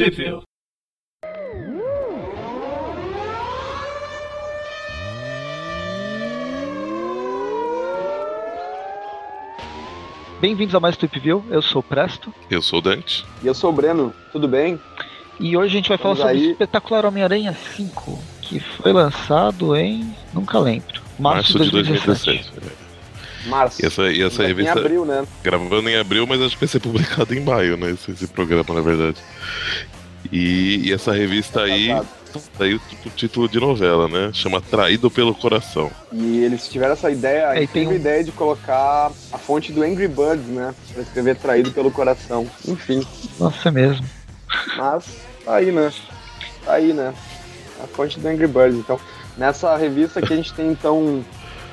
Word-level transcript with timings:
Tweepville. 0.00 0.40
Bem-vindos 10.40 10.74
a 10.74 10.80
mais 10.80 10.96
Tweepville, 10.96 11.42
eu 11.50 11.60
sou 11.60 11.80
o 11.80 11.82
Presto. 11.82 12.32
Eu 12.50 12.62
sou 12.62 12.78
o 12.78 12.82
Dante. 12.82 13.26
E 13.42 13.46
eu 13.46 13.52
sou 13.52 13.68
o 13.68 13.74
Breno, 13.74 14.14
tudo 14.32 14.48
bem? 14.48 14.80
E 15.38 15.54
hoje 15.54 15.74
a 15.74 15.76
gente 15.76 15.90
vai 15.90 15.98
falar 15.98 16.14
Vamos 16.14 16.30
sobre 16.30 16.44
aí. 16.44 16.48
o 16.48 16.52
Espetacular 16.52 17.04
Homem-Aranha 17.04 17.52
5, 17.52 18.18
que 18.40 18.58
foi 18.58 18.94
lançado 18.94 19.76
em. 19.76 20.16
nunca 20.32 20.58
lembro. 20.58 21.02
Março, 21.18 21.58
Março 21.58 21.60
de 21.62 21.70
2017. 21.72 22.48
2017. 22.52 22.89
Março. 23.46 23.82
E 23.82 23.86
essa, 23.86 24.02
e 24.10 24.22
essa 24.22 24.42
revista 24.46 24.74
Em 24.78 24.82
abril, 24.82 25.04
né? 25.04 25.26
gravando 25.42 25.88
em 25.88 25.96
abril, 25.96 26.26
mas 26.26 26.40
acho 26.42 26.54
que 26.56 26.60
vai 26.60 26.68
ser 26.68 26.80
publicado 26.80 27.34
em 27.34 27.40
maio, 27.40 27.76
né? 27.76 27.90
Esse, 27.90 28.10
esse 28.10 28.26
programa, 28.26 28.74
na 28.74 28.80
verdade. 28.80 29.16
E, 30.30 30.88
e 30.88 30.92
essa 30.92 31.12
revista 31.12 31.62
aí 31.62 31.88
Passado. 31.88 32.08
saiu 32.58 32.78
tipo 32.88 33.10
título 33.10 33.48
de 33.48 33.58
novela, 33.58 34.06
né? 34.08 34.30
Chama 34.34 34.60
Traído 34.60 35.10
pelo 35.10 35.34
Coração. 35.34 35.90
E 36.12 36.38
eles 36.44 36.68
tiveram 36.68 36.92
essa 36.92 37.10
ideia, 37.10 37.40
É, 37.54 37.58
a 37.58 37.62
e 37.62 37.66
tem 37.66 37.88
um- 37.88 37.92
ideia 37.92 38.22
de 38.22 38.30
colocar 38.32 39.10
a 39.32 39.38
fonte 39.38 39.72
do 39.72 39.82
Angry 39.82 40.06
Birds, 40.08 40.46
né? 40.46 40.74
Pra 40.92 41.02
escrever 41.02 41.36
traído 41.36 41.70
pelo 41.72 41.90
coração. 41.90 42.46
Enfim, 42.68 43.04
Nossa, 43.38 43.68
é 43.68 43.72
mesmo. 43.72 44.04
mas 44.76 45.04
tá 45.44 45.54
aí, 45.56 45.72
né? 45.72 45.90
Tá 46.64 46.74
aí, 46.74 46.92
né? 46.92 47.14
A 47.82 47.86
fonte 47.86 48.20
do 48.20 48.28
Angry 48.28 48.46
Birds. 48.46 48.78
Então, 48.78 49.00
nessa 49.38 49.74
revista 49.76 50.20
aqui 50.20 50.34
a 50.34 50.36
gente 50.36 50.52
tem 50.52 50.68
então 50.70 51.24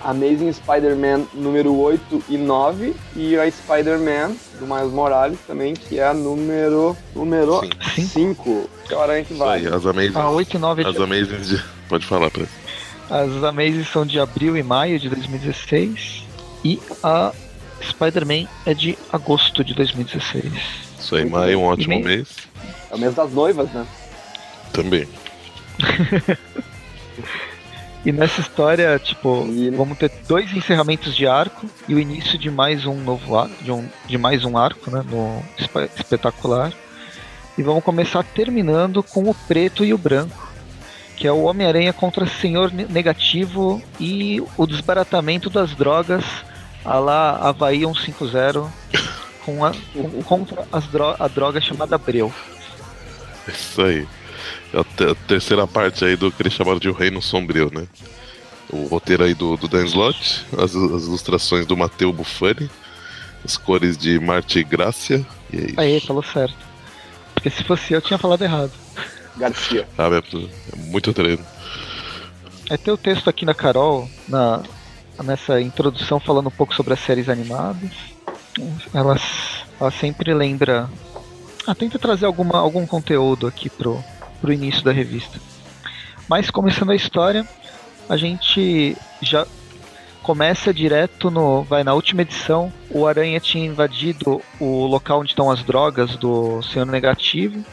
Amazing 0.04 0.54
Spider-Man 0.54 1.26
número 1.34 1.76
8 1.76 2.24
e 2.30 2.38
9 2.38 2.96
e 3.16 3.38
a 3.38 3.50
Spider-Man 3.50 4.36
do 4.60 4.66
Miles 4.66 4.92
Morales 4.92 5.40
também, 5.46 5.74
que 5.74 6.00
é 6.00 6.08
a 6.08 6.14
número 6.14 6.96
número 7.16 7.62
Sim. 7.96 8.08
5, 8.36 8.70
que 8.88 8.94
é 8.94 8.98
aranha 8.98 9.24
que 9.24 9.34
vai. 9.34 9.60
aí, 9.60 9.68
as 9.68 9.86
Amazing. 9.86 10.18
A 10.18 10.30
8 10.30 10.56
e 10.56 10.60
9 10.60 10.84
é 10.84 10.88
As 10.88 10.96
de... 10.96 11.04
Amazing 11.04 11.42
de... 11.42 11.64
Pode 11.90 12.06
falar, 12.06 12.30
pra 12.30 12.44
As 13.10 13.44
Amazing 13.44 13.84
são 13.86 14.06
de 14.06 14.20
abril 14.20 14.56
e 14.58 14.64
maio 14.64 15.00
de 15.00 15.10
2016. 15.10 16.24
E 16.64 16.80
a 17.04 17.32
Spider-Man 17.82 18.48
é 18.66 18.74
de 18.74 18.98
agosto 19.12 19.64
de 19.64 19.74
2016. 19.74 20.44
Isso 21.00 21.16
aí, 21.16 21.30
maio 21.30 21.54
é 21.54 21.58
um 21.58 21.64
ótimo 21.64 22.00
mês. 22.04 22.28
É 22.92 22.96
o 22.96 22.98
mês 22.98 23.14
das 23.14 23.32
noivas, 23.32 23.72
né? 23.72 23.86
Também. 24.74 25.08
E 28.06 28.12
nessa 28.12 28.40
história, 28.42 28.98
tipo, 29.00 29.46
E- 29.50 29.70
vamos 29.72 29.98
ter 29.98 30.10
dois 30.28 30.52
encerramentos 30.54 31.16
de 31.16 31.28
arco 31.28 31.68
e 31.88 31.94
o 31.96 32.00
início 32.00 32.38
de 32.38 32.50
mais 32.50 32.86
um 32.86 32.96
novo 32.96 33.38
arco, 33.38 33.64
de, 33.64 33.72
um, 33.72 33.88
de 34.06 34.18
mais 34.18 34.46
um 34.46 34.58
arco, 34.58 34.90
né, 34.90 35.04
no 35.10 35.44
espe- 35.58 35.90
espetacular. 35.98 36.72
E 37.58 37.64
vamos 37.64 37.84
começar 37.84 38.24
terminando 38.24 39.02
com 39.04 39.30
o 39.30 39.34
preto 39.34 39.84
e 39.84 39.94
o 39.94 39.98
branco, 39.98 40.48
que 41.18 41.28
é 41.28 41.32
o 41.32 41.44
Homem-Aranha 41.44 41.92
contra 41.92 42.26
Senhor 42.28 42.72
Ne- 42.72 42.86
Negativo 42.86 43.82
e 44.00 44.42
o 44.56 44.66
desbaratamento 44.68 45.50
das 45.50 45.72
drogas 45.76 46.24
a 46.86 47.00
lá 47.00 47.38
Havaí 47.42 47.80
150 47.80 48.72
com 49.44 49.66
a, 49.66 49.72
com- 49.94 50.22
contra 50.24 50.64
as 50.72 50.86
dro 50.86 51.16
a 51.20 51.28
droga 51.28 51.60
chamada 51.60 51.98
Breu. 51.98 52.32
Isso 53.48 53.82
aí. 53.82 54.08
É 54.74 54.78
a, 54.78 55.12
a 55.12 55.16
terceira 55.28 55.68
parte 55.68 56.06
aí 56.06 56.16
do 56.16 56.32
que 56.32 56.42
eles 56.42 56.54
chamaram 56.54 56.80
de 56.80 56.90
O 56.90 56.94
Reino 56.94 57.22
Sombrio, 57.22 57.72
né? 57.74 57.88
O 58.70 58.88
roteiro 58.88 59.24
aí 59.24 59.34
do, 59.34 59.56
do 59.56 59.68
Dan 59.68 59.86
Slott, 59.86 60.46
as, 60.54 60.76
as 60.76 61.04
ilustrações 61.04 61.66
do 61.66 61.78
Matteo 61.78 62.12
Buffani, 62.12 62.70
as 63.44 63.56
cores 63.56 63.98
de 63.98 64.20
Marte 64.20 64.64
Grácia, 64.64 65.26
e 65.52 65.58
é 65.58 65.62
isso. 65.62 65.80
Aí, 65.80 66.00
falou 66.02 66.24
certo. 66.24 66.58
Porque 67.34 67.50
se 67.50 67.64
fosse 67.64 67.94
eu, 67.94 68.02
tinha 68.02 68.18
falado 68.18 68.42
errado. 68.42 68.72
Garcia. 69.38 69.88
Sabe? 69.96 70.16
É, 70.16 70.20
é 70.20 70.76
muito 70.76 71.14
treino. 71.14 71.46
É 72.70 72.76
ter 72.76 72.92
o 72.92 72.98
texto 72.98 73.30
aqui 73.30 73.46
na 73.46 73.54
Carol, 73.54 74.10
na, 74.28 74.64
nessa 75.24 75.62
introdução 75.62 76.20
falando 76.20 76.48
um 76.48 76.52
pouco 76.52 76.76
sobre 76.76 76.94
as 76.94 77.00
séries 77.00 77.30
animadas. 77.30 77.92
Ela, 78.94 79.18
ela 79.80 79.92
sempre 79.92 80.34
lembra. 80.34 80.90
Ah, 81.66 81.76
tenta 81.76 82.00
trazer 82.00 82.26
alguma, 82.26 82.58
algum 82.58 82.86
conteúdo 82.86 83.46
aqui 83.46 83.70
pro, 83.70 84.04
pro 84.42 84.54
início 84.54 84.84
da 84.84 84.92
revista. 84.92 85.40
Mas 86.30 86.50
começando 86.50 86.92
a 86.92 86.96
história, 86.96 87.48
a 88.10 88.18
gente 88.18 88.96
já 89.22 89.46
começa 90.24 90.74
direto 90.74 91.32
no. 91.32 91.64
Vai 91.64 91.84
na 91.84 91.94
última 91.94 92.22
edição, 92.22 92.72
o 92.90 93.08
Aranha 93.08 93.40
tinha 93.40 93.66
invadido 93.66 94.42
o 94.60 94.86
local 94.86 95.22
onde 95.22 95.32
estão 95.32 95.50
as 95.50 95.64
drogas 95.64 96.16
do 96.18 96.62
Senhor 96.64 96.86
Negativo. 96.86 97.64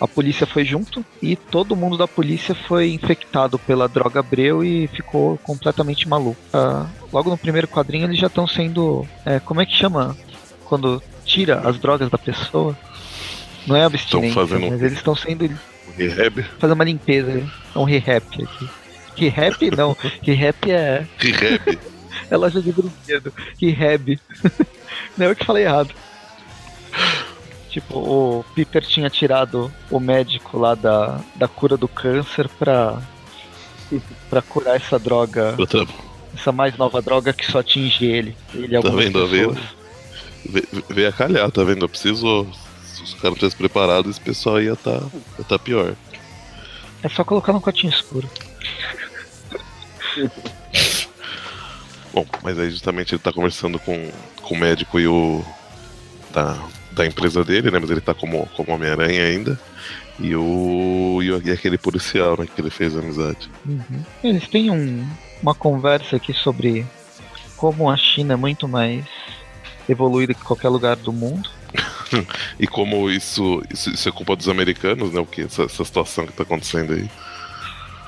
A 0.00 0.08
polícia 0.08 0.46
foi 0.46 0.64
junto 0.64 1.04
e 1.20 1.36
todo 1.36 1.76
mundo 1.76 1.98
da 1.98 2.08
polícia 2.08 2.54
foi 2.54 2.90
infectado 2.90 3.58
pela 3.58 3.86
droga 3.86 4.22
Breu 4.22 4.64
e 4.64 4.86
ficou 4.88 5.36
completamente 5.42 6.08
maluco. 6.08 6.40
Ah, 6.54 6.86
logo 7.12 7.28
no 7.28 7.36
primeiro 7.36 7.68
quadrinho 7.68 8.06
eles 8.06 8.18
já 8.18 8.28
estão 8.28 8.46
sendo. 8.46 9.06
é, 9.26 9.38
como 9.40 9.60
é 9.60 9.66
que 9.66 9.76
chama? 9.76 10.16
Quando 10.64 11.02
tira 11.26 11.60
as 11.68 11.78
drogas 11.78 12.08
da 12.08 12.16
pessoa? 12.16 12.74
Não 13.66 13.76
é 13.76 13.84
abstinência, 13.84 14.32
fazendo- 14.34 14.70
mas 14.70 14.80
eles 14.80 14.94
estão 14.96 15.14
sendo. 15.14 15.44
Rehab, 16.08 16.42
fazendo 16.58 16.74
uma 16.74 16.84
limpeza. 16.84 17.50
Um 17.76 17.84
rehab 17.84 18.24
aqui. 18.42 18.68
Rehab 19.16 19.70
não, 19.76 19.96
rehab 20.22 20.70
é, 20.70 21.06
Rehab. 21.18 21.78
é 22.30 22.36
loja 22.36 22.60
de 22.62 22.72
brinquedo. 22.72 23.32
Rehab. 23.60 24.18
Não 25.16 25.26
é 25.26 25.30
eu 25.30 25.36
que 25.36 25.44
falei 25.44 25.64
errado. 25.64 25.90
Tipo, 27.68 27.98
o 27.98 28.44
Peter 28.54 28.82
tinha 28.84 29.08
tirado 29.08 29.72
o 29.90 30.00
médico 30.00 30.58
lá 30.58 30.74
da, 30.74 31.20
da 31.36 31.46
cura 31.46 31.76
do 31.76 31.86
câncer 31.86 32.48
pra, 32.58 33.00
pra 34.28 34.42
curar 34.42 34.74
essa 34.76 34.98
droga, 34.98 35.54
Outra- 35.56 35.86
essa 36.34 36.50
mais 36.50 36.76
nova 36.76 37.00
droga 37.00 37.32
que 37.32 37.46
só 37.50 37.60
atinge 37.60 38.04
ele. 38.04 38.36
Ele 38.52 38.72
e 38.72 38.76
algumas 38.76 39.04
vendo, 39.04 39.22
tá 39.22 39.28
pessoas. 39.30 39.58
Ve- 40.46 40.68
Veio 40.90 41.08
a 41.08 41.12
calhar, 41.12 41.50
tá 41.52 41.62
vendo? 41.62 41.84
Eu 41.84 41.88
preciso. 41.88 42.46
Se 43.06 43.14
os 43.14 43.20
caras 43.20 43.36
tivessem 43.38 43.58
preparado, 43.58 44.10
esse 44.10 44.20
pessoal 44.20 44.60
ia 44.60 44.76
tá, 44.76 45.00
ia 45.38 45.44
tá 45.44 45.58
pior. 45.58 45.94
É 47.02 47.08
só 47.08 47.24
colocar 47.24 47.52
no 47.52 47.60
cotinho 47.60 47.92
escuro. 47.92 48.28
Bom, 52.12 52.26
mas 52.42 52.58
aí 52.58 52.70
justamente 52.70 53.14
ele 53.14 53.22
tá 53.22 53.32
conversando 53.32 53.78
com, 53.78 54.10
com 54.42 54.54
o 54.54 54.58
médico 54.58 54.98
e 54.98 55.06
o. 55.06 55.44
Da, 56.32 56.58
da 56.92 57.06
empresa 57.06 57.44
dele, 57.44 57.70
né? 57.70 57.78
Mas 57.78 57.90
ele 57.90 58.00
tá 58.00 58.12
como, 58.14 58.46
como 58.56 58.72
Homem-Aranha 58.72 59.24
ainda. 59.24 59.58
E 60.18 60.34
o. 60.36 61.20
E, 61.22 61.50
aquele 61.52 61.78
policial, 61.78 62.36
né? 62.38 62.46
Que 62.52 62.60
ele 62.60 62.70
fez 62.70 62.96
amizade. 62.96 63.48
Uhum. 63.66 64.04
Eles 64.22 64.46
têm 64.48 64.70
um- 64.70 65.08
uma 65.42 65.54
conversa 65.54 66.16
aqui 66.16 66.32
sobre 66.34 66.84
como 67.56 67.88
a 67.90 67.96
China 67.96 68.34
é 68.34 68.36
muito 68.36 68.66
mais 68.68 69.04
evoluída 69.88 70.34
que 70.34 70.42
qualquer 70.42 70.68
lugar 70.68 70.96
do 70.96 71.12
mundo. 71.12 71.48
E 72.58 72.66
como 72.66 73.10
isso, 73.10 73.62
isso, 73.72 73.90
isso 73.90 74.08
é 74.08 74.12
culpa 74.12 74.36
dos 74.36 74.48
americanos, 74.48 75.12
né? 75.12 75.20
O 75.20 75.26
que? 75.26 75.42
Essa, 75.42 75.62
essa 75.64 75.84
situação 75.84 76.26
que 76.26 76.32
tá 76.32 76.42
acontecendo 76.42 76.92
aí. 76.92 77.08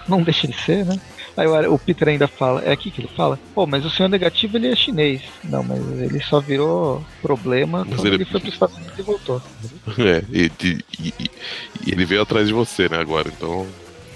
Não 0.08 0.22
deixa 0.22 0.48
de 0.48 0.60
ser, 0.60 0.84
né? 0.84 1.00
Aí 1.36 1.46
o, 1.46 1.78
Peter 1.78 2.08
ainda 2.08 2.28
fala, 2.28 2.60
é 2.62 2.72
aqui 2.72 2.90
que 2.90 3.00
ele 3.00 3.08
fala, 3.16 3.38
pô, 3.54 3.66
mas 3.66 3.86
o 3.86 3.90
senhor 3.90 4.08
negativo 4.10 4.58
ele 4.58 4.68
é 4.68 4.76
chinês. 4.76 5.22
Não, 5.44 5.62
mas 5.62 5.80
ele 5.98 6.20
só 6.22 6.40
virou 6.40 7.02
problema 7.22 7.86
Mas 7.86 7.94
quando 7.96 8.06
ele- 8.08 8.16
ele... 8.16 8.24
foi 8.26 8.38
para 8.40 8.48
os 8.48 8.54
Estados 8.54 8.76
Unidos 8.76 8.98
e 8.98 9.02
voltou. 9.02 9.42
É, 9.98 10.22
e, 10.30 10.52
e- 10.62 10.84
e- 11.00 11.30
e 11.86 11.90
ele 11.90 12.04
veio 12.04 12.20
atrás 12.22 12.46
de 12.48 12.52
você, 12.52 12.86
né, 12.88 12.98
agora. 12.98 13.28
Então, 13.34 13.66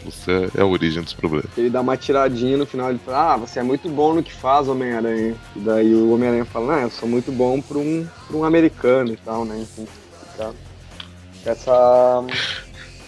você 0.06 0.48
é 0.56 0.60
a 0.62 0.66
origem 0.66 1.02
dos 1.02 1.12
problemas. 1.12 1.46
Ele 1.56 1.68
dá 1.70 1.80
uma 1.80 1.96
tiradinha 1.96 2.56
no 2.56 2.64
final, 2.64 2.90
ele 2.90 3.00
fala, 3.04 3.34
ah, 3.34 3.36
você 3.36 3.58
é 3.58 3.62
muito 3.62 3.88
bom 3.88 4.14
no 4.14 4.22
que 4.22 4.32
faz, 4.32 4.68
Homem-Aranha. 4.68 5.34
E 5.54 5.60
daí 5.60 5.94
o 5.94 6.12
Homem-Aranha 6.12 6.44
fala, 6.44 6.76
ah, 6.76 6.82
eu 6.82 6.90
sou 6.90 7.08
muito 7.08 7.30
bom 7.32 7.60
pra 7.60 7.78
um, 7.78 8.06
pra 8.28 8.36
um 8.36 8.44
americano 8.44 9.12
e 9.12 9.16
tal, 9.16 9.44
né? 9.44 9.58
Enfim, 9.58 9.86
fica 10.30 10.54
essa... 11.44 12.24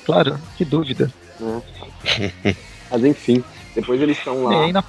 Claro, 0.04 0.38
que 0.56 0.64
dúvida. 0.64 1.12
né? 1.38 1.62
Mas 2.90 3.04
enfim, 3.04 3.44
depois 3.74 4.00
eles 4.00 4.16
estão 4.18 4.40
E 4.40 4.44
lá, 4.44 4.64
aí 4.64 4.72
na, 4.72 4.84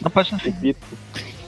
na 0.00 0.10
página 0.10 0.38
o 0.38 0.40
Peter, 0.40 0.82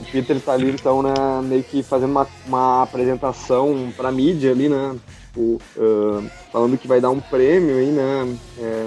o 0.00 0.04
Peter 0.12 0.40
tá 0.40 0.52
ali, 0.52 0.70
então, 0.70 1.02
né, 1.02 1.12
meio 1.42 1.64
que 1.64 1.82
fazendo 1.82 2.10
uma, 2.10 2.26
uma 2.46 2.82
apresentação 2.82 3.92
pra 3.96 4.12
mídia 4.12 4.50
ali, 4.50 4.68
né? 4.68 4.94
Tipo, 5.28 5.60
ah, 5.78 6.22
falando 6.52 6.78
que 6.78 6.86
vai 6.86 7.00
dar 7.00 7.10
um 7.10 7.20
prêmio 7.20 7.76
aí, 7.78 7.86
né? 7.90 8.36
É, 8.58 8.86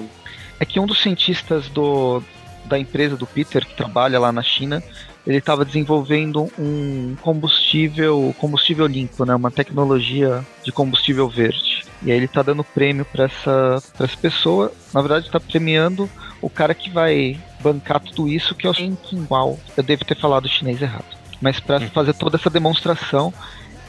é 0.59 0.65
que 0.65 0.79
um 0.79 0.85
dos 0.85 1.01
cientistas 1.01 1.67
do, 1.69 2.21
da 2.65 2.77
empresa 2.77 3.15
do 3.15 3.25
Peter, 3.25 3.65
que 3.65 3.75
trabalha 3.75 4.19
lá 4.19 4.31
na 4.31 4.41
China, 4.41 4.83
ele 5.25 5.37
estava 5.37 5.65
desenvolvendo 5.65 6.49
um 6.57 7.15
combustível, 7.21 8.33
combustível 8.37 8.87
limpo, 8.87 9.25
né? 9.25 9.35
Uma 9.35 9.51
tecnologia 9.51 10.45
de 10.63 10.71
combustível 10.71 11.27
verde. 11.27 11.83
E 12.01 12.11
aí 12.11 12.17
ele 12.17 12.27
tá 12.27 12.41
dando 12.41 12.63
prêmio 12.63 13.03
para 13.03 13.25
essa, 13.25 13.83
pra 13.95 14.05
essa 14.05 14.17
pessoa. 14.17 14.71
Na 14.93 15.01
verdade, 15.01 15.29
tá 15.29 15.39
premiando 15.39 16.09
o 16.41 16.49
cara 16.49 16.73
que 16.73 16.89
vai 16.89 17.37
bancar 17.59 17.99
tudo 17.99 18.29
isso, 18.29 18.55
que 18.55 18.65
é 18.65 18.69
o 18.69 18.73
Shen 18.73 18.95
Qinghao. 18.95 19.59
Eu 19.75 19.83
devo 19.83 20.05
ter 20.05 20.15
falado 20.15 20.47
chinês 20.47 20.81
errado. 20.81 21.17
Mas 21.41 21.59
para 21.59 21.81
fazer 21.89 22.13
toda 22.13 22.37
essa 22.37 22.49
demonstração, 22.49 23.33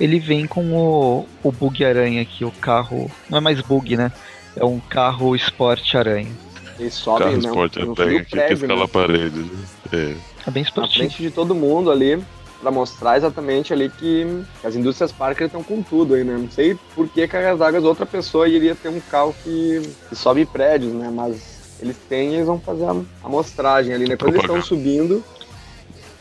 ele 0.00 0.19
vem 0.19 0.47
com 0.47 0.73
o, 0.73 1.26
o 1.43 1.53
Bug 1.53 1.85
Aranha 1.85 2.23
aqui, 2.23 2.44
o 2.44 2.50
carro. 2.50 3.11
Não 3.29 3.38
é 3.38 3.41
mais 3.41 3.61
Bug, 3.61 3.97
né? 3.97 4.11
É 4.56 4.65
um 4.65 4.81
carro 4.81 5.37
esporte 5.37 5.97
aranha. 5.97 6.32
Eles 6.78 6.94
sobem, 6.94 7.32
né? 7.36 7.38
esporte 7.38 7.78
no 7.80 7.86
do 7.86 7.94
que, 7.94 8.25
prédio, 8.30 8.54
escala 8.54 8.78
né? 8.80 8.84
a 8.84 8.88
parede. 8.88 9.38
né? 9.40 9.50
É. 9.92 10.14
É 10.46 10.50
bem 10.50 10.62
Na 10.62 10.69
esportivo. 10.69 10.98
frente 10.98 11.22
de 11.22 11.30
todo 11.30 11.54
mundo 11.54 11.90
ali, 11.90 12.22
pra 12.60 12.70
mostrar 12.70 13.16
exatamente 13.16 13.72
ali 13.72 13.88
que 13.88 14.26
as 14.64 14.75
indústrias 14.75 15.12
Parker 15.12 15.46
estão 15.46 15.62
com 15.62 15.82
tudo 15.82 16.14
aí, 16.14 16.25
né? 16.25 16.36
Não 16.38 16.50
sei 16.50 16.76
por 16.94 17.08
que 17.08 17.26
Cargas 17.28 17.58
d'Águas 17.58 17.84
outra 17.84 18.06
pessoa 18.06 18.48
iria 18.48 18.75
ter 18.75 18.88
um 18.88 19.00
carro 19.00 19.34
que, 19.44 19.82
que 20.08 20.16
sobe 20.16 20.44
prédios, 20.46 20.92
né? 20.92 21.10
Mas 21.12 21.58
eles 21.80 21.96
têm 22.08 22.30
e 22.32 22.34
eles 22.36 22.46
vão 22.46 22.58
fazer 22.60 22.84
a 22.84 22.96
amostragem 23.22 23.92
ali, 23.94 24.08
né? 24.08 24.16
Quando 24.16 24.34
eles 24.34 24.42
estão 24.42 24.60
subindo, 24.62 25.22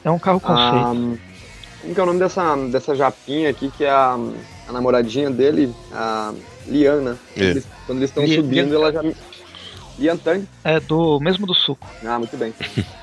É 0.04 0.12
um 0.12 0.20
carro 0.20 0.40
conceito. 0.40 0.76
a, 0.76 0.94
como 1.82 1.94
que 1.94 2.00
é 2.00 2.04
o 2.04 2.06
nome 2.06 2.20
dessa, 2.20 2.56
dessa 2.68 2.96
japinha 2.96 3.50
aqui, 3.50 3.72
que 3.76 3.84
é 3.86 3.90
a, 3.90 4.18
a 4.68 4.72
namoradinha 4.72 5.30
dele, 5.30 5.74
a 5.92 6.34
Liana. 6.68 7.18
É. 7.36 7.40
Quando 7.40 7.50
eles- 7.52 7.68
Quando 7.86 7.98
eles 8.00 8.10
estão 8.10 8.26
Lian- 8.26 8.36
subindo, 8.42 8.76
ela 8.76 8.92
já... 8.92 9.02
Lian 9.98 10.18
Tang? 10.18 10.48
É 10.64 10.80
do 10.80 11.20
mesmo 11.20 11.46
do 11.46 11.54
suco. 11.54 11.88
Ah, 12.06 12.18
muito 12.18 12.38
bem. 12.38 12.54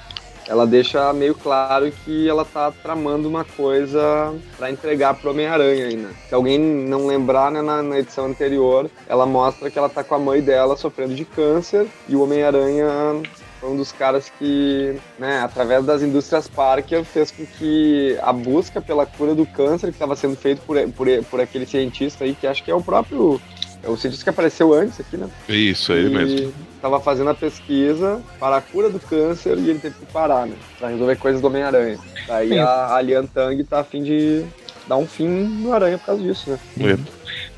ela 0.46 0.66
deixa 0.66 1.12
meio 1.12 1.34
claro 1.34 1.90
que 2.04 2.28
ela 2.28 2.44
tá 2.44 2.70
tramando 2.70 3.28
uma 3.28 3.44
coisa 3.44 4.34
pra 4.56 4.70
entregar 4.70 5.14
pro 5.14 5.30
Homem-Aranha 5.30 5.96
né? 5.96 6.14
Se 6.28 6.34
alguém 6.34 6.58
não 6.58 7.06
lembrar, 7.06 7.50
né, 7.50 7.62
na, 7.62 7.82
na 7.82 7.98
edição 7.98 8.26
anterior, 8.26 8.90
ela 9.08 9.26
mostra 9.26 9.70
que 9.70 9.78
ela 9.78 9.88
tá 9.88 10.04
com 10.04 10.14
a 10.14 10.18
mãe 10.18 10.40
dela 10.40 10.76
sofrendo 10.76 11.14
de 11.14 11.24
câncer 11.24 11.86
e 12.08 12.14
o 12.14 12.22
Homem-Aranha 12.22 13.22
foi 13.64 13.72
um 13.72 13.76
dos 13.76 13.92
caras 13.92 14.30
que, 14.38 14.94
né, 15.18 15.40
através 15.40 15.86
das 15.86 16.02
indústrias 16.02 16.46
Parker, 16.46 17.02
fez 17.02 17.30
com 17.30 17.46
que 17.46 18.18
a 18.22 18.30
busca 18.30 18.82
pela 18.82 19.06
cura 19.06 19.34
do 19.34 19.46
câncer 19.46 19.86
que 19.86 19.94
estava 19.94 20.14
sendo 20.14 20.36
feito 20.36 20.60
por, 20.66 20.76
por, 20.92 21.06
por 21.30 21.40
aquele 21.40 21.64
cientista 21.64 22.24
aí, 22.24 22.34
que 22.34 22.46
acho 22.46 22.62
que 22.62 22.70
é 22.70 22.74
o 22.74 22.82
próprio. 22.82 23.40
É 23.84 23.88
o 23.88 23.96
cientista 23.96 24.24
que 24.24 24.30
apareceu 24.30 24.72
antes 24.72 24.98
aqui, 24.98 25.16
né? 25.16 25.28
Isso, 25.48 25.92
é 25.92 25.98
ele 25.98 26.16
mesmo. 26.16 26.54
Tava 26.80 26.98
fazendo 27.00 27.30
a 27.30 27.34
pesquisa 27.34 28.20
para 28.40 28.56
a 28.56 28.60
cura 28.60 28.88
do 28.88 28.98
câncer 28.98 29.58
e 29.58 29.70
ele 29.70 29.78
teve 29.78 29.96
que 29.98 30.06
parar, 30.06 30.46
né? 30.46 30.56
Pra 30.78 30.88
resolver 30.88 31.16
coisas 31.16 31.40
do 31.40 31.46
Homem-Aranha. 31.46 31.98
Daí 32.26 32.48
Sim. 32.48 32.58
a, 32.58 32.94
a 32.94 33.00
Lian 33.02 33.26
Tang 33.26 33.62
tá 33.64 33.80
a 33.80 33.84
fim 33.84 34.02
de 34.02 34.44
dar 34.88 34.96
um 34.96 35.06
fim 35.06 35.28
no 35.28 35.72
Aranha 35.72 35.98
por 35.98 36.06
causa 36.06 36.22
disso, 36.22 36.50
né? 36.50 36.58
É. 36.80 36.98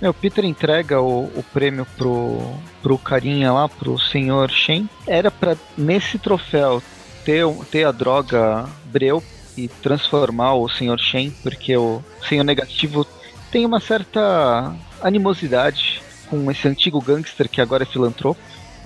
Meu, 0.00 0.12
Peter 0.12 0.44
entrega 0.44 1.00
o, 1.00 1.24
o 1.24 1.44
prêmio 1.52 1.86
pro, 1.96 2.40
pro 2.82 2.98
carinha 2.98 3.52
lá, 3.52 3.68
pro 3.68 3.98
senhor 3.98 4.50
Shen. 4.50 4.88
Era 5.06 5.30
pra, 5.30 5.56
nesse 5.76 6.18
troféu, 6.18 6.82
ter, 7.24 7.46
ter 7.70 7.84
a 7.84 7.92
droga 7.92 8.66
Breu 8.86 9.22
e 9.56 9.68
transformar 9.68 10.54
o 10.54 10.68
senhor 10.68 10.98
Shen, 10.98 11.30
porque 11.42 11.76
o 11.76 12.02
senhor 12.28 12.44
negativo 12.44 13.06
tem 13.50 13.64
uma 13.64 13.80
certa 13.80 14.74
animosidade 15.00 16.02
com 16.28 16.50
esse 16.50 16.66
antigo 16.68 17.00
gangster 17.00 17.48
que 17.48 17.60
agora 17.60 17.82
é 17.84 17.86
filantropo. 17.86 18.40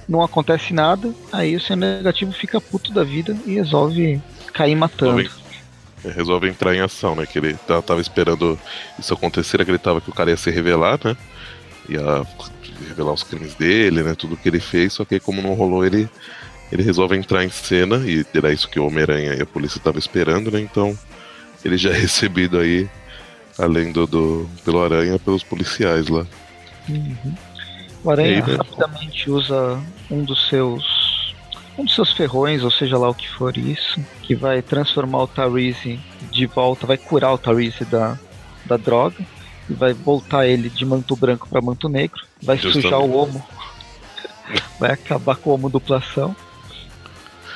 Não 0.09 0.23
acontece 0.23 0.73
nada, 0.73 1.15
aí 1.33 1.55
o 1.55 1.61
senhor 1.61 1.79
negativo 1.79 2.33
fica 2.33 2.61
puto 2.61 2.93
da 2.93 3.05
vida 3.05 3.37
e 3.47 3.55
resolve 3.55 4.21
cair 4.53 4.75
matando. 4.75 5.19
Resolve, 5.19 5.41
resolve 6.05 6.49
entrar 6.49 6.75
em 6.75 6.81
ação, 6.81 7.15
né? 7.15 7.27
Que 7.27 7.39
ele 7.39 7.55
tá- 7.55 7.81
tava 7.81 8.01
esperando 8.01 8.59
isso 8.99 9.15
acontecer, 9.15 9.61
acreditava 9.61 10.01
que 10.01 10.11
o 10.11 10.15
cara 10.15 10.31
ia 10.31 10.37
se 10.37 10.51
revelar, 10.51 10.99
né? 11.05 11.17
Ia 11.89 12.27
revelar 12.89 13.13
os 13.13 13.23
crimes 13.23 13.55
dele, 13.55 14.03
né? 14.03 14.15
Tudo 14.17 14.37
que 14.37 14.49
ele 14.49 14.59
fez, 14.61 14.95
só 14.95 15.05
que 15.05 15.15
aí, 15.15 15.21
como 15.21 15.41
não 15.43 15.55
rolou, 15.55 15.85
ele, 15.85 16.09
ele 16.73 16.83
resolve 16.83 17.17
entrar 17.17 17.45
em 17.45 17.51
cena, 17.51 17.99
e 17.99 18.27
era 18.35 18.53
isso 18.53 18.69
que 18.69 18.81
o 18.81 18.87
Homem-Aranha 18.87 19.35
e 19.35 19.43
a 19.43 19.47
polícia 19.47 19.79
estavam 19.79 19.99
esperando, 19.99 20.51
né? 20.51 20.61
Então, 20.61 20.99
ele 21.65 21.77
já 21.77 21.91
é 21.91 21.95
recebido 21.99 22.59
aí, 22.59 22.89
além 23.57 23.93
do, 23.93 24.07
do 24.09 24.51
pelo 24.65 24.83
Aranha, 24.83 25.19
pelos 25.21 25.45
policiais 25.45 26.09
lá. 26.09 26.27
Uhum. 26.89 27.35
O 28.03 28.11
Aranha 28.11 28.43
aí, 28.45 28.51
né? 28.51 28.57
rapidamente 28.57 29.31
usa 29.31 29.81
um 30.11 30.23
dos 30.25 30.49
seus. 30.49 31.35
um 31.79 31.85
dos 31.85 31.95
seus 31.95 32.13
ferrões, 32.13 32.63
ou 32.63 32.71
seja 32.71 32.97
lá 32.99 33.09
o 33.11 33.15
que 33.15 33.29
for 33.29 33.57
isso, 33.57 34.01
que 34.23 34.35
vai 34.35 34.63
transformar 34.63 35.23
o 35.23 35.29
Tarize 35.29 36.01
de 36.31 36.47
volta, 36.47 36.87
vai 36.87 36.97
curar 36.97 37.33
o 37.33 37.39
Tarize 37.39 37.85
da, 37.85 38.19
da 38.65 38.77
droga, 38.77 39.17
e 39.69 39.75
vai 39.75 39.93
voltar 39.93 40.47
ele 40.47 40.69
de 40.71 40.85
manto 40.85 41.15
branco 41.15 41.47
para 41.49 41.61
manto 41.61 41.89
negro, 41.89 42.21
vai 42.43 42.57
Justamente. 42.57 42.83
sujar 42.83 43.01
o 43.01 43.15
homo, 43.17 43.45
vai 44.81 44.93
acabar 44.93 45.37
com 45.37 45.51
o 45.51 45.55
homo 45.55 45.69
duplação. 45.69 46.35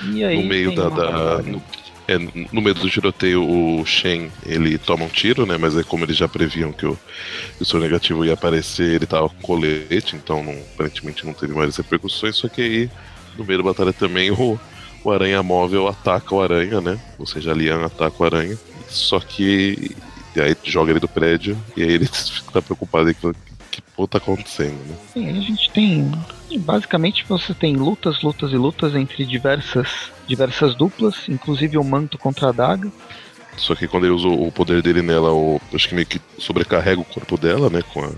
E 0.02 0.22
aí 0.24 0.42
no 0.42 0.48
meio 0.48 0.74
da. 0.74 0.88
da- 0.88 1.38
no, 1.42 1.62
é, 2.06 2.18
no 2.18 2.60
meio 2.60 2.74
do 2.74 2.88
tiroteio, 2.90 3.42
o 3.42 3.84
Shen 3.86 4.30
ele 4.44 4.76
toma 4.78 5.04
um 5.04 5.08
tiro, 5.08 5.46
né? 5.46 5.56
Mas 5.56 5.76
é 5.76 5.82
como 5.82 6.04
eles 6.04 6.16
já 6.16 6.28
previam 6.28 6.72
que 6.72 6.84
o, 6.86 6.98
o 7.60 7.64
seu 7.64 7.80
negativo 7.80 8.24
ia 8.24 8.34
aparecer, 8.34 8.94
ele 8.94 9.06
tava 9.06 9.28
com 9.28 9.40
colete, 9.40 10.16
então 10.16 10.42
não- 10.42 10.52
aparentemente 10.74 11.24
não 11.24 11.32
teve 11.32 11.54
mais 11.54 11.76
repercussões. 11.76 12.36
Só 12.36 12.48
que 12.48 12.60
aí, 12.62 12.90
no 13.38 13.44
meio 13.44 13.58
da 13.58 13.64
batalha 13.64 13.92
também, 13.92 14.30
o, 14.30 14.58
o 15.02 15.10
Aranha 15.10 15.42
Móvel 15.42 15.88
ataca 15.88 16.34
o 16.34 16.42
Aranha, 16.42 16.80
né? 16.80 16.98
Ou 17.18 17.26
seja, 17.26 17.52
a 17.52 17.54
Lian 17.54 17.84
ataca 17.84 18.22
o 18.22 18.24
Aranha. 18.26 18.58
Só 18.88 19.18
que. 19.20 19.96
E 20.36 20.40
aí 20.40 20.56
joga 20.64 20.90
ele 20.90 20.98
do 21.00 21.06
prédio, 21.08 21.56
e 21.76 21.82
aí 21.82 21.92
ele 21.92 22.06
fica 22.06 22.60
preocupado 22.62 23.14
que, 23.14 23.32
que 23.74 23.82
pô 23.96 24.06
tá 24.06 24.18
acontecendo, 24.18 24.78
né? 24.86 24.94
Sim, 25.12 25.28
aí 25.28 25.38
a 25.38 25.40
gente 25.40 25.70
tem. 25.70 26.10
Basicamente 26.60 27.24
você 27.28 27.52
tem 27.52 27.74
lutas, 27.76 28.22
lutas 28.22 28.52
e 28.52 28.56
lutas 28.56 28.94
entre 28.94 29.24
diversas, 29.24 29.88
diversas 30.26 30.74
duplas, 30.76 31.28
inclusive 31.28 31.76
o 31.76 31.82
manto 31.84 32.16
contra 32.16 32.48
a 32.48 32.52
daga. 32.52 32.90
Só 33.56 33.74
que 33.74 33.86
quando 33.88 34.04
ele 34.04 34.12
usa 34.14 34.28
o 34.28 34.50
poder 34.52 34.82
dele 34.82 35.02
nela, 35.02 35.32
o, 35.32 35.60
acho 35.72 35.88
que 35.88 35.94
meio 35.94 36.06
que 36.06 36.20
sobrecarrega 36.38 37.00
o 37.00 37.04
corpo 37.04 37.36
dela, 37.36 37.68
né? 37.70 37.82
Com 37.92 38.04
a, 38.04 38.10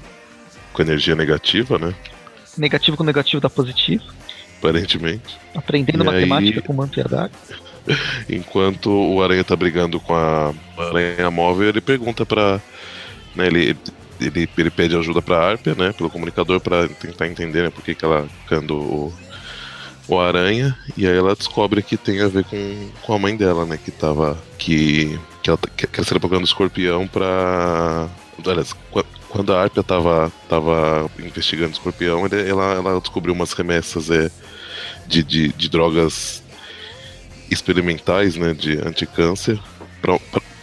com 0.73 0.83
a 0.83 0.85
energia 0.85 1.15
negativa, 1.15 1.79
né? 1.79 1.95
Negativo 2.57 2.97
com 2.97 3.05
negativo 3.05 3.41
dá 3.41 3.49
positivo. 3.51 4.05
Aparentemente. 4.59 5.39
Aprendendo 5.55 6.03
E 6.03 6.07
matemática 6.07 6.61
aí- 6.61 6.67
com 6.67 6.73
o 6.73 6.77
manto 6.77 6.99
e 6.99 7.03
a 7.03 7.05
daga. 7.07 7.33
Enquanto 8.29 8.91
o 8.91 9.23
Aranha 9.23 9.45
tá 9.45 9.55
brigando 9.55 10.01
com 10.01 10.15
a 10.15 10.53
Aranha 10.77 11.31
Móvel, 11.31 11.69
ele 11.69 11.81
pergunta 11.81 12.25
pra. 12.27 12.61
Né, 13.35 13.47
ele, 13.47 13.77
ele, 14.21 14.49
ele 14.57 14.71
pede 14.71 14.97
ajuda 14.97 15.21
pra 15.23 15.51
Arpia, 15.51 15.75
né? 15.75 15.93
Pelo 15.93 16.11
comunicador, 16.11 16.61
pra 16.61 16.89
tentar 16.89 17.27
entender 17.27 17.63
né, 17.63 17.71
por 17.71 17.83
que, 17.83 17.95
que 17.95 18.05
ela 18.05 18.29
cando 18.49 18.77
o, 18.77 19.15
o 20.09 20.19
Aranha. 20.19 20.77
E 20.97 21.07
aí 21.07 21.17
ela 21.17 21.35
descobre 21.35 21.83
que 21.83 21.97
tem 21.97 22.21
a 22.21 22.29
ver 22.29 22.45
com, 22.45 22.89
com 23.03 23.13
a 23.15 23.19
mãe 23.19 23.37
dela, 23.37 23.65
né? 23.67 23.79
Que 23.83 23.91
tava. 23.91 24.39
Que, 24.59 25.19
que 25.43 25.51
ela, 25.51 25.59
que 25.77 25.87
que 25.87 26.05
procurando 26.19 26.43
o 26.43 26.47
escorpião 26.47 27.07
pra. 27.07 28.09
Aliás, 28.45 28.73
qu- 28.91 29.05
quando 29.29 29.53
a 29.53 29.63
Arpia 29.63 29.83
tava, 29.83 30.33
tava 30.49 31.11
investigando 31.19 31.71
o 31.71 31.73
escorpião, 31.73 32.27
ele- 32.27 32.49
ela, 32.49 32.75
ela 32.75 33.01
descobriu 33.01 33.35
umas 33.35 33.53
remessas 33.53 34.11
é, 34.11 34.31
de, 35.07 35.23
de, 35.23 35.49
de 35.53 35.69
drogas 35.69 36.43
experimentais, 37.51 38.37
né, 38.37 38.53
de 38.55 38.79
anticâncer 38.79 39.59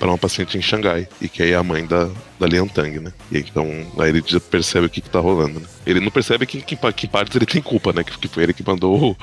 para 0.03 0.11
uma 0.11 0.17
paciente 0.17 0.57
em 0.57 0.61
Xangai 0.61 1.07
e 1.21 1.29
que 1.29 1.41
aí 1.41 1.53
é 1.53 1.55
a 1.55 1.63
mãe 1.63 1.85
da, 1.85 2.09
da 2.37 2.45
Lian 2.45 2.67
Tang, 2.67 2.99
né? 2.99 3.13
E 3.31 3.37
então 3.37 3.65
aí 3.97 4.09
ele 4.09 4.21
já 4.25 4.37
percebe 4.37 4.87
o 4.87 4.89
que, 4.89 4.99
que 4.99 5.09
tá 5.09 5.21
rolando, 5.21 5.61
né? 5.61 5.65
Ele 5.85 6.01
não 6.01 6.11
percebe 6.11 6.45
que, 6.45 6.61
que, 6.61 6.75
que 6.75 7.07
partes 7.07 7.33
ele 7.33 7.45
tem 7.45 7.61
culpa, 7.61 7.93
né? 7.93 8.03
Que, 8.03 8.17
que 8.17 8.27
foi 8.27 8.43
ele 8.43 8.53
que 8.53 8.67
mandou 8.67 9.15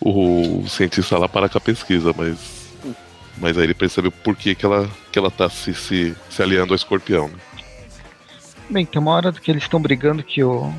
o, 0.00 0.62
o 0.64 0.68
cientista 0.68 1.16
lá 1.16 1.28
parar 1.28 1.48
com 1.48 1.58
a 1.58 1.60
pesquisa, 1.60 2.12
mas 2.18 2.66
mas 3.36 3.56
aí 3.56 3.62
ele 3.62 3.74
percebe 3.74 4.10
por 4.10 4.34
que, 4.34 4.56
que 4.56 4.66
ela 4.66 4.90
que 5.12 5.18
ela 5.20 5.30
tá 5.30 5.48
se, 5.48 5.72
se, 5.72 6.16
se 6.28 6.42
aliando 6.42 6.72
ao 6.72 6.76
escorpião. 6.76 7.28
Né? 7.28 7.38
Bem, 8.68 8.84
tem 8.84 9.00
uma 9.00 9.12
hora 9.12 9.30
que 9.30 9.48
eles 9.48 9.62
estão 9.62 9.80
brigando 9.80 10.24
que 10.24 10.42
o, 10.42 10.74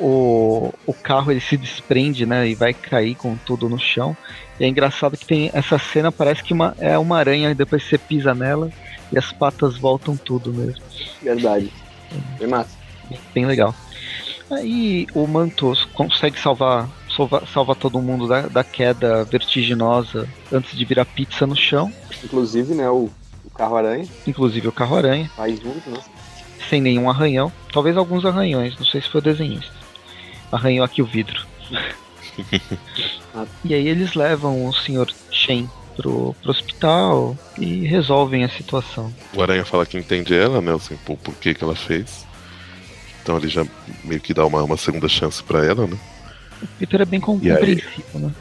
o, 0.00 0.72
o 0.86 0.92
carro 0.92 1.30
ele 1.30 1.40
se 1.40 1.56
desprende, 1.56 2.24
né? 2.24 2.48
E 2.48 2.54
vai 2.54 2.72
cair 2.72 3.14
com 3.14 3.36
tudo 3.36 3.68
no 3.68 3.78
chão. 3.78 4.16
E 4.58 4.64
é 4.64 4.68
engraçado 4.68 5.16
que 5.16 5.26
tem 5.26 5.50
essa 5.52 5.78
cena, 5.78 6.10
parece 6.10 6.42
que 6.42 6.52
uma, 6.52 6.74
é 6.78 6.98
uma 6.98 7.18
aranha, 7.18 7.50
e 7.50 7.54
depois 7.54 7.82
você 7.82 7.98
pisa 7.98 8.34
nela 8.34 8.70
e 9.12 9.18
as 9.18 9.32
patas 9.32 9.76
voltam 9.76 10.16
tudo 10.16 10.52
mesmo. 10.52 10.82
Verdade. 11.22 11.72
Bem 12.38 12.48
massa. 12.48 12.76
Bem, 13.34 13.46
legal. 13.46 13.74
Aí 14.50 15.06
o 15.14 15.26
Mantos 15.26 15.84
consegue 15.86 16.38
salvar, 16.38 16.88
salvar, 17.14 17.46
salvar 17.46 17.76
todo 17.76 18.00
mundo 18.00 18.26
da, 18.26 18.42
da 18.42 18.64
queda 18.64 19.24
vertiginosa 19.24 20.28
antes 20.50 20.76
de 20.76 20.84
virar 20.84 21.04
pizza 21.04 21.46
no 21.46 21.56
chão, 21.56 21.92
Inclusive, 22.24 22.74
né, 22.74 22.88
o, 22.88 23.10
o 23.44 23.50
carro-aranha 23.54 24.06
inclusive 24.26 24.68
o 24.68 24.72
carro-aranha, 24.72 25.30
vai 25.36 25.52
junto, 25.52 25.90
né? 25.90 26.00
sem 26.68 26.80
nenhum 26.80 27.08
arranhão. 27.08 27.52
Talvez 27.72 27.96
alguns 27.96 28.24
arranhões, 28.24 28.76
não 28.78 28.84
sei 28.84 29.00
se 29.00 29.08
foi 29.08 29.20
o 29.20 29.24
desenhista. 29.24 29.72
Arranhou 30.50 30.84
aqui 30.84 31.02
o 31.02 31.06
vidro. 31.06 31.46
e 33.64 33.74
aí 33.74 33.88
eles 33.88 34.14
levam 34.14 34.66
o 34.66 34.72
Sr. 34.72 35.06
Shen 35.30 35.68
pro, 35.96 36.34
pro 36.40 36.50
hospital 36.50 37.36
e 37.58 37.86
resolvem 37.86 38.44
a 38.44 38.48
situação. 38.48 39.12
O 39.34 39.42
Aranha 39.42 39.64
fala 39.64 39.84
que 39.86 39.98
entende 39.98 40.34
ela, 40.36 40.60
né? 40.60 40.74
Assim, 40.74 40.96
por, 41.04 41.16
por 41.18 41.34
que, 41.34 41.54
que 41.54 41.62
ela 41.64 41.74
fez. 41.76 42.26
Então 43.22 43.36
ele 43.36 43.48
já 43.48 43.66
meio 44.04 44.20
que 44.20 44.32
dá 44.32 44.46
uma, 44.46 44.62
uma 44.62 44.76
segunda 44.76 45.08
chance 45.08 45.42
pra 45.42 45.64
ela, 45.64 45.86
né? 45.86 45.98
O 46.62 46.66
Peter 46.78 47.00
é 47.02 47.04
bem 47.04 47.20
compreensível, 47.20 48.20
né? 48.20 48.32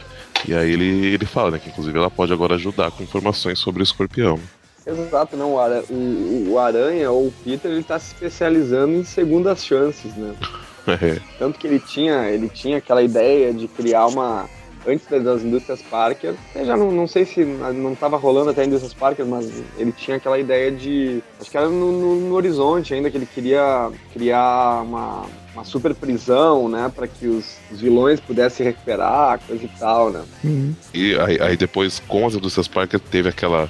E 0.47 0.53
aí 0.53 0.71
ele, 0.71 1.07
ele 1.07 1.25
fala, 1.25 1.51
né, 1.51 1.59
que 1.59 1.69
inclusive 1.69 1.97
ela 1.97 2.09
pode 2.11 2.31
agora 2.31 2.55
ajudar 2.55 2.91
com 2.91 3.03
informações 3.03 3.59
sobre 3.59 3.81
o 3.81 3.83
escorpião. 3.83 4.39
Exato, 4.85 5.35
não. 5.35 5.53
O, 5.53 5.59
ara- 5.59 5.83
o- 5.89 6.51
o 6.51 6.59
Aranha 6.59 7.11
ou 7.11 7.27
o 7.27 7.31
Peter, 7.43 7.69
ele 7.71 7.83
tá 7.83 7.99
se 7.99 8.13
especializando 8.13 8.93
em 8.93 9.03
segundas 9.03 9.65
chances, 9.65 10.15
né? 10.15 10.33
É. 10.87 11.19
Tanto 11.37 11.59
que 11.59 11.67
ele 11.67 11.79
tinha, 11.79 12.29
ele 12.29 12.49
tinha 12.49 12.77
aquela 12.77 13.03
ideia 13.03 13.53
de 13.53 13.67
criar 13.67 14.07
uma. 14.07 14.49
Antes 14.85 15.05
das 15.21 15.43
indústrias 15.43 15.81
Parker, 15.81 16.33
eu 16.55 16.65
já 16.65 16.77
não, 16.77 16.89
não 16.93 17.07
sei 17.07 17.25
se 17.25 17.43
não 17.43 17.91
estava 17.91 18.15
rolando 18.15 18.51
até 18.51 18.61
a 18.61 18.65
indústrias 18.65 18.93
Parker, 18.93 19.25
mas 19.25 19.51
ele 19.77 19.91
tinha 19.91 20.15
aquela 20.15 20.39
ideia 20.39 20.71
de. 20.71 21.21
Acho 21.41 21.51
que 21.51 21.57
era 21.57 21.67
no, 21.67 21.91
no, 21.91 22.15
no 22.29 22.35
horizonte 22.35 22.93
ainda, 22.93 23.11
que 23.11 23.17
ele 23.17 23.25
queria 23.25 23.91
criar 24.13 24.83
uma, 24.83 25.25
uma 25.53 25.65
super 25.65 25.93
prisão, 25.93 26.69
né, 26.69 26.89
para 26.95 27.05
que 27.05 27.27
os, 27.27 27.57
os, 27.69 27.81
vilões 27.81 28.21
pudessem 28.21 28.65
recuperar, 28.65 29.41
coisa 29.45 29.65
e 29.65 29.71
tal, 29.77 30.09
né. 30.09 30.23
Uhum. 30.41 30.73
E 30.93 31.19
aí, 31.19 31.37
aí, 31.41 31.57
depois, 31.57 32.01
com 32.07 32.25
as 32.25 32.35
indústrias 32.35 32.69
Parker, 32.69 32.99
teve 32.99 33.27
aquela 33.27 33.69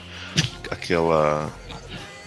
aquela 0.70 1.50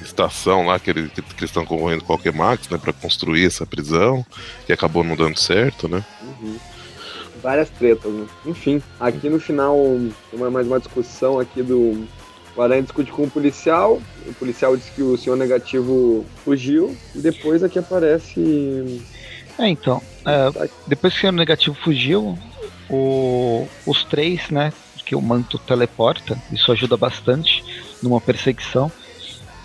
estação 0.03 0.67
lá 0.67 0.79
que, 0.79 0.91
ele, 0.91 1.09
que 1.09 1.21
eles 1.21 1.51
estão 1.51 1.65
concorrendo 1.65 2.05
com 2.05 2.15
o 2.15 2.37
Max, 2.37 2.69
né, 2.69 2.79
para 2.79 2.93
construir 2.93 3.47
essa 3.47 3.67
prisão, 3.67 4.25
que 4.67 4.73
acabou 4.73 5.05
não 5.05 5.17
dando 5.17 5.39
certo, 5.39 5.89
né. 5.89 6.05
Uhum. 6.23 6.59
Várias 7.43 7.71
tretas, 7.71 8.13
né? 8.13 8.27
Enfim, 8.45 8.83
aqui 8.99 9.29
no 9.31 9.41
final 9.41 9.77
tem 10.31 10.39
mais 10.39 10.67
uma 10.67 10.79
discussão 10.79 11.39
aqui 11.39 11.63
do 11.63 12.07
o 12.57 12.63
Aranha 12.63 12.83
discute 12.83 13.13
com 13.13 13.23
o 13.23 13.31
policial, 13.31 14.03
o 14.27 14.35
policial 14.35 14.77
diz 14.77 14.91
que 14.91 15.03
o 15.03 15.17
senhor 15.17 15.37
negativo 15.37 16.27
fugiu, 16.45 16.95
e 17.15 17.21
depois 17.21 17.63
aqui 17.63 17.79
aparece 17.79 19.01
é, 19.61 19.69
então. 19.69 20.03
É, 20.27 20.69
depois 20.87 21.19
que 21.19 21.27
o 21.27 21.33
negativo 21.33 21.77
fugiu, 21.77 22.39
o, 22.89 23.69
os 23.87 24.05
três, 24.05 24.49
né? 24.49 24.73
Que 25.05 25.15
o 25.15 25.21
manto 25.21 25.59
teleporta, 25.59 26.41
isso 26.51 26.73
ajuda 26.73 26.97
bastante 26.97 27.63
numa 28.03 28.21
perseguição. 28.21 28.91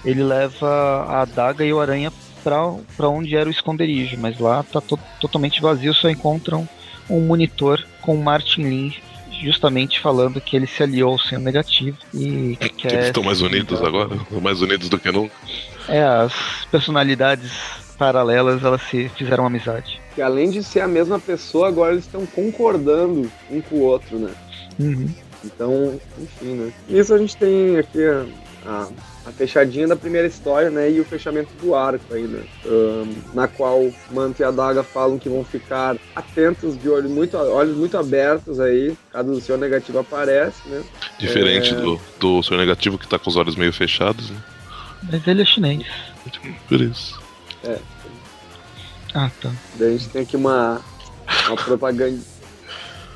Ele 0.05 0.24
leva 0.24 1.05
a 1.07 1.21
adaga 1.21 1.65
e 1.65 1.74
o 1.74 1.79
aranha 1.79 2.12
para 2.43 3.09
onde 3.09 3.35
era 3.35 3.50
o 3.50 3.51
esconderijo, 3.51 4.17
mas 4.19 4.39
lá 4.39 4.63
tá 4.63 4.79
to 4.79 5.00
totalmente 5.19 5.62
vazio, 5.62 5.93
só 5.95 6.09
encontram 6.09 6.67
um 7.09 7.21
monitor 7.21 7.83
com 8.01 8.15
Martin 8.17 8.62
Lin 8.62 8.93
justamente 9.41 10.00
falando 10.00 10.39
que 10.39 10.55
ele 10.55 10.67
se 10.67 10.81
aliou 10.81 11.13
ao 11.13 11.19
Senhor 11.19 11.41
Negativo 11.41 11.97
e 12.13 12.55
que 12.77 12.88
eles 12.88 13.07
estão 13.07 13.24
mais 13.24 13.41
unidos 13.41 13.81
agora, 13.81 14.15
mais 14.41 14.62
unidos 14.62 14.89
do 14.89 14.97
que 14.97 15.12
nunca. 15.12 15.33
É, 15.89 16.01
as 16.03 16.33
personalidades 16.71 17.51
paralelas, 17.97 18.63
elas 18.63 18.81
se 18.83 19.09
fizeram 19.09 19.45
amizade. 19.45 20.00
Que 20.13 20.21
além 20.21 20.50
de 20.50 20.63
ser 20.63 20.81
a 20.81 20.88
mesma 20.88 21.19
pessoa, 21.19 21.67
agora 21.67 21.93
eles 21.93 22.05
estão 22.05 22.25
concordando 22.25 23.29
um 23.50 23.62
com 23.62 23.75
o 23.75 23.81
outro, 23.81 24.17
né? 24.17 24.31
Uhum. 24.79 25.09
Então, 25.43 26.00
enfim, 26.19 26.53
né? 26.53 26.74
Isso 26.89 27.13
a 27.13 27.17
gente 27.17 27.38
tem 27.38 27.77
aqui 27.77 28.03
a, 28.03 28.25
a, 28.65 28.88
a, 29.25 29.32
fechadinha 29.32 29.88
da 29.88 29.96
primeira 29.96 30.27
história, 30.27 30.70
né? 30.70 30.91
E 30.91 31.00
o 31.00 31.05
fechamento 31.05 31.50
do 31.62 31.75
arco 31.75 32.13
aí, 32.13 32.24
né? 32.24 32.44
Um, 32.65 33.13
na 33.34 33.48
qual 33.48 33.91
Manto 34.12 34.41
e 34.41 34.46
a 34.46 34.51
Daga 34.51 34.84
falam 34.84 35.17
que 35.17 35.29
vão 35.29 35.44
ficar 35.44 35.98
atentos, 36.15 36.79
de 36.79 36.89
olhos 36.89 37.12
muito, 37.12 37.38
olhos 37.38 37.75
muito 37.75 37.98
abertos 37.98 38.60
aí, 38.60 38.96
caso 39.12 39.32
o 39.32 39.41
Senhor 39.41 39.58
Negativo 39.58 40.00
aparece, 40.00 40.67
né? 40.67 40.84
Diferente 41.20 41.74
é... 41.74 41.77
do, 41.77 42.00
do 42.20 42.44
Senhor 42.44 42.60
Negativo 42.60 42.98
que 42.98 43.08
tá 43.08 43.17
com 43.17 43.29
os 43.29 43.36
olhos 43.36 43.55
meio 43.55 43.74
fechados, 43.74 44.29
né? 44.29 44.38
Mas 45.03 45.27
ele 45.27 45.41
é 45.41 45.46
chinês. 45.46 45.86
Por 46.67 46.82
isso. 46.82 47.20
É. 47.63 47.77
Ah, 49.13 49.32
tá. 49.41 49.51
Daí 49.75 49.89
a 49.89 49.91
gente 49.91 50.10
tem 50.10 50.22
aqui 50.24 50.36
uma, 50.36 50.82
uma 51.48 51.55
propaganda. 51.55 52.20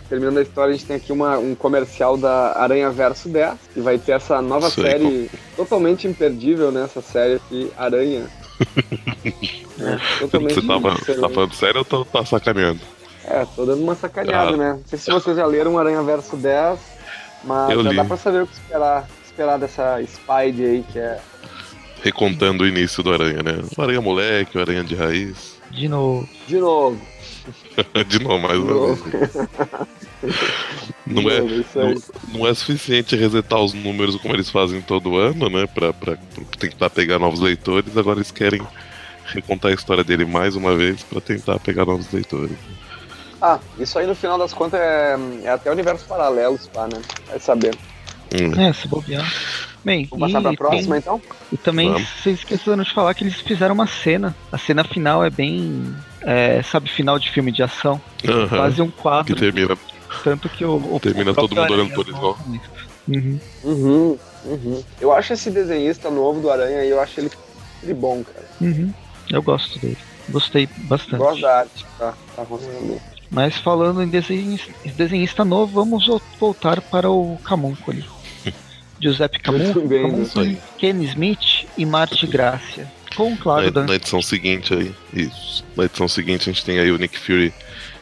Terminando 0.10 0.40
a 0.40 0.42
história, 0.42 0.74
a 0.74 0.76
gente 0.76 0.88
tem 0.88 0.96
aqui 0.96 1.12
uma, 1.12 1.38
um 1.38 1.54
comercial 1.54 2.18
da 2.18 2.58
Aranha 2.58 2.90
Verso 2.90 3.30
10, 3.30 3.58
que 3.74 3.80
vai 3.80 4.00
ter 4.00 4.14
essa 4.14 4.42
nova 4.42 4.70
Sei 4.70 4.84
série 4.84 5.04
como. 5.04 5.30
totalmente 5.56 6.08
imperdível, 6.08 6.72
né? 6.72 6.84
Essa 6.86 7.02
série 7.02 7.36
aqui, 7.36 7.72
Aranha. 7.78 8.28
é, 9.80 10.20
totalmente 10.20 10.56
Você 10.56 10.68
tava, 10.68 10.96
tá 11.22 11.30
falando 11.30 11.54
sério 11.54 11.80
ou 11.80 11.86
tá, 11.86 12.12
tá 12.12 12.26
sacaneando? 12.26 12.80
É, 13.24 13.46
tô 13.56 13.66
dando 13.66 13.84
uma 13.84 13.94
sacaneada, 13.94 14.56
ah. 14.56 14.58
né? 14.58 14.74
Não 14.74 14.84
sei 14.88 14.98
se 14.98 15.12
vocês 15.12 15.38
já 15.38 15.46
leram 15.46 15.78
Aranha 15.78 16.02
Verso 16.02 16.36
10, 16.36 16.80
mas 17.44 17.70
Eu 17.70 17.84
já 17.84 17.92
li. 17.92 17.96
dá 17.96 18.04
pra 18.04 18.18
saber 18.18 18.44
o 18.44 18.48
que 18.48 18.54
esperar, 18.54 19.08
esperar 19.24 19.60
dessa 19.60 20.02
Spide 20.04 20.66
aí, 20.66 20.84
que 20.92 20.98
é 20.98 21.20
recontando 22.02 22.64
o 22.64 22.68
início 22.68 23.04
do 23.04 23.14
Aranha, 23.14 23.44
né? 23.44 23.62
O 23.78 23.82
Aranha 23.82 24.02
moleque, 24.02 24.58
o 24.58 24.62
Aranha 24.62 24.84
de 24.84 24.96
raiz. 24.96 25.58
De 25.72 25.88
novo. 25.88 26.28
De 26.48 26.58
novo. 26.58 27.00
de 28.08 28.20
novo, 28.24 28.40
mais 28.40 28.60
uma 28.60 28.96
vez. 28.96 29.34
Não 31.06 31.30
é, 31.30 31.42
não, 31.42 31.96
não, 32.34 32.48
é 32.48 32.54
suficiente 32.54 33.16
resetar 33.16 33.60
os 33.60 33.74
números 33.74 34.16
como 34.18 34.36
eles 34.36 34.50
fazem 34.50 34.82
todo 34.82 35.18
ano, 35.18 35.50
né? 35.50 35.66
Pra, 35.66 35.94
pra, 35.94 36.18
pra, 36.18 36.44
tentar 36.60 36.90
pegar 36.90 37.18
novos 37.18 37.40
leitores. 37.40 37.98
Agora 37.98 38.20
eles 38.20 38.32
querem 38.32 38.62
recontar 39.26 39.72
a 39.72 39.74
história 39.74 40.04
dele 40.04 40.26
mais 40.26 40.56
uma 40.56 40.76
vez 40.76 41.02
para 41.04 41.22
tentar 41.22 41.60
pegar 41.60 41.86
novos 41.86 42.12
leitores. 42.12 42.56
Ah, 43.42 43.60
isso 43.80 43.98
aí 43.98 44.06
no 44.06 44.14
final 44.14 44.38
das 44.38 44.54
contas 44.54 44.80
é, 44.80 45.18
é 45.44 45.50
até 45.50 45.72
universo 45.72 46.06
paralelo, 46.06 46.60
pá, 46.74 46.88
né? 46.88 47.02
Vai 47.28 47.40
saber. 47.40 47.76
Hum. 48.34 48.62
É, 48.62 48.74
se 48.74 48.88
bobear. 48.88 49.26
Bem, 49.84 50.08
Vamos 50.12 50.32
passar 50.32 50.42
pra 50.42 50.54
próxima 50.58 50.96
tem, 50.96 51.00
então? 51.00 51.22
E 51.52 51.58
também 51.58 51.92
Vamos. 51.92 52.08
vocês 52.22 52.40
esqueceram 52.40 52.84
de 52.84 52.94
falar 52.94 53.14
que 53.14 53.24
eles 53.24 53.36
fizeram 53.36 53.74
uma 53.74 53.88
cena. 53.88 54.36
A 54.52 54.58
cena 54.58 54.84
final 54.84 55.24
é 55.24 55.30
bem. 55.30 55.96
É, 56.22 56.62
sabe, 56.62 56.90
final 56.90 57.18
de 57.18 57.32
filme 57.32 57.52
de 57.52 57.64
ação. 57.64 58.00
Uhum. 58.28 58.48
Quase 58.50 58.82
um 58.82 58.92
quadro. 58.92 59.34
Que 59.34 59.40
termina. 59.40 59.78
Tanto 60.24 60.50
que 60.50 60.66
o. 60.66 60.76
o 60.96 61.00
termina 61.00 61.34
todo 61.34 61.56
mundo 61.56 61.74
olhando 61.74 61.94
por 61.94 62.08
igual. 62.08 62.38
Uhum. 63.08 63.40
Uhum, 63.64 64.18
uhum. 64.46 64.84
Eu 65.02 65.12
acho 65.12 65.34
esse 65.34 65.50
desenhista 65.50 66.10
novo 66.10 66.42
do 66.42 66.50
Aranha 66.50 66.80
aí, 66.80 66.90
eu 66.90 67.00
acho 67.00 67.20
ele, 67.20 67.32
ele 67.84 67.94
bom, 67.94 68.24
cara. 68.24 68.46
Uhum. 68.62 68.94
Eu 69.32 69.42
gosto 69.42 69.80
dele. 69.80 69.98
Gostei 70.30 70.68
bastante. 70.78 71.18
Gosto 71.18 71.42
da 71.42 71.60
arte, 71.60 71.86
tá, 71.98 72.14
tá 72.36 72.46
funcionando. 72.46 73.02
Mas 73.32 73.58
falando 73.58 74.02
em 74.02 74.08
desenhista, 74.08 74.72
desenhista 74.96 75.46
novo, 75.46 75.74
vamos 75.74 76.08
voltar 76.40 76.82
para 76.82 77.10
o 77.10 77.38
Camuncoli. 77.44 78.06
Giuseppe 79.00 79.40
Camus, 79.40 80.34
Ken 80.78 81.04
Smith 81.04 81.68
e 81.78 81.86
Marty 81.86 82.28
Gracia. 82.28 82.88
Com, 83.16 83.36
claro, 83.36 83.72
na, 83.72 83.84
na 83.86 83.96
edição 83.96 84.22
seguinte 84.22 84.74
aí, 84.74 84.94
isso. 85.14 85.64
Na 85.76 85.86
edição 85.86 86.08
seguinte 86.08 86.50
a 86.50 86.54
gente 86.54 86.64
tem 86.64 86.80
aí 86.80 86.92
o 86.92 86.98
Nick 86.98 87.18
Fury 87.18 87.54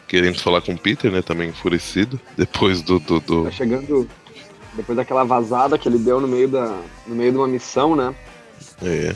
querendo 0.08 0.40
falar 0.40 0.62
com 0.62 0.74
o 0.74 0.78
Peter, 0.78 1.12
né? 1.12 1.22
Também 1.22 1.50
enfurecido. 1.50 2.20
Depois 2.38 2.82
do. 2.82 3.00
do, 3.00 3.20
do... 3.20 3.44
Tá 3.46 3.52
chegando. 3.52 4.10
Depois 4.74 4.96
daquela 4.96 5.24
vazada 5.24 5.78
que 5.78 5.90
ele 5.90 5.98
deu 5.98 6.22
no 6.22 6.28
meio, 6.28 6.48
da, 6.48 6.80
no 7.06 7.16
meio 7.16 7.32
de 7.32 7.38
uma 7.38 7.48
missão, 7.48 7.96
né? 7.96 8.14
É. 8.82 9.16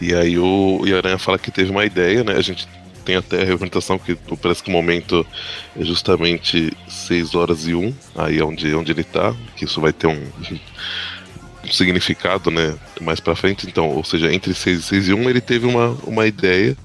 E 0.00 0.14
aí 0.14 0.38
o, 0.38 0.82
o 0.82 0.96
Aranha 0.96 1.18
fala 1.18 1.38
que 1.38 1.50
teve 1.50 1.70
uma 1.70 1.84
ideia, 1.84 2.22
né? 2.22 2.34
A 2.34 2.42
gente 2.42 2.68
tem 3.06 3.16
até 3.16 3.40
a 3.40 3.44
representação 3.44 3.98
que 3.98 4.16
parece 4.42 4.62
que 4.62 4.68
o 4.68 4.72
momento 4.72 5.24
é 5.76 5.84
justamente 5.84 6.76
6 6.88 7.36
horas 7.36 7.66
e 7.66 7.74
1, 7.74 7.94
aí 8.16 8.38
é 8.40 8.44
onde, 8.44 8.74
onde 8.74 8.90
ele 8.90 9.04
tá, 9.04 9.32
que 9.54 9.64
isso 9.64 9.80
vai 9.80 9.92
ter 9.92 10.08
um, 10.08 10.20
um 11.64 11.72
significado, 11.72 12.50
né, 12.50 12.74
mais 13.00 13.20
pra 13.20 13.36
frente, 13.36 13.64
então, 13.64 13.90
ou 13.90 14.02
seja, 14.02 14.32
entre 14.34 14.52
6 14.52 14.80
e 14.80 14.82
6 14.82 15.08
e 15.08 15.14
1 15.14 15.30
ele 15.30 15.40
teve 15.40 15.66
uma, 15.66 15.90
uma 16.02 16.26
ideia, 16.26 16.76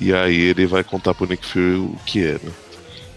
e 0.00 0.12
aí 0.12 0.40
ele 0.40 0.66
vai 0.66 0.82
contar 0.82 1.14
pro 1.14 1.26
Nick 1.26 1.44
Fury 1.46 1.76
o 1.76 1.96
que 2.06 2.26
é, 2.26 2.32
né. 2.32 2.52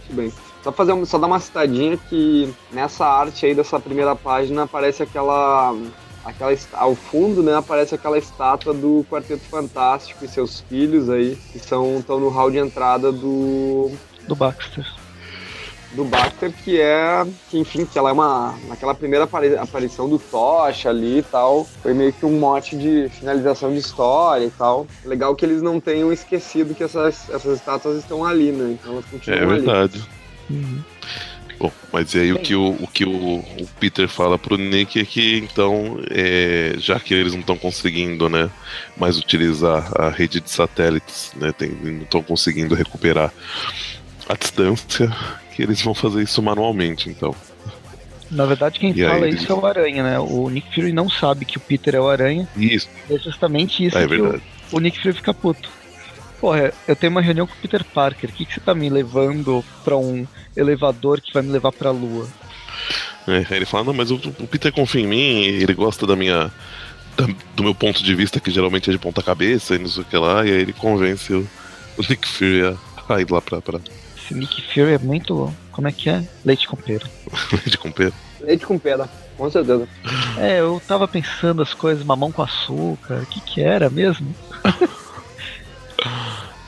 Bem, 0.10 0.32
só 0.64 0.72
fazer 0.72 1.06
só 1.06 1.18
dar 1.18 1.28
uma 1.28 1.40
citadinha 1.40 1.98
que 1.98 2.54
nessa 2.72 3.06
arte 3.06 3.46
aí 3.46 3.56
dessa 3.56 3.80
primeira 3.80 4.16
página 4.16 4.64
aparece 4.64 5.04
aquela 5.04 5.76
aquela 6.24 6.56
ao 6.74 6.96
fundo, 6.96 7.44
né, 7.44 7.56
aparece 7.56 7.94
aquela 7.94 8.18
estátua 8.18 8.74
do 8.74 9.06
Quarteto 9.10 9.44
Fantástico 9.44 10.26
e 10.26 10.28
seus 10.28 10.62
filhos 10.62 11.10
aí, 11.10 11.38
que 11.52 11.60
são 11.60 12.00
estão 12.00 12.20
no 12.20 12.30
hall 12.30 12.50
de 12.50 12.58
entrada 12.58 13.12
do 13.12 13.92
do 14.28 14.36
Baxter. 14.36 14.86
Do 15.96 16.04
Baxter, 16.04 16.52
que 16.52 16.80
é, 16.80 17.26
que, 17.50 17.58
enfim, 17.58 17.86
que 17.86 17.98
ela 17.98 18.10
é 18.10 18.14
uma. 18.14 18.56
Naquela 18.68 18.94
primeira 18.94 19.28
aparição 19.60 20.10
do 20.10 20.20
Tocha 20.20 20.90
ali 20.90 21.20
e 21.20 21.24
tal, 21.24 21.66
foi 21.82 21.94
meio 21.94 22.12
que 22.12 22.26
um 22.26 22.38
mote 22.38 22.76
de 22.76 23.10
finalização 23.10 23.72
de 23.72 23.80
história 23.80 24.46
e 24.46 24.52
tal. 24.52 24.86
Legal 25.06 25.36
que 25.36 25.46
eles 25.46 25.62
não 25.62 25.80
tenham 25.80 26.12
esquecido 26.12 26.76
que 26.76 26.84
essas, 26.84 27.30
essas 27.30 27.60
estátuas 27.60 27.98
estão 27.98 28.26
ali, 28.26 28.52
né? 28.52 28.78
Então 28.80 28.94
elas 28.94 29.06
continuam 29.06 29.42
É 29.42 29.46
verdade. 29.46 30.04
Ali. 30.50 30.58
Uhum. 30.58 30.84
Bom, 31.58 31.72
mas 31.92 32.14
aí 32.16 32.34
o 32.34 32.40
que, 32.40 32.54
o, 32.54 32.72
o, 32.72 32.88
que 32.88 33.06
o, 33.06 33.38
o, 33.38 33.68
Peter 33.80 34.10
fala 34.10 34.38
pro 34.38 34.58
Nick 34.58 35.00
é 35.00 35.06
que 35.06 35.38
então, 35.38 36.00
é, 36.10 36.76
já 36.78 37.00
que 37.00 37.14
eles 37.14 37.34
não 37.34 37.40
estão 37.40 37.58
conseguindo 37.58 38.28
né, 38.28 38.50
mais 38.98 39.18
utilizar 39.18 39.90
a 39.96 40.10
rede 40.10 40.42
de 40.42 40.52
satélites, 40.52 41.32
né, 41.36 41.54
tem, 41.54 41.70
não 41.70 42.04
estão 42.04 42.22
conseguindo 42.22 42.76
recuperar 42.76 43.32
a 44.28 44.34
distância, 44.36 45.16
que 45.56 45.64
eles 45.64 45.82
vão 45.82 45.96
fazer 45.96 46.22
isso 46.22 46.42
manualmente, 46.42 47.10
então. 47.10 47.34
Na 48.30 48.46
verdade, 48.46 48.80
quem 48.80 48.92
e 48.92 49.04
fala 49.04 49.26
aí, 49.26 49.34
isso 49.34 49.52
é 49.52 49.56
o 49.56 49.66
Aranha, 49.66 50.04
né? 50.04 50.20
O 50.20 50.50
Nick 50.50 50.74
Fury 50.74 50.92
não 50.92 51.10
sabe 51.10 51.46
que 51.46 51.58
o 51.58 51.60
Peter 51.60 51.96
é 51.96 52.00
o 52.00 52.10
Aranha. 52.10 52.48
Isso. 52.58 52.90
É 53.10 53.18
justamente 53.18 53.86
isso 53.86 53.98
é, 53.98 54.06
que 54.06 54.16
o, 54.16 54.42
o 54.72 54.80
Nick 54.80 55.00
Fury 55.02 55.14
fica 55.14 55.34
puto. 55.34 55.70
Porra, 56.42 56.74
eu 56.88 56.96
tenho 56.96 57.12
uma 57.12 57.22
reunião 57.22 57.48
com 57.48 57.54
o 57.54 57.58
Peter 57.58 57.84
Parker. 57.84 58.30
O 58.30 58.34
que, 58.34 58.46
que 58.46 58.54
você 58.54 58.60
tá 58.60 58.76
me 58.76 58.90
levando 58.90 59.64
pra 59.84 59.96
um 59.96 60.28
elevador 60.58 61.22
que 61.22 61.34
vai 61.34 61.42
me 61.42 61.52
levar 61.52 61.72
pra 61.72 61.92
lua? 61.92 62.28
É, 63.28 63.56
ele 63.56 63.66
fala, 63.66 63.86
não, 63.86 63.94
mas 63.94 64.12
o, 64.12 64.16
o, 64.16 64.48
Peter 64.48 64.72
confia 64.72 65.02
em 65.02 65.08
mim, 65.08 65.42
ele 65.44 65.74
gosta 65.74 66.06
da 66.06 66.16
minha. 66.16 66.52
Da, 67.16 67.26
do 67.56 67.64
meu 67.64 67.74
ponto 67.74 68.04
de 68.04 68.14
vista, 68.14 68.42
que 68.42 68.52
geralmente 68.52 68.90
é 68.90 68.94
de 68.94 69.00
ponta 69.00 69.24
cabeça 69.24 69.76
e 69.76 69.80
não 69.80 69.88
sei 69.88 70.04
o 70.04 70.06
que 70.06 70.18
lá, 70.18 70.46
e 70.46 70.52
aí 70.52 70.62
ele 70.62 70.74
convence 70.74 71.34
o, 71.34 71.48
o 71.98 72.02
Nick 72.02 72.28
Fury 72.28 72.66
a, 72.66 73.16
aí 73.16 73.26
lá 73.30 73.42
pra. 73.42 73.62
pra... 73.62 73.80
Esse 74.26 74.34
Nick 74.34 74.62
Fury 74.74 74.94
é 74.94 74.98
muito. 74.98 75.54
Como 75.72 75.88
é 75.88 75.92
que 75.92 76.10
é? 76.10 76.24
Leite 76.44 76.68
com 76.68 76.76
pera. 76.76 77.06
Leite 77.54 77.78
com 77.78 77.92
pera. 77.92 78.14
Leite 78.42 78.66
com 78.66 78.80
pera, 78.80 79.10
com 79.38 79.50
certeza. 79.52 79.88
É, 80.38 80.60
eu 80.60 80.82
tava 80.88 81.08
pensando 81.08 81.62
as 81.62 81.74
coisas, 81.74 82.04
mamão 82.04 82.32
com 82.32 82.42
açúcar, 82.42 83.22
o 83.24 83.26
que 83.26 83.40
que 83.42 83.62
era 83.62 83.90
mesmo? 83.90 84.34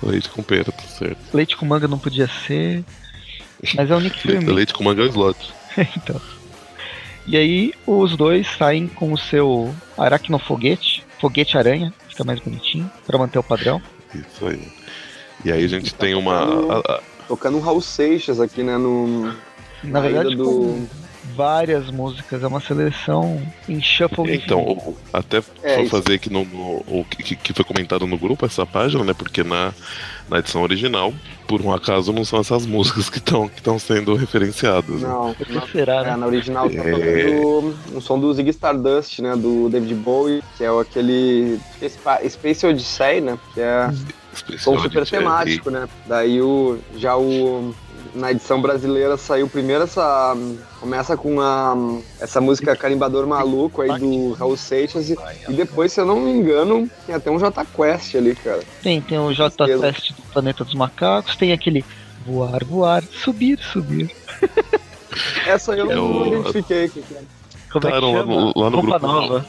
Leite 0.03 0.29
com 0.29 0.43
pera, 0.43 0.71
tá 0.71 0.83
certo. 0.83 1.17
Leite 1.33 1.57
com 1.57 1.65
manga 1.65 1.87
não 1.87 1.99
podia 1.99 2.27
ser. 2.45 2.83
Mas 3.75 3.89
é 3.89 3.95
o 3.95 3.99
Nick 3.99 4.19
Fury. 4.21 4.45
Leite 4.45 4.73
com 4.73 4.83
manga 4.83 5.01
é 5.01 5.05
o 5.05 5.09
slot. 5.09 5.37
então. 5.97 6.21
E 7.25 7.35
aí 7.35 7.73
os 7.85 8.15
dois 8.15 8.47
saem 8.57 8.87
com 8.87 9.11
o 9.11 9.17
seu 9.17 9.75
aracnofoguete, 9.97 11.03
foguete 11.19 11.57
aranha, 11.57 11.93
fica 12.07 12.23
mais 12.23 12.39
bonitinho, 12.39 12.89
para 13.05 13.17
manter 13.17 13.37
o 13.39 13.43
padrão. 13.43 13.81
Isso 14.15 14.47
aí. 14.47 14.71
E 15.43 15.51
aí 15.51 15.63
a 15.63 15.67
gente 15.67 15.93
tem 15.93 16.15
uma. 16.15 16.75
a- 16.75 16.79
a- 16.93 17.01
Tocando 17.27 17.57
um 17.57 17.61
Raul 17.61 17.81
Seixas 17.81 18.39
aqui, 18.39 18.63
né? 18.63 18.77
No, 18.77 19.07
Na 19.27 19.33
na 19.83 19.99
verdade, 19.99 20.35
com 20.37 20.85
várias 21.35 21.91
músicas, 21.91 22.41
é 22.41 22.47
uma 22.47 22.59
seleção 22.61 23.39
em 23.69 23.81
shuffle. 23.81 24.33
Então, 24.33 24.95
até 25.13 25.43
É, 25.61 25.85
fazer 25.87 26.13
aqui 26.13 26.31
no, 26.31 26.45
no- 26.45 26.83
o 26.87 27.05
que, 27.09 27.35
que 27.35 27.53
foi 27.53 27.63
comentado 27.65 28.07
no 28.07 28.17
grupo 28.17 28.45
essa 28.45 28.65
página, 28.65 29.03
né? 29.03 29.13
Porque 29.13 29.43
na, 29.43 29.71
na 30.29 30.39
edição 30.39 30.63
original, 30.63 31.13
por 31.47 31.61
um 31.61 31.71
acaso, 31.73 32.11
não 32.13 32.23
são 32.25 32.39
essas 32.39 32.65
músicas 32.65 33.09
que 33.09 33.17
estão 33.17 33.47
que 33.49 33.57
estão 33.59 33.77
sendo 33.77 34.15
referenciadas. 34.15 35.01
né? 35.01 35.07
Não, 35.09 35.33
Por 35.35 35.45
que 35.45 35.53
na, 35.53 35.67
será, 35.67 35.95
é, 35.97 36.03
né? 36.05 36.15
na 36.15 36.25
original 36.27 36.69
tá 36.69 36.75
É. 36.79 36.91
tocando 36.91 37.75
um 37.93 38.01
som 38.01 38.17
do 38.19 38.33
Ziggy 38.33 38.49
Stardust, 38.51 39.19
né? 39.19 39.35
Do 39.35 39.69
David 39.69 39.93
Bowie, 39.95 40.41
que 40.57 40.63
é 40.63 40.69
aquele 40.69 41.59
Spa- 41.87 42.21
Space 42.27 42.65
Odyssey, 42.65 43.21
né? 43.21 43.37
Que 43.53 43.59
é 43.61 43.89
som 44.59 44.75
Especial 44.75 44.77
super 44.81 45.05
temático, 45.07 45.69
né? 45.69 45.87
Daí 46.05 46.41
o 46.41 46.79
já 46.95 47.15
o 47.17 47.73
na 48.13 48.31
edição 48.31 48.61
brasileira 48.61 49.17
saiu 49.17 49.47
primeiro 49.47 49.83
essa 49.83 50.35
começa 50.79 51.15
com 51.17 51.39
a 51.41 51.75
essa 52.19 52.39
música 52.41 52.75
Carimbador 52.75 53.27
Maluco 53.27 53.81
aí 53.81 53.99
do 53.99 54.33
Raul 54.33 54.55
Seixas 54.57 55.09
e, 55.09 55.17
e 55.49 55.53
depois, 55.53 55.91
se 55.91 55.99
eu 55.99 56.05
não 56.05 56.19
me 56.21 56.31
engano, 56.31 56.89
tem 57.05 57.13
até 57.15 57.29
um 57.29 57.37
J 57.37 57.65
Quest 57.65 58.15
ali, 58.15 58.33
cara. 58.35 58.61
Tem, 58.81 59.01
tem 59.01 59.19
o 59.19 59.33
J. 59.33 59.51
Quest 59.65 60.11
do 60.13 60.21
Planeta 60.33 60.63
dos 60.63 60.73
Macacos, 60.73 61.35
tem 61.35 61.51
aquele 61.51 61.83
voar, 62.25 62.63
voar, 62.63 63.03
subir, 63.03 63.59
subir. 63.59 64.09
Essa 65.45 65.73
eu 65.73 65.91
É 65.91 65.95
não 65.95 66.21
o- 66.21 66.27
identifiquei. 66.27 66.89
que 66.89 67.01
que 67.01 67.13
é. 67.13 67.21
Como 67.71 67.87
é 67.87 67.91
que 67.91 67.95
Tá, 67.99 68.01
no- 68.01 68.13
chama? 68.13 68.25
no- 68.35 68.53
lá 68.55 68.69
no 68.69 68.77
Roupa 68.81 68.99
grupo- 68.99 69.07
nova. 69.07 69.45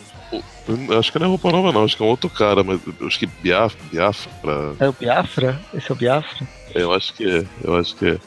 Acho 0.99 1.11
que 1.13 1.19
não 1.19 1.27
é 1.27 1.29
roupa 1.31 1.51
nova, 1.51 1.73
não. 1.73 1.85
Acho 1.85 1.97
que 1.97 2.03
é 2.03 2.07
um 2.07 2.11
outro 2.11 2.29
cara, 2.29 2.63
mas 2.63 2.81
acho 3.03 3.19
que 3.19 3.27
Biafra. 3.27 3.79
Biafra 3.91 4.75
É 4.79 4.89
o 4.89 4.93
Biafra? 4.93 5.61
Esse 5.75 5.91
é 5.91 5.95
o 5.95 5.97
Biafra? 5.97 6.47
eu 6.75 6.93
acho 6.93 7.15
que 7.15 7.25
é. 7.29 7.45
Eu 7.65 7.75
acho 7.77 7.97
que 7.97 8.07
é. 8.07 8.19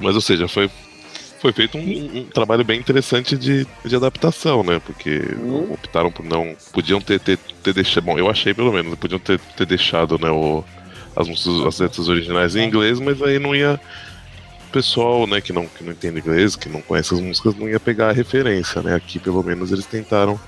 Mas, 0.00 0.14
ou 0.14 0.20
seja, 0.20 0.46
foi. 0.48 0.70
Foi 1.38 1.52
feito 1.52 1.76
um, 1.76 2.18
um 2.18 2.24
trabalho 2.24 2.64
bem 2.64 2.80
interessante 2.80 3.36
de, 3.36 3.66
de 3.84 3.94
adaptação, 3.96 4.62
né? 4.64 4.80
Porque 4.84 5.20
Hum. 5.38 5.72
optaram 5.72 6.10
por 6.10 6.24
não. 6.24 6.56
Podiam 6.72 7.00
ter, 7.00 7.20
ter, 7.20 7.36
ter 7.62 7.74
deixado. 7.74 8.04
Bom, 8.04 8.18
eu 8.18 8.30
achei 8.30 8.54
pelo 8.54 8.72
menos, 8.72 8.94
podiam 8.98 9.18
ter, 9.18 9.38
ter 9.38 9.66
deixado 9.66 10.18
né, 10.18 10.30
o, 10.30 10.64
as 11.14 11.28
músicas, 11.28 11.66
as 11.66 11.78
letras 11.80 12.08
originais 12.08 12.56
em 12.56 12.66
inglês, 12.66 12.98
mas 12.98 13.20
aí 13.22 13.38
não 13.38 13.54
ia. 13.54 13.78
O 14.68 14.72
pessoal, 14.72 15.26
né, 15.26 15.40
que 15.40 15.52
não, 15.52 15.66
que 15.66 15.84
não 15.84 15.92
entende 15.92 16.18
inglês, 16.18 16.56
que 16.56 16.68
não 16.68 16.80
conhece 16.82 17.14
as 17.14 17.20
músicas, 17.20 17.54
não 17.54 17.68
ia 17.68 17.78
pegar 17.78 18.08
a 18.08 18.12
referência, 18.12 18.82
né? 18.82 18.94
Aqui, 18.94 19.18
pelo 19.18 19.42
menos, 19.42 19.70
eles 19.72 19.86
tentaram 19.86 20.40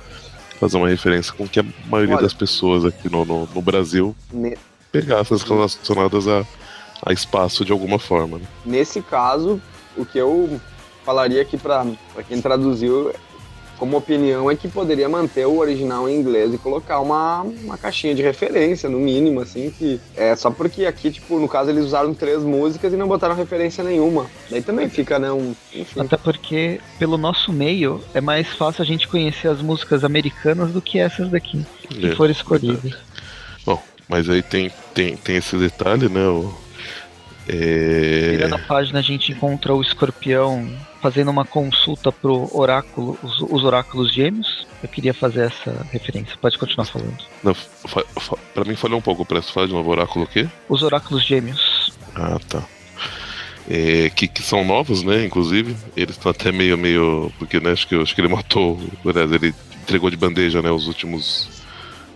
fazer 0.58 0.76
uma 0.76 0.88
referência 0.88 1.32
com 1.32 1.46
que 1.48 1.60
a 1.60 1.64
maioria 1.86 2.16
Olha. 2.16 2.22
das 2.22 2.34
pessoas 2.34 2.84
aqui 2.84 3.10
no, 3.10 3.24
no, 3.24 3.46
no 3.54 3.62
Brasil 3.62 4.14
Ne- 4.32 4.56
pegassem 4.90 5.34
as 5.36 5.42
relacionadas 5.42 6.26
a, 6.26 6.44
a 7.06 7.12
espaço 7.12 7.64
de 7.64 7.72
alguma 7.72 7.98
forma. 7.98 8.38
Né? 8.38 8.44
Nesse 8.66 9.00
caso, 9.00 9.60
o 9.96 10.04
que 10.04 10.18
eu 10.18 10.60
falaria 11.04 11.40
aqui 11.40 11.56
pra 11.56 11.86
quem 12.28 12.40
traduziu 12.40 13.12
como 13.78 13.96
opinião 13.96 14.50
é 14.50 14.56
que 14.56 14.68
poderia 14.68 15.08
manter 15.08 15.46
o 15.46 15.58
original 15.58 16.08
em 16.08 16.16
inglês 16.16 16.52
e 16.52 16.58
colocar 16.58 17.00
uma, 17.00 17.42
uma 17.42 17.78
caixinha 17.78 18.14
de 18.14 18.22
referência, 18.22 18.88
no 18.88 18.98
mínimo, 18.98 19.40
assim, 19.40 19.70
que 19.70 20.00
é 20.16 20.34
só 20.34 20.50
porque 20.50 20.84
aqui, 20.84 21.10
tipo, 21.10 21.38
no 21.38 21.48
caso 21.48 21.70
eles 21.70 21.84
usaram 21.84 22.12
três 22.12 22.42
músicas 22.42 22.92
e 22.92 22.96
não 22.96 23.06
botaram 23.06 23.34
referência 23.34 23.84
nenhuma. 23.84 24.26
Daí 24.50 24.60
também 24.60 24.88
fica, 24.88 25.18
né, 25.18 25.30
um... 25.30 25.54
Enfim. 25.72 26.00
Até 26.00 26.16
porque, 26.16 26.80
pelo 26.98 27.16
nosso 27.16 27.52
meio, 27.52 28.02
é 28.12 28.20
mais 28.20 28.48
fácil 28.48 28.82
a 28.82 28.86
gente 28.86 29.06
conhecer 29.06 29.48
as 29.48 29.62
músicas 29.62 30.04
americanas 30.04 30.72
do 30.72 30.82
que 30.82 30.98
essas 30.98 31.30
daqui, 31.30 31.64
que 31.88 32.08
É, 32.08 32.16
foram 32.16 32.32
escolhidas. 32.32 32.94
Bom, 33.64 33.80
mas 34.08 34.28
aí 34.28 34.42
tem, 34.42 34.70
tem, 34.92 35.16
tem 35.16 35.36
esse 35.36 35.56
detalhe, 35.56 36.08
né? 36.08 36.26
O, 36.26 36.52
é, 37.48 38.30
Virando 38.32 38.56
a 38.56 38.58
página, 38.58 38.98
a 38.98 39.02
gente 39.02 39.32
encontra 39.32 39.72
o 39.74 39.80
escorpião 39.80 40.68
fazendo 41.00 41.30
uma 41.30 41.44
consulta 41.44 42.10
pro 42.10 42.48
oráculo, 42.56 43.18
os, 43.22 43.40
os 43.40 43.64
oráculos 43.64 44.12
gêmeos. 44.12 44.66
Eu 44.82 44.88
queria 44.88 45.14
fazer 45.14 45.46
essa 45.46 45.86
referência. 45.90 46.36
Pode 46.40 46.58
continuar 46.58 46.86
falando. 46.86 47.18
não, 47.42 47.54
fa, 47.54 48.04
fa, 48.20 48.36
pra 48.54 48.64
mim 48.64 48.76
falhou 48.76 48.98
um 48.98 49.02
pouco, 49.02 49.24
parece 49.24 49.52
fala 49.52 49.66
de 49.66 49.72
novo 49.72 49.90
oráculo 49.90 50.24
o 50.24 50.28
quê? 50.28 50.48
Os 50.68 50.82
oráculos 50.82 51.24
gêmeos. 51.24 51.92
Ah, 52.14 52.38
tá. 52.48 52.62
É, 53.70 54.08
que, 54.10 54.26
que 54.26 54.42
são 54.42 54.64
novos, 54.64 55.02
né? 55.02 55.24
Inclusive, 55.26 55.76
eles 55.94 56.16
estão 56.16 56.30
até 56.30 56.50
meio, 56.50 56.78
meio. 56.78 57.30
Porque, 57.38 57.60
né? 57.60 57.72
Acho 57.72 57.86
que, 57.86 57.94
acho 57.94 58.14
que 58.14 58.20
ele 58.20 58.28
matou. 58.28 58.80
Aliás, 59.04 59.30
ele 59.30 59.54
entregou 59.82 60.08
de 60.08 60.16
bandeja, 60.16 60.62
né? 60.62 60.70
Os 60.70 60.86
últimos. 60.86 61.57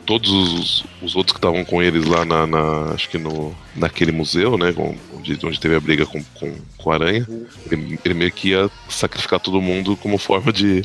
Todos 0.05 0.31
os, 0.31 0.85
os 1.01 1.15
outros 1.15 1.33
que 1.33 1.39
estavam 1.39 1.65
com 1.65 1.81
eles 1.83 2.05
lá 2.05 2.25
na, 2.25 2.47
na- 2.47 2.93
Acho 2.93 3.09
que 3.09 3.19
no. 3.19 3.55
Naquele 3.77 4.11
museu, 4.13 4.59
né? 4.59 4.75
onde, 5.15 5.39
onde 5.45 5.61
teve 5.61 5.77
a 5.77 5.81
briga 5.81 6.05
com, 6.05 6.23
com, 6.35 6.55
com 6.77 6.91
a 6.91 6.95
aranha. 6.95 7.27
Ele, 7.71 7.99
ele 8.05 8.15
meio 8.15 8.33
que 8.33 8.49
ia 8.49 8.69
sacrificar 8.89 9.39
todo 9.41 9.61
mundo 9.63 9.97
como 9.97 10.19
forma 10.19 10.53
de, 10.53 10.85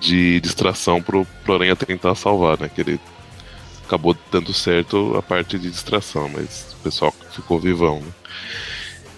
de 0.00 0.40
distração 0.40 1.02
pro, 1.02 1.26
pro 1.44 1.54
aranha 1.54 1.76
tentar 1.76 2.14
salvar, 2.14 2.58
né? 2.58 2.70
Que 2.74 2.80
ele 2.80 3.00
acabou 3.86 4.16
dando 4.32 4.52
certo 4.52 5.14
a 5.16 5.22
parte 5.22 5.58
de 5.58 5.70
distração, 5.70 6.28
mas 6.28 6.74
o 6.80 6.82
pessoal 6.82 7.14
ficou 7.32 7.58
vivão, 7.60 8.00
né? 8.00 8.12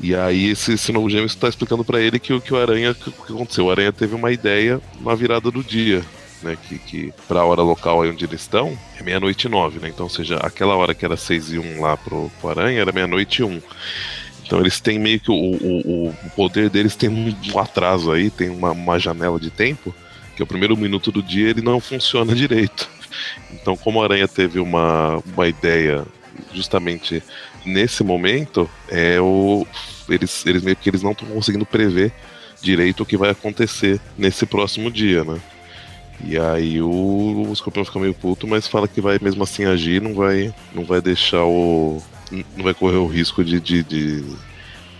E 0.02 0.14
aí 0.14 0.48
esse, 0.50 0.72
esse 0.72 0.90
novo 0.92 1.10
gêmeo 1.10 1.26
está 1.26 1.48
explicando 1.48 1.84
pra 1.84 2.00
ele 2.00 2.18
que, 2.18 2.32
o- 2.32 2.40
que 2.40 2.52
o 2.54 2.56
Aranha, 2.60 2.94
que, 2.94 3.10
que 3.10 3.32
aconteceu? 3.32 3.66
O 3.66 3.70
Aranha 3.70 3.92
teve 3.92 4.14
uma 4.14 4.32
ideia 4.32 4.80
na 5.00 5.14
virada 5.14 5.50
do 5.50 5.62
dia, 5.62 6.02
né? 6.42 6.56
Que, 6.68 6.78
que 6.78 7.14
pra 7.26 7.44
hora 7.44 7.62
local 7.62 8.02
aí 8.02 8.10
onde 8.10 8.24
eles 8.24 8.42
estão, 8.42 8.76
é 8.98 9.02
meia-noite 9.02 9.46
e 9.46 9.50
nove, 9.50 9.78
né? 9.78 9.88
Então, 9.88 10.06
ou 10.06 10.10
seja, 10.10 10.36
aquela 10.36 10.76
hora 10.76 10.94
que 10.94 11.04
era 11.04 11.16
seis 11.16 11.50
e 11.52 11.58
um 11.58 11.80
lá 11.80 11.96
pro, 11.96 12.30
pro 12.40 12.50
Aranha 12.50 12.80
era 12.80 12.92
meia-noite 12.92 13.42
e 13.42 13.44
um. 13.44 13.60
Então 14.44 14.58
eles 14.58 14.80
têm 14.80 14.98
meio 14.98 15.20
que 15.20 15.30
o, 15.30 15.34
o, 15.34 16.08
o 16.08 16.30
poder 16.34 16.68
deles 16.68 16.96
tem 16.96 17.08
um, 17.08 17.58
atraso 17.58 18.10
aí, 18.10 18.30
tem 18.30 18.48
uma, 18.48 18.72
uma 18.72 18.98
janela 18.98 19.38
de 19.38 19.48
tempo, 19.48 19.94
que 20.34 20.42
é 20.42 20.44
o 20.44 20.46
primeiro 20.46 20.76
minuto 20.76 21.12
do 21.12 21.22
dia 21.22 21.50
ele 21.50 21.62
não 21.62 21.78
funciona 21.78 22.34
direito. 22.34 22.88
Então, 23.52 23.76
como 23.76 24.00
a 24.00 24.04
Aranha 24.04 24.26
teve 24.26 24.58
uma, 24.58 25.22
uma 25.34 25.46
ideia 25.46 26.04
justamente 26.52 27.22
nesse 27.64 28.02
momento, 28.02 28.68
é 28.88 29.20
o 29.20 29.66
eles, 30.08 30.44
eles 30.44 30.62
meio 30.62 30.76
que 30.76 30.90
eles 30.90 31.02
não 31.02 31.12
estão 31.12 31.28
conseguindo 31.28 31.64
prever 31.64 32.12
direito 32.60 33.02
o 33.02 33.06
que 33.06 33.16
vai 33.16 33.30
acontecer 33.30 34.00
nesse 34.18 34.44
próximo 34.44 34.90
dia, 34.90 35.24
né? 35.24 35.40
E 36.24 36.38
aí 36.38 36.80
o, 36.82 36.88
o 37.48 37.52
escorpião 37.52 37.84
fica 37.84 37.98
meio 37.98 38.14
puto, 38.14 38.46
mas 38.46 38.66
fala 38.66 38.86
que 38.86 39.00
vai 39.00 39.18
mesmo 39.20 39.42
assim 39.42 39.64
agir, 39.64 40.00
não 40.02 40.14
vai, 40.14 40.54
não 40.74 40.84
vai 40.84 41.00
deixar 41.00 41.44
o. 41.44 42.02
não 42.56 42.64
vai 42.64 42.74
correr 42.74 42.96
o 42.96 43.06
risco 43.06 43.42
de. 43.42 43.58
de, 43.60 43.82
de- 43.82 44.24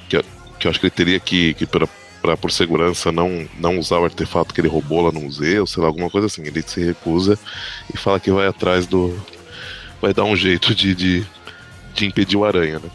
que, 0.09 0.23
que 0.59 0.67
eu 0.67 0.71
acho 0.71 0.81
que 0.81 0.87
ele 0.87 0.91
teria 0.91 1.21
que, 1.21 1.55
que 1.55 1.67
pra, 1.67 1.87
pra, 2.23 2.37
por 2.37 2.51
segurança, 2.51 3.13
não, 3.13 3.47
não 3.59 3.79
usar 3.79 3.99
o 3.99 4.05
artefato 4.05 4.55
que 4.55 4.61
ele 4.61 4.69
roubou 4.69 5.03
lá 5.03 5.13
no 5.13 5.21
museu, 5.21 5.67
sei 5.67 5.83
lá, 5.83 5.89
alguma 5.89 6.11
coisa 6.11 6.27
assim. 6.27 6.43
Ele 6.47 6.63
se 6.63 6.83
recusa 6.83 7.39
e 7.93 7.97
fala 7.99 8.19
que 8.21 8.31
vai 8.31 8.47
atrás 8.47 8.87
do. 8.87 9.15
vai 10.01 10.15
dar 10.15 10.25
um 10.25 10.35
jeito 10.37 10.75
de, 10.75 10.95
de, 10.95 11.27
de 11.95 12.07
impedir 12.07 12.37
o 12.37 12.45
aranha, 12.45 12.79
né? 12.79 12.91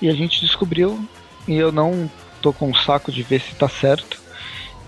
E 0.00 0.08
a 0.08 0.14
gente 0.14 0.40
descobriu, 0.40 1.06
e 1.46 1.54
eu 1.56 1.70
não 1.72 2.10
tô 2.42 2.52
com 2.52 2.70
um 2.70 2.74
saco 2.74 3.10
de 3.12 3.22
ver 3.22 3.40
se 3.40 3.54
tá 3.54 3.68
certo, 3.68 4.20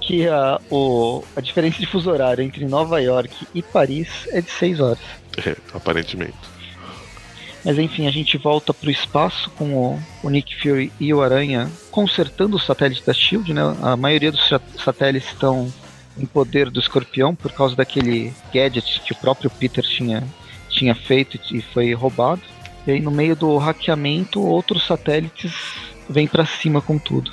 que 0.09 0.27
a, 0.27 0.59
o, 0.71 1.23
a 1.37 1.40
diferença 1.42 1.79
de 1.79 1.85
fuso 1.87 2.11
horário 2.11 2.42
entre 2.42 2.64
Nova 2.64 2.99
York 2.99 3.47
e 3.55 3.61
Paris 3.62 4.09
é 4.29 4.40
de 4.40 4.51
6 4.51 4.81
horas. 4.81 4.99
É, 5.44 5.55
aparentemente. 5.75 6.33
Mas 7.62 7.79
enfim, 7.79 8.07
a 8.07 8.11
gente 8.11 8.38
volta 8.38 8.73
pro 8.73 8.90
espaço 8.90 9.51
com 9.51 9.75
o, 9.75 10.03
o 10.23 10.31
Nick 10.31 10.57
Fury 10.62 10.90
e 10.99 11.12
o 11.12 11.21
Aranha 11.21 11.71
consertando 11.90 12.57
o 12.57 12.59
satélite 12.59 13.05
da 13.05 13.12
Shield, 13.12 13.53
né? 13.53 13.61
A 13.83 13.99
maioria 13.99 14.33
dos 14.33 14.49
sa- 14.49 14.61
satélites 14.83 15.29
estão 15.31 15.71
em 16.16 16.25
poder 16.25 16.71
do 16.71 16.81
Escorpião 16.81 17.35
por 17.35 17.53
causa 17.53 17.77
daquele 17.77 18.33
gadget 18.51 19.03
que 19.03 19.12
o 19.12 19.16
próprio 19.16 19.51
Peter 19.51 19.85
tinha, 19.85 20.25
tinha 20.71 20.94
feito 20.94 21.38
e 21.55 21.61
foi 21.61 21.92
roubado. 21.92 22.40
E 22.87 22.92
aí 22.92 23.01
no 23.01 23.11
meio 23.11 23.37
do 23.37 23.59
hackeamento, 23.59 24.40
outros 24.40 24.87
satélites 24.87 25.53
vêm 26.09 26.27
pra 26.27 26.47
cima 26.47 26.81
com 26.81 26.99
tudo. 26.99 27.31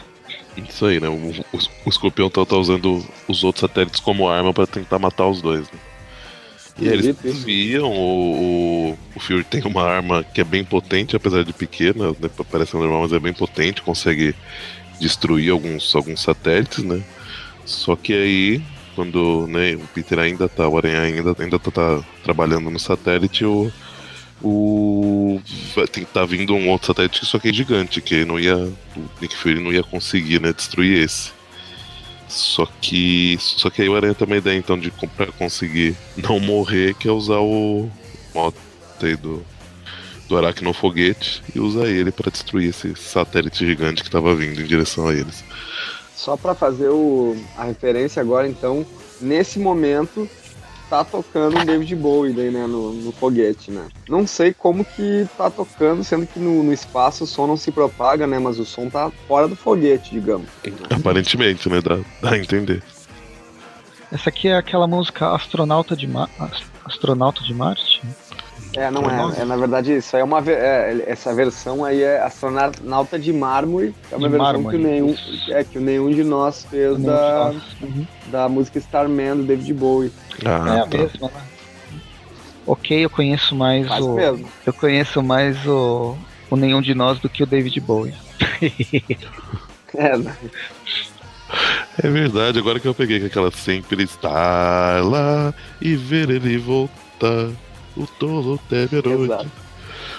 Isso 0.58 0.86
aí, 0.86 1.00
né? 1.00 1.10
O, 1.10 1.14
o, 1.14 1.60
o 1.86 1.90
escorpião 1.90 2.30
tá, 2.30 2.46
tá 2.46 2.56
usando 2.56 3.06
os 3.28 3.44
outros 3.44 3.62
satélites 3.62 4.00
como 4.00 4.30
arma 4.30 4.54
pra 4.54 4.66
tentar 4.66 5.00
matar 5.00 5.28
os 5.28 5.42
dois, 5.42 5.62
né? 5.72 5.80
E 6.78 6.90
aí 6.90 6.94
eles 6.94 7.16
desviam, 7.16 7.90
o, 7.90 8.92
o, 8.92 8.98
o 9.16 9.20
Fury 9.20 9.46
tem 9.46 9.62
uma 9.64 9.84
arma 9.84 10.24
que 10.24 10.42
é 10.42 10.44
bem 10.44 10.64
potente, 10.64 11.16
apesar 11.16 11.44
de 11.44 11.54
pequena, 11.54 12.10
né, 12.10 12.30
parece 12.52 12.76
normal, 12.76 13.04
mas 13.04 13.14
é 13.14 13.20
bem 13.20 13.34
potente, 13.34 13.82
consegue 13.82 14.36
destruir 15.00 15.52
alguns, 15.52 15.96
alguns 15.96 16.22
satélites, 16.22 16.84
né? 16.84 17.02
Só 17.66 17.96
que 17.96 18.14
aí, 18.14 18.62
quando 18.94 19.48
né, 19.48 19.76
o 19.76 19.88
Peter 19.94 20.20
ainda 20.20 20.50
tá, 20.50 20.68
o 20.68 20.78
Aranha 20.78 21.02
ainda, 21.02 21.34
ainda 21.40 21.58
tá, 21.58 21.72
tá 21.72 22.04
trabalhando 22.24 22.70
no 22.70 22.80
satélite, 22.80 23.46
o, 23.46 23.72
o 24.42 25.42
tem 25.92 26.04
tá 26.06 26.26
vindo 26.26 26.54
um 26.54 26.70
outro 26.70 26.88
satélite 26.88 27.26
só 27.26 27.40
que 27.40 27.50
é 27.50 27.54
gigante, 27.54 28.02
que 28.02 28.26
não 28.26 28.40
ia 28.40 28.58
o 28.58 28.74
Nick 29.22 29.36
Fury 29.36 29.60
não 29.60 29.72
ia 29.72 29.84
conseguir, 29.84 30.42
né, 30.42 30.54
destruir 30.54 31.04
esse. 31.04 31.32
Só 32.28 32.66
que 32.82 33.38
só 33.40 33.70
que 33.70 33.82
aí 33.82 33.90
o 33.90 33.96
Aranha 33.96 34.14
também 34.14 34.42
dá 34.42 34.54
então 34.54 34.78
de 34.78 34.92
para 34.92 35.32
conseguir 35.32 35.96
não 36.18 36.40
morrer, 36.40 36.94
que 36.96 37.08
é 37.08 37.12
usar 37.12 37.40
o 37.40 37.90
moto 38.34 38.58
aí 39.02 39.16
do 39.16 39.46
do 40.28 40.38
aracnofoguete 40.38 41.44
e 41.54 41.60
usar 41.60 41.88
ele 41.88 42.12
para 42.12 42.32
destruir 42.32 42.70
esse 42.70 42.96
satélite 42.96 43.66
gigante 43.66 44.02
que 44.02 44.10
estava 44.10 44.34
vindo 44.36 44.60
em 44.60 44.66
direção 44.66 45.08
a 45.08 45.14
eles. 45.14 45.44
Só 46.16 46.36
para 46.36 46.56
fazer 46.56 46.90
o, 46.90 47.36
a 47.56 47.66
referência 47.66 48.22
agora, 48.22 48.48
então, 48.48 48.86
nesse 49.22 49.60
momento 49.60 50.28
tá 50.90 51.04
tocando 51.04 51.58
um 51.58 51.66
David 51.66 51.96
Bowie 51.96 52.34
daí, 52.34 52.52
né, 52.52 52.66
no, 52.68 52.94
no, 52.94 53.12
foguete, 53.12 53.72
né. 53.72 53.88
Não 54.08 54.26
sei 54.26 54.54
como 54.54 54.86
que 54.86 55.28
tá 55.38 55.50
tocando, 55.50 56.04
sendo 56.04 56.26
que 56.26 56.40
no, 56.40 56.64
no, 56.64 56.74
espaço 56.74 57.24
o 57.24 57.28
som 57.28 57.48
não 57.48 57.58
se 57.58 57.72
propaga, 57.72 58.28
né, 58.28 58.40
mas 58.40 58.60
o 58.60 58.66
som 58.66 58.90
tá 58.90 59.12
fora 59.28 59.48
do 59.48 59.56
foguete, 59.56 60.12
digamos. 60.12 60.48
Aparentemente, 60.90 61.70
né, 61.70 61.82
dá, 61.82 62.00
dá 62.22 62.32
a 62.32 62.38
entender. 62.38 62.84
Essa 64.12 64.30
aqui 64.30 64.48
é 64.48 64.56
aquela 64.56 64.88
música 64.88 65.34
Astronauta 65.34 65.96
de, 65.96 66.08
Ma 66.08 66.30
Astronauta 66.86 67.44
de 67.44 67.54
Marte? 67.54 68.02
É, 68.76 68.92
não 68.92 69.04
é. 69.10 69.42
é. 69.42 69.46
Na 69.46 69.56
verdade, 69.56 69.96
isso 69.96 70.16
aí 70.16 70.22
é 70.22 70.26
uma. 70.26 70.44
É, 70.46 71.06
essa 71.08 71.34
versão 71.34 71.84
aí 71.84 72.02
é 72.02 72.22
Astronauta 72.22 73.18
de 73.18 73.32
Mármore. 73.32 73.94
É 74.12 74.16
uma 74.16 74.28
de 74.28 74.38
versão 74.38 74.54
mármore. 74.54 74.78
que 74.78 74.84
nenhum, 74.84 75.16
é, 75.50 75.64
que 75.64 75.80
nenhum 75.80 76.12
de 76.12 76.24
nós 76.24 76.66
fez 76.70 76.98
da, 77.02 77.54
uhum. 77.82 78.06
da 78.28 78.50
música 78.50 78.80
Starman 78.80 79.38
do 79.38 79.44
David 79.44 79.74
Bowie. 79.74 80.12
Ah, 80.46 80.78
é 80.78 80.80
a 80.82 80.88
tá. 80.88 80.98
mesma, 80.98 81.28
né? 81.28 81.42
Ok, 82.68 83.06
eu 83.06 83.10
conheço 83.10 83.56
mais 83.56 83.88
Faz 83.88 84.04
o. 84.04 84.16
Mesmo. 84.16 84.48
Eu 84.66 84.74
conheço 84.74 85.22
mais 85.22 85.66
o, 85.68 86.18
o 86.50 86.56
Nenhum 86.56 86.82
de 86.82 86.96
Nós 86.96 87.20
do 87.20 87.30
que 87.30 87.44
o 87.44 87.46
David 87.46 87.80
Bowie. 87.80 88.14
é, 89.94 90.18
né? 90.18 90.36
É 92.02 92.10
verdade, 92.10 92.60
agora 92.60 92.80
que 92.80 92.88
eu 92.88 92.96
peguei 92.96 93.20
que 93.20 93.28
aquela 93.28 93.52
sempre 93.52 94.04
está 94.04 95.00
lá 95.02 95.54
e 95.80 95.96
ver 95.96 96.30
ele 96.30 96.58
voltar. 96.58 97.52
O 97.96 98.06
tolo 98.06 98.60
deve 98.70 99.02
noite. 99.02 99.50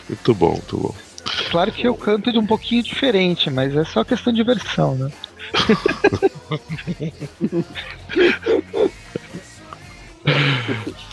Muito 0.08 0.34
bom, 0.34 0.52
muito 0.52 0.78
bom. 0.78 0.94
Claro 1.50 1.70
que 1.72 1.86
eu 1.86 1.94
canto 1.94 2.32
de 2.32 2.38
um 2.38 2.46
pouquinho 2.46 2.82
diferente, 2.82 3.50
mas 3.50 3.76
é 3.76 3.84
só 3.84 4.02
questão 4.04 4.32
de 4.32 4.42
versão, 4.42 4.94
né? 4.96 5.12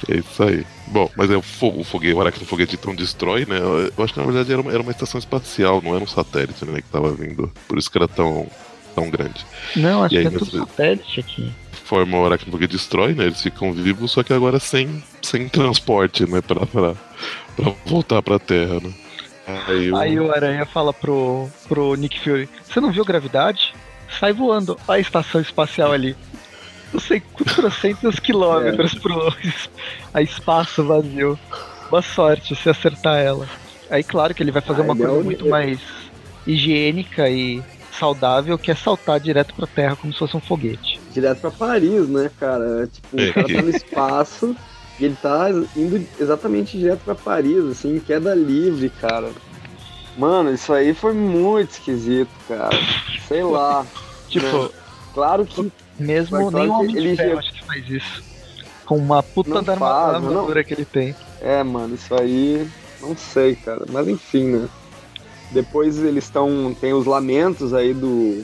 é 0.10 0.18
isso 0.18 0.44
aí. 0.44 0.66
Bom, 0.88 1.10
mas 1.16 1.32
é 1.32 1.38
o 1.38 1.42
fogo, 1.42 1.82
o 1.82 1.84
foguete, 1.84 2.14
o 2.14 2.22
Aracno 2.22 2.46
Foguete 2.46 2.76
então 2.76 2.96
destrói, 2.96 3.46
né? 3.46 3.60
Eu 3.60 4.04
acho 4.04 4.14
que 4.14 4.20
na 4.20 4.26
verdade 4.26 4.52
era 4.52 4.62
uma, 4.62 4.72
era 4.72 4.82
uma 4.82 4.92
estação 4.92 5.18
espacial, 5.18 5.82
não 5.82 5.96
era 5.96 6.04
um 6.04 6.08
satélite, 6.08 6.66
né? 6.66 6.82
Que 6.82 6.90
tava 6.90 7.14
vindo. 7.14 7.52
Por 7.68 7.78
isso 7.78 7.90
que 7.90 7.98
era 7.98 8.08
tão, 8.08 8.48
tão 8.94 9.10
grande. 9.10 9.46
Não, 9.76 10.04
acho 10.04 10.16
que 10.16 10.28
é 10.28 10.30
tudo 10.30 10.46
satélite 10.46 11.20
aqui 11.20 11.52
forma 11.94 12.18
o 12.18 12.26
Arachnobug 12.26 12.66
destrói, 12.66 13.14
né? 13.14 13.26
Eles 13.26 13.42
ficam 13.42 13.72
vivos, 13.72 14.12
só 14.12 14.24
que 14.24 14.34
agora 14.34 14.60
sem, 14.60 15.04
sem 15.22 15.48
transporte, 15.48 16.26
né? 16.26 16.42
Pra, 16.42 16.66
pra, 16.66 16.96
pra 17.56 17.74
voltar 17.86 18.22
pra 18.24 18.40
Terra, 18.40 18.80
né? 18.80 18.94
Aí 19.68 19.92
o... 19.92 19.98
Aí 19.98 20.20
o 20.20 20.32
Aranha 20.32 20.66
fala 20.66 20.92
pro, 20.92 21.48
pro 21.68 21.96
Nick 21.96 22.20
Fury: 22.20 22.50
Você 22.66 22.80
não 22.80 22.92
viu 22.92 23.06
gravidade? 23.06 23.76
Sai 24.20 24.34
voando. 24.34 24.78
Olha 24.88 24.98
a 24.98 25.02
estação 25.02 25.42
espacial 25.42 25.92
ali. 25.92 26.16
Não 26.92 27.00
sei 27.00 27.22
quantos 27.22 28.20
quilômetros 28.20 28.96
é. 28.96 29.00
pro 29.00 29.36
a 30.14 30.22
espaço 30.22 30.84
vazio. 30.84 31.38
Boa 31.90 32.02
sorte 32.02 32.56
se 32.56 32.70
acertar 32.70 33.20
ela. 33.20 33.48
Aí, 33.90 34.04
claro 34.04 34.34
que 34.34 34.42
ele 34.42 34.52
vai 34.52 34.62
fazer 34.62 34.82
uma 34.82 34.96
coisa 34.96 35.24
muito 35.24 35.48
mais 35.48 35.80
higiênica 36.48 37.30
e 37.30 37.62
saudável, 37.94 38.58
que 38.58 38.72
é 38.72 38.76
saltar 38.76 39.20
direto 39.20 39.54
pra 39.54 39.68
Terra 39.68 39.96
como 39.96 40.12
se 40.12 40.20
fosse 40.20 40.36
um 40.36 40.42
foguete 40.42 41.04
direto 41.14 41.40
pra 41.42 41.52
Paris, 41.52 42.10
né, 42.10 42.30
cara? 42.40 42.88
Tipo, 42.88 43.08
o 43.16 43.34
cara 43.34 43.48
tá 43.48 43.62
no 43.62 43.70
espaço 43.70 44.56
e 45.00 45.06
ele 45.06 45.18
tá 45.22 45.50
indo 45.76 46.06
exatamente 46.20 46.78
direto 46.78 47.02
pra 47.06 47.16
Paris, 47.16 47.64
assim, 47.66 48.00
queda 48.00 48.34
livre, 48.34 48.90
cara. 48.90 49.30
Mano, 50.18 50.54
isso 50.54 50.74
aí 50.74 50.94
foi 50.94 51.14
muito 51.14 51.72
esquisito, 51.72 52.30
cara. 52.48 52.78
Sei 53.28 53.44
lá. 53.44 53.86
tipo, 54.28 54.64
né? 54.64 54.70
claro 55.14 55.46
que. 55.46 55.72
Mesmo 55.98 56.52
nem 56.52 56.68
o 56.68 56.74
Homem 56.74 56.98
ele 56.98 57.16
já... 57.16 57.38
acho 57.38 57.54
que 57.54 57.64
faz 57.64 57.88
isso. 57.88 58.24
Com 58.86 58.98
uma 58.98 59.24
puta 59.24 59.62
da 59.62 59.74
armadura 59.74 60.56
não. 60.56 60.64
que 60.64 60.74
ele 60.74 60.86
tem. 60.86 61.16
É, 61.40 61.64
mano, 61.64 61.96
isso 61.96 62.14
aí. 62.16 62.68
Não 63.00 63.16
sei, 63.16 63.56
cara. 63.56 63.86
Mas 63.90 64.08
enfim, 64.08 64.46
né? 64.46 64.70
Depois 65.54 65.98
eles 66.04 66.26
estão. 66.26 66.76
Tem 66.80 66.94
os 66.94 67.06
lamentos 67.06 67.74
aí 67.74 67.94
do, 67.94 68.44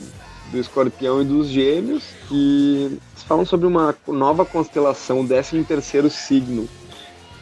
do 0.52 0.58
escorpião 0.58 1.22
e 1.22 1.26
dos 1.26 1.48
gêmeos, 1.48 2.04
que 2.28 2.98
falam 3.28 3.46
sobre 3.46 3.68
uma 3.68 3.96
nova 4.08 4.46
constelação, 4.46 5.22
o 5.22 5.28
13 5.28 5.64
terceiro 5.64 6.10
signo. 6.10 6.68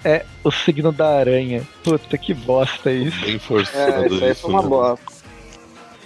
É 0.04 0.26
o 0.44 0.52
signo 0.52 0.92
da 0.92 1.18
aranha. 1.18 1.68
Puta 1.84 2.18
que 2.18 2.34
bosta 2.34 2.92
isso. 2.92 3.20
Bem 3.22 3.40
forçado 3.40 4.04
é, 4.04 4.08
isso 4.08 4.24
aí 4.24 4.34
foi 4.34 4.52
uma 4.52 4.62
né? 4.62 4.68
bosta. 4.70 5.17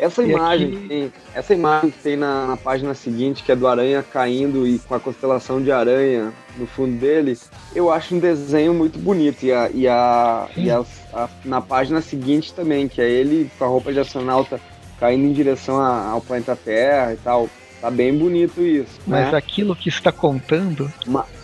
Essa 0.01 0.23
imagem, 0.23 0.67
aqui... 0.67 0.87
tem, 0.87 1.13
essa 1.35 1.53
imagem 1.53 1.91
que 1.91 1.99
tem 1.99 2.17
na, 2.17 2.47
na, 2.47 2.57
página 2.57 2.95
seguinte, 2.95 3.43
que 3.43 3.51
é 3.51 3.55
do 3.55 3.67
aranha 3.67 4.01
caindo 4.01 4.67
e 4.67 4.79
com 4.79 4.95
a 4.95 4.99
constelação 4.99 5.61
de 5.61 5.71
aranha 5.71 6.33
no 6.57 6.65
fundo 6.65 6.97
dele, 6.99 7.37
eu 7.75 7.91
acho 7.91 8.15
um 8.15 8.19
desenho 8.19 8.73
muito 8.73 8.97
bonito. 8.97 9.43
E, 9.45 9.53
a, 9.53 9.69
e, 9.71 9.87
a, 9.87 10.47
e 10.57 10.71
a, 10.71 10.83
a, 11.13 11.29
na 11.45 11.61
página 11.61 12.01
seguinte 12.01 12.51
também, 12.51 12.87
que 12.87 12.99
é 12.99 13.07
ele 13.07 13.51
com 13.59 13.63
a 13.63 13.67
roupa 13.67 13.93
de 13.93 13.99
astronauta 13.99 14.59
caindo 14.99 15.25
em 15.25 15.33
direção 15.33 15.79
a, 15.79 16.09
ao 16.09 16.21
planeta 16.21 16.55
Terra 16.55 17.13
e 17.13 17.17
tal. 17.17 17.47
Tá 17.79 17.89
bem 17.89 18.15
bonito 18.15 18.61
isso. 18.61 18.99
Mas 19.05 19.31
né? 19.31 19.37
aquilo 19.37 19.75
que 19.75 19.89
está 19.89 20.11
contando. 20.11 20.91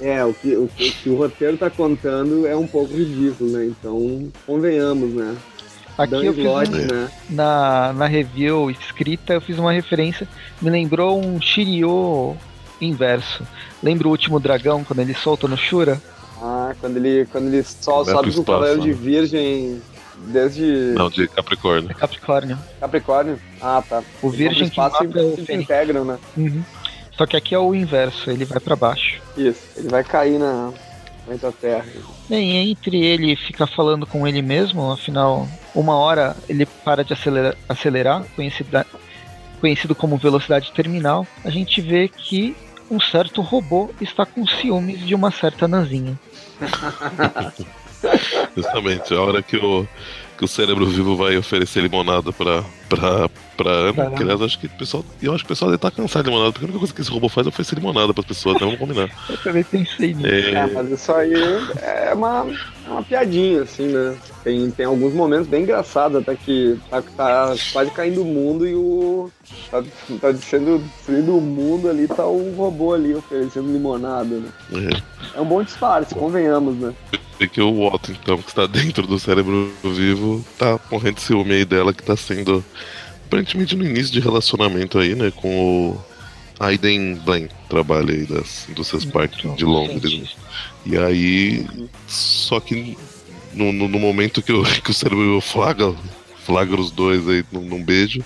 É, 0.02 0.24
o 0.24 0.34
que, 0.34 0.56
o, 0.56 0.66
o 0.66 0.68
que 0.68 1.10
o 1.10 1.16
roteiro 1.16 1.56
está 1.56 1.70
contando 1.70 2.48
é 2.48 2.56
um 2.56 2.68
pouco 2.68 2.94
ridículo, 2.94 3.52
né? 3.52 3.66
Então, 3.66 4.32
convenhamos, 4.46 5.14
né? 5.14 5.36
Aqui 5.98 6.12
Dan 6.12 6.24
eu 6.24 6.34
fiz 6.34 6.46
um, 6.46 6.60
né? 6.60 7.12
na, 7.30 7.94
na 7.94 8.06
review 8.06 8.70
escrita, 8.70 9.34
eu 9.34 9.42
fiz 9.42 9.58
uma 9.58 9.72
referência, 9.72 10.28
me 10.62 10.70
lembrou 10.70 11.20
um 11.20 11.42
Shiryu 11.42 12.38
inverso. 12.80 13.44
Lembra 13.82 14.08
o 14.08 14.12
último 14.12 14.40
dragão, 14.40 14.84
quando 14.84 15.00
ele 15.00 15.14
solta 15.16 15.48
no 15.48 15.58
Shura? 15.58 16.02
Ah, 16.42 16.76
quando 16.80 16.98
ele, 16.98 17.26
quando 17.32 17.48
ele 17.48 17.64
só 17.64 18.06
sobe 18.06 18.32
com 18.32 18.42
o 18.42 18.46
cavaleiro 18.46 18.82
de 18.82 18.90
né? 18.90 18.94
virgem 18.94 19.82
Desde. 20.26 20.94
Não, 20.96 21.10
de 21.10 21.28
Capricórnio. 21.28 21.92
É 21.92 21.94
Capricórnio. 21.94 22.58
Capricórnio? 22.80 23.40
Ah, 23.62 23.84
tá. 23.88 24.04
O 24.22 24.30
Virgem 24.30 24.70
que 24.70 24.78
mapa 24.78 25.04
é 25.04 25.22
o 25.22 25.46
se 25.46 25.54
integram, 25.54 26.04
né? 26.04 26.18
Uhum. 26.36 26.64
Só 27.12 27.26
que 27.26 27.38
aqui 27.38 27.56
é 27.56 27.60
o 27.60 27.74
inverso, 27.74 28.30
ele 28.30 28.46
vai 28.46 28.60
para 28.60 28.76
baixo. 28.76 29.22
Isso, 29.36 29.62
ele 29.76 29.90
vai 29.90 30.04
cair 30.04 30.38
na, 30.38 30.72
na 31.28 31.52
Terra. 31.52 31.86
Bem, 32.30 32.70
entre 32.70 33.04
ele 33.04 33.36
ficar 33.36 33.68
falando 33.68 34.06
com 34.06 34.28
ele 34.28 34.42
mesmo, 34.42 34.92
afinal, 34.92 35.48
uma 35.78 35.96
hora 35.96 36.36
ele 36.50 36.66
para 36.66 37.04
de 37.04 37.14
acelerar, 37.14 37.56
acelerar 37.70 38.24
conhecida, 38.36 38.86
conhecido 39.62 39.94
como 39.94 40.18
velocidade 40.18 40.72
terminal, 40.72 41.26
a 41.46 41.52
gente 41.52 41.80
vê 41.82 42.08
que 42.08 42.56
um 42.90 43.00
certo 43.00 43.42
robô 43.42 43.92
está 44.02 44.26
com 44.26 44.46
ciúmes 44.48 45.06
de 45.06 45.14
uma 45.14 45.30
certa 45.30 45.68
nazinha. 45.68 46.18
Justamente, 48.56 49.14
a 49.14 49.22
hora 49.22 49.44
que 49.44 49.58
o, 49.58 49.88
que 50.38 50.46
o 50.46 50.48
cérebro 50.48 50.86
vivo 50.86 51.16
vai 51.16 51.36
oferecer 51.36 51.82
limonada 51.82 52.32
pra, 52.32 52.64
pra, 52.88 53.30
pra 53.58 53.72
Ana. 53.72 54.12
Que, 54.12 54.22
aliás, 54.22 54.42
acho 54.42 54.60
que 54.60 54.68
o 54.68 54.70
pessoal, 54.70 55.04
eu 55.22 55.34
acho 55.34 55.44
que 55.44 55.48
o 55.48 55.54
pessoal 55.54 55.72
deve 55.72 55.78
estar 55.78 55.90
tá 55.90 55.98
cansado 55.98 56.24
de 56.24 56.30
limonada, 56.30 56.52
porque 56.52 56.66
a 56.66 56.68
única 56.68 56.80
coisa 56.80 56.94
que 56.94 57.02
esse 57.02 57.10
robô 57.10 57.28
faz 57.28 57.48
é 57.48 57.50
oferecer 57.50 57.76
limonada 57.76 58.14
pras 58.14 58.26
pessoas, 58.26 58.54
né? 58.56 58.60
Vamos 58.62 58.78
combinar. 58.78 59.10
eu 59.30 59.38
também 59.38 59.64
pensei 59.64 60.14
nisso. 60.14 60.28
É... 60.28 60.52
é... 60.52 60.68
mas 60.68 60.92
isso 60.92 61.12
aí 61.12 61.34
é 61.82 62.14
uma, 62.14 62.46
é 62.86 62.90
uma 62.90 63.04
piadinha, 63.04 63.64
assim, 63.64 63.88
né? 63.88 64.16
Tem, 64.44 64.70
tem 64.70 64.86
alguns 64.86 65.14
momentos 65.14 65.48
bem 65.48 65.64
engraçados, 65.64 66.22
até 66.22 66.36
que 66.36 66.80
tá, 66.90 67.02
tá 67.02 67.56
quase 67.74 67.92
caindo 67.92 68.22
o 68.22 68.26
mundo 68.26 68.68
e 68.68 68.76
o. 68.76 69.32
Tá, 69.72 69.84
tá 70.22 70.34
sendo 70.36 70.78
destruído 70.80 71.38
o 71.38 71.42
mundo 71.42 71.90
ali, 71.90 72.08
tá 72.08 72.26
o 72.26 72.54
robô 72.56 72.94
ali 72.94 73.16
oferecendo 73.16 73.72
limonada, 73.72 74.38
né? 74.38 74.50
É, 75.34 75.38
é 75.40 75.42
um 75.42 75.46
bom 75.46 75.64
disfarce, 75.64 76.14
convenhamos, 76.14 76.76
né? 76.76 76.94
Que 77.46 77.62
o 77.62 77.86
Otto, 77.86 78.12
então, 78.12 78.42
que 78.42 78.50
está 78.50 78.66
dentro 78.66 79.06
do 79.06 79.20
cérebro 79.20 79.72
vivo, 79.84 80.44
tá 80.58 80.80
morrendo 80.90 81.16
de 81.16 81.22
ciúme 81.22 81.54
aí 81.54 81.66
dela, 81.66 81.94
que 81.94 82.02
tá 82.02 82.16
sendo 82.16 82.64
aparentemente 83.26 83.76
no 83.76 83.86
início 83.86 84.12
de 84.14 84.20
relacionamento 84.20 84.98
aí, 84.98 85.14
né, 85.14 85.32
com 85.36 85.92
o 85.92 86.06
Aiden 86.60 87.16
Blaine 87.16 87.50
trabalha 87.70 88.14
aí 88.14 88.26
das 88.26 88.68
indústrias 88.70 89.06
Park 89.06 89.34
de 89.56 89.66
Londres. 89.66 90.20
Né? 90.20 90.28
E 90.86 90.98
aí. 90.98 91.66
Só 92.08 92.60
que 92.60 92.98
no, 93.54 93.72
no, 93.72 93.88
no, 93.88 94.00
momento 94.00 94.42
que 94.42 94.52
o, 94.52 94.64
que 94.82 94.92
o 94.92 94.94
cérebro 94.94 95.40
flagra, 95.42 95.94
flagra 96.46 96.80
os 96.80 96.92
dois 96.92 97.28
aí 97.28 97.44
num, 97.52 97.62
num 97.62 97.84
beijo, 97.84 98.24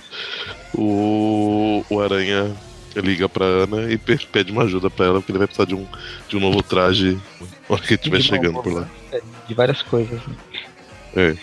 o, 0.73 1.83
o 1.89 1.99
Aranha 1.99 2.55
liga 2.95 3.29
pra 3.29 3.45
Ana 3.45 3.91
e 3.91 3.97
pede 3.97 4.51
uma 4.51 4.63
ajuda 4.63 4.89
pra 4.89 5.05
ela, 5.05 5.19
porque 5.19 5.31
ele 5.31 5.39
vai 5.39 5.47
precisar 5.47 5.65
de 5.65 5.75
um, 5.75 5.85
de 6.27 6.35
um 6.35 6.39
novo 6.39 6.61
traje 6.61 7.17
na 7.39 7.75
hora 7.75 7.81
que 7.81 7.93
ele 7.93 7.95
estiver 7.95 8.21
chegando 8.21 8.61
por 8.61 8.73
lá. 8.73 8.89
De 9.51 9.55
várias 9.55 9.81
coisas. 9.81 10.17
Né? 10.25 10.35
É. 11.13 11.35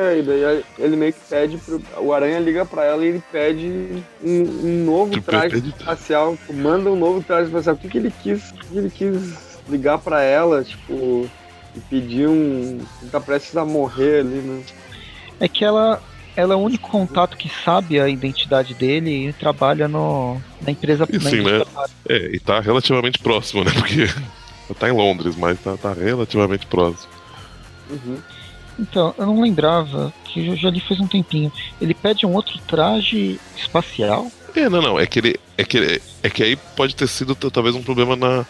É, 0.00 0.18
e 0.18 0.22
daí 0.22 0.64
ele 0.78 0.96
meio 0.96 1.12
que 1.12 1.20
pede 1.28 1.58
pro. 1.58 1.82
O 1.98 2.14
Aranha 2.14 2.40
liga 2.40 2.64
pra 2.64 2.86
ela 2.86 3.04
e 3.04 3.08
ele 3.08 3.22
pede 3.30 4.02
um, 4.22 4.42
um 4.42 4.84
novo 4.86 5.12
tipo, 5.12 5.26
traje 5.26 5.58
espacial. 5.58 6.38
Tipo, 6.38 6.54
manda 6.54 6.90
um 6.90 6.96
novo 6.96 7.22
traje 7.22 7.48
espacial. 7.48 7.74
O 7.74 7.78
que, 7.78 7.86
que 7.86 7.98
ele 7.98 8.10
quis. 8.22 8.50
O 8.50 8.54
que 8.54 8.78
ele 8.78 8.88
quis 8.88 9.58
ligar 9.68 9.98
pra 9.98 10.22
ela, 10.22 10.64
tipo. 10.64 11.28
E 11.76 11.80
pedir 11.90 12.26
um. 12.26 12.80
Ele 13.02 13.10
tá 13.12 13.20
prestes 13.20 13.54
a 13.58 13.64
morrer 13.66 14.20
ali, 14.20 14.36
né? 14.36 14.62
É 15.38 15.46
que 15.46 15.66
ela. 15.66 16.02
Ela 16.34 16.54
é 16.54 16.56
o 16.56 16.60
único 16.60 16.88
contato 16.88 17.36
que 17.36 17.50
sabe 17.62 18.00
a 18.00 18.08
identidade 18.08 18.72
dele 18.72 19.28
e 19.28 19.32
trabalha 19.34 19.86
no, 19.86 20.40
na 20.62 20.70
empresa. 20.70 21.06
E 21.12 21.20
sim, 21.20 21.42
né? 21.42 21.62
É, 22.08 22.30
e 22.34 22.40
tá 22.40 22.58
relativamente 22.58 23.18
próximo, 23.18 23.64
né? 23.64 23.70
Porque 23.76 24.06
tá 24.74 24.88
em 24.88 24.92
Londres, 24.92 25.36
mas 25.36 25.58
tá, 25.60 25.76
tá 25.76 25.92
relativamente 25.92 26.66
próximo. 26.66 27.12
Uhum. 27.90 28.18
Então, 28.78 29.14
eu 29.18 29.26
não 29.26 29.40
lembrava, 29.40 30.12
que 30.24 30.46
eu 30.46 30.56
já 30.56 30.70
li 30.70 30.80
faz 30.80 30.98
um 31.00 31.06
tempinho. 31.06 31.52
Ele 31.80 31.92
pede 31.92 32.24
um 32.24 32.34
outro 32.34 32.58
traje 32.66 33.38
espacial? 33.56 34.30
É, 34.54 34.68
não, 34.68 34.80
não. 34.80 34.98
É 34.98 35.06
que 35.06 35.18
ele. 35.18 35.40
É 35.58 35.64
que, 35.64 36.00
é 36.22 36.30
que 36.30 36.42
aí 36.42 36.56
pode 36.56 36.96
ter 36.96 37.06
sido 37.06 37.34
talvez 37.34 37.74
um 37.74 37.82
problema 37.82 38.16
na, 38.16 38.46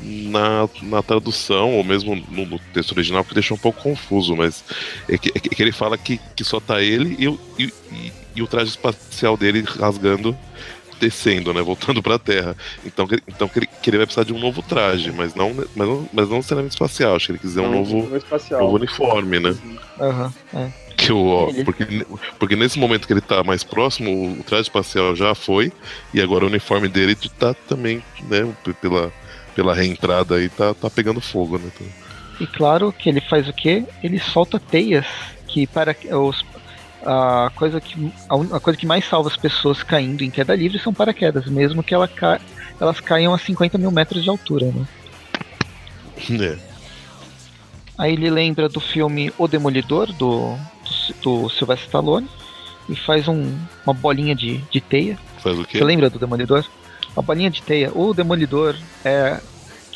na, 0.00 0.68
na 0.82 1.02
tradução, 1.02 1.74
ou 1.74 1.84
mesmo 1.84 2.16
no, 2.30 2.46
no, 2.46 2.58
texto 2.72 2.92
original, 2.92 3.24
que 3.24 3.34
deixou 3.34 3.56
um 3.56 3.60
pouco 3.60 3.82
confuso, 3.82 4.34
mas 4.34 4.64
é 5.08 5.18
que, 5.18 5.30
é 5.34 5.38
que 5.38 5.62
ele 5.62 5.72
fala 5.72 5.98
que, 5.98 6.18
que 6.34 6.44
só 6.44 6.60
tá 6.60 6.80
ele 6.80 7.16
e, 7.18 7.62
e, 7.62 7.72
e, 7.90 8.12
e 8.36 8.42
o 8.42 8.46
traje 8.46 8.70
espacial 8.70 9.36
dele 9.36 9.62
rasgando 9.62 10.36
descendo, 10.98 11.52
né? 11.54 11.62
Voltando 11.62 12.02
pra 12.02 12.18
Terra. 12.18 12.56
Então, 12.84 13.06
então 13.26 13.48
que, 13.48 13.58
ele, 13.58 13.66
que 13.66 13.90
ele 13.90 13.96
vai 13.98 14.06
precisar 14.06 14.24
de 14.24 14.32
um 14.32 14.38
novo 14.38 14.62
traje, 14.62 15.12
mas 15.12 15.34
não, 15.34 15.54
mas 15.54 15.88
não, 15.88 16.08
mas 16.12 16.28
não 16.28 16.36
necessariamente 16.36 16.74
espacial. 16.74 17.16
Acho 17.16 17.26
que 17.26 17.32
ele 17.32 17.38
quiser 17.38 17.62
um 17.62 17.70
novo, 17.70 18.08
novo 18.50 18.76
uniforme, 18.76 19.40
né? 19.40 19.56
Aham, 20.00 20.32
uhum, 20.52 20.60
é. 20.60 20.88
Que 20.96 21.12
o, 21.12 21.48
porque, 21.64 21.84
porque 22.40 22.56
nesse 22.56 22.76
momento 22.76 23.06
que 23.06 23.12
ele 23.12 23.20
tá 23.20 23.44
mais 23.44 23.62
próximo, 23.62 24.32
o 24.32 24.42
traje 24.42 24.62
espacial 24.62 25.14
já 25.14 25.32
foi, 25.32 25.72
e 26.12 26.20
agora 26.20 26.44
o 26.44 26.48
uniforme 26.48 26.88
dele 26.88 27.14
tá 27.38 27.54
também, 27.54 28.02
né, 28.28 28.52
pela, 28.80 29.12
pela 29.54 29.72
reentrada 29.72 30.34
aí, 30.34 30.48
tá, 30.48 30.74
tá 30.74 30.90
pegando 30.90 31.20
fogo, 31.20 31.56
né? 31.56 31.70
E 32.40 32.46
claro 32.48 32.92
que 32.92 33.08
ele 33.08 33.20
faz 33.20 33.48
o 33.48 33.52
quê? 33.52 33.84
Ele 34.02 34.18
solta 34.18 34.58
teias 34.58 35.06
que 35.46 35.68
para 35.68 35.96
os 36.18 36.44
a 37.04 37.50
coisa 37.54 37.80
que 37.80 38.12
a, 38.28 38.60
coisa 38.60 38.78
que 38.78 38.86
mais 38.86 39.04
salva 39.04 39.28
as 39.28 39.36
pessoas 39.36 39.82
caindo 39.82 40.22
em 40.22 40.30
queda 40.30 40.54
livre 40.54 40.78
são 40.78 40.92
paraquedas, 40.92 41.46
mesmo 41.46 41.82
que 41.82 41.94
ela 41.94 42.08
ca, 42.08 42.40
elas 42.80 43.00
caiam 43.00 43.34
a 43.34 43.38
50 43.38 43.78
mil 43.78 43.90
metros 43.90 44.22
de 44.22 44.30
altura, 44.30 44.66
né? 44.66 44.86
É. 46.30 46.58
Aí 47.96 48.12
ele 48.12 48.30
lembra 48.30 48.68
do 48.68 48.80
filme 48.80 49.32
O 49.38 49.48
Demolidor, 49.48 50.12
do, 50.12 50.56
do, 51.22 51.44
do 51.44 51.50
Sylvester 51.50 51.86
Stallone, 51.86 52.28
e 52.88 52.96
faz 52.96 53.28
um, 53.28 53.56
uma 53.84 53.94
bolinha 53.94 54.34
de, 54.34 54.58
de 54.70 54.80
teia. 54.80 55.18
Faz 55.38 55.58
o 55.58 55.64
quê? 55.64 55.78
Você 55.78 55.84
lembra 55.84 56.08
do 56.08 56.18
Demolidor? 56.18 56.64
Uma 57.16 57.22
bolinha 57.22 57.50
de 57.50 57.62
teia. 57.62 57.92
O 57.92 58.14
Demolidor 58.14 58.76
é 59.04 59.40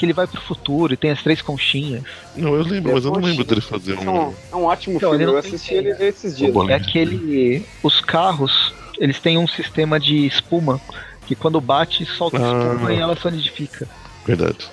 que 0.02 0.06
ele 0.06 0.12
vai 0.12 0.26
pro 0.26 0.40
futuro 0.40 0.92
e 0.92 0.96
tem 0.96 1.12
as 1.12 1.22
três 1.22 1.40
conchinhas. 1.40 2.02
Não, 2.34 2.56
eu 2.56 2.64
lembro, 2.64 2.92
mas 2.92 3.04
eu 3.04 3.12
não 3.12 3.20
lembro 3.20 3.44
dele 3.44 3.60
fazer 3.60 3.96
um. 3.96 4.02
É 4.02 4.10
um, 4.10 4.34
é 4.50 4.56
um 4.56 4.64
ótimo 4.64 4.96
então, 4.96 5.10
filme, 5.10 5.24
eu 5.24 5.38
assisti 5.38 5.74
ele 5.74 5.90
esses 6.00 6.36
dias. 6.36 6.52
É 6.68 6.74
aquele. 6.74 7.64
Os 7.84 8.00
carros, 8.00 8.74
eles 8.98 9.20
têm 9.20 9.38
um 9.38 9.46
sistema 9.46 10.00
de 10.00 10.26
espuma 10.26 10.80
que 11.24 11.36
quando 11.36 11.60
bate, 11.60 12.04
solta 12.04 12.36
ah, 12.36 12.40
espuma 12.40 12.92
e 12.92 12.98
ela 12.98 13.14
solidifica. 13.14 13.88
Verdade. 14.26 14.68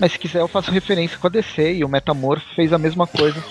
Mas 0.00 0.12
se 0.12 0.18
quiser, 0.18 0.40
eu 0.40 0.48
faço 0.48 0.70
referência 0.70 1.18
com 1.18 1.26
a 1.26 1.30
DC 1.30 1.74
e 1.74 1.84
o 1.84 1.88
Metamorph 1.88 2.42
fez 2.56 2.72
a 2.72 2.78
mesma 2.78 3.06
coisa 3.06 3.44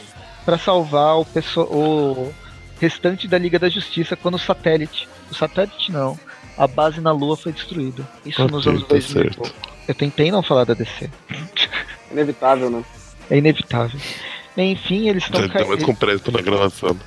para 0.44 0.58
salvar 0.58 1.16
o, 1.16 1.28
o 1.58 2.34
restante 2.82 3.28
da 3.28 3.38
Liga 3.38 3.60
da 3.60 3.70
Justiça 3.70 4.16
quando 4.16 4.34
o 4.34 4.40
satélite. 4.40 5.08
O 5.30 5.36
satélite 5.36 5.92
não. 5.92 6.18
A 6.58 6.66
base 6.66 7.00
na 7.00 7.12
Lua 7.12 7.38
foi 7.38 7.52
destruída. 7.52 8.04
Isso 8.26 8.42
okay, 8.42 8.56
nos 8.56 8.66
anos 8.66 8.88
2000. 8.88 9.30
Tá 9.30 9.73
eu 9.88 9.96
tentei 9.96 10.32
não 10.32 10.44
falar 10.44 10.66
da 10.66 10.74
DC. 10.74 11.10
Inevitável, 12.12 12.70
né? 12.70 12.84
É 13.30 13.38
inevitável. 13.38 14.00
Enfim, 14.58 15.10
eles 15.10 15.24
estão 15.24 15.48
caindo. 15.50 15.68
mais 15.68 15.84
com 15.84 15.96
pressa 15.96 16.32
na 16.32 16.42
gravação. 16.42 16.98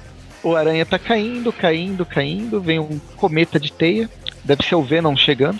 O 0.42 0.54
Aranha 0.54 0.84
tá 0.84 0.98
caindo, 0.98 1.52
caindo, 1.52 2.04
caindo. 2.04 2.60
Vem 2.60 2.78
um 2.78 2.98
cometa 3.16 3.58
de 3.58 3.72
teia. 3.72 4.10
Deve 4.44 4.64
ser 4.64 4.74
o 4.74 4.82
Venom 4.82 5.16
chegando. 5.16 5.58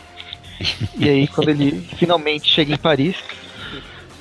e 0.97 1.09
aí, 1.09 1.29
quando 1.29 1.51
ele 1.51 1.81
finalmente 1.97 2.49
chega 2.49 2.75
em 2.75 2.79
Paris, 2.79 3.17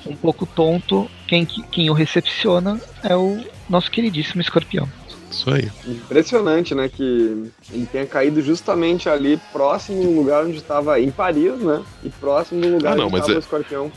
um 0.05 0.15
pouco 0.15 0.45
tonto, 0.45 1.09
quem, 1.27 1.45
quem 1.45 1.89
o 1.89 1.93
recepciona 1.93 2.79
é 3.03 3.15
o 3.15 3.43
nosso 3.69 3.89
queridíssimo 3.89 4.41
escorpião. 4.41 4.87
Isso 5.35 5.49
aí. 5.49 5.69
Impressionante, 5.85 6.73
né? 6.73 6.87
Que 6.87 7.51
ele 7.71 7.85
tenha 7.91 8.05
caído 8.05 8.41
justamente 8.41 9.09
ali, 9.09 9.37
próximo 9.51 10.01
do 10.01 10.11
lugar 10.11 10.45
onde 10.45 10.57
estava 10.57 10.99
em 10.99 11.11
Paris, 11.11 11.59
né? 11.59 11.83
E 12.03 12.09
próximo 12.09 12.61
do 12.61 12.69
lugar 12.69 12.93
ah, 12.93 12.95
não, 12.95 13.07
onde 13.07 13.17
estava 13.17 13.33
é... 13.33 13.35
o 13.35 13.39
escorpião. 13.39 13.91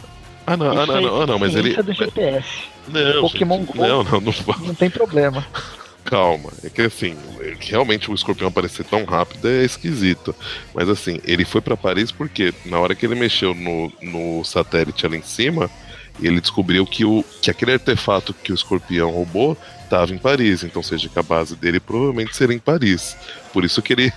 Ah, 0.45 0.57
não, 0.57 0.71
ah, 0.71 0.87
não, 0.87 1.01
não, 1.01 1.23
ah, 1.23 1.27
não, 1.27 1.39
mas 1.39 1.55
ele. 1.55 1.81
do 1.81 1.93
GPS. 1.93 2.49
Não, 2.89 3.21
Pokémon 3.21 3.59
gente, 3.59 3.77
Go. 3.77 3.87
Não, 3.87 4.03
não, 4.03 4.21
não, 4.21 4.35
não 4.67 4.75
tem 4.75 4.91
problema. 4.91 5.47
Calma, 6.05 6.51
é 6.65 6.71
que 6.71 6.81
assim, 6.81 7.15
realmente 7.61 8.11
o 8.11 8.15
escorpião 8.15 8.49
aparecer 8.49 8.85
tão 8.87 9.05
rápido 9.05 9.47
é 9.47 9.63
esquisito. 9.63 10.35
Mas 10.75 10.89
assim, 10.89 11.21
ele 11.23 11.45
foi 11.45 11.61
para 11.61 11.77
Paris 11.77 12.11
porque 12.11 12.53
na 12.65 12.81
hora 12.81 12.95
que 12.95 13.05
ele 13.05 13.15
mexeu 13.15 13.55
no, 13.55 13.93
no 14.01 14.43
satélite 14.43 15.05
ali 15.05 15.19
em 15.19 15.23
cima, 15.23 15.71
ele 16.21 16.41
descobriu 16.41 16.87
que, 16.87 17.05
o, 17.05 17.23
que 17.43 17.51
aquele 17.51 17.75
artefato 17.75 18.33
que 18.33 18.53
o 18.53 18.55
escorpião 18.55 19.11
roubou 19.11 19.57
estava 19.89 20.15
em 20.15 20.19
Paris, 20.19 20.63
então 20.63 20.83
seja 20.83 21.09
que 21.09 21.19
a 21.19 21.23
base 21.23 21.57
dele 21.57 21.81
provavelmente 21.81 22.37
seria 22.37 22.55
em 22.55 22.61
Paris. 22.61 23.17
Por 23.53 23.65
isso 23.65 23.81
que 23.81 23.95
ele, 23.95 24.13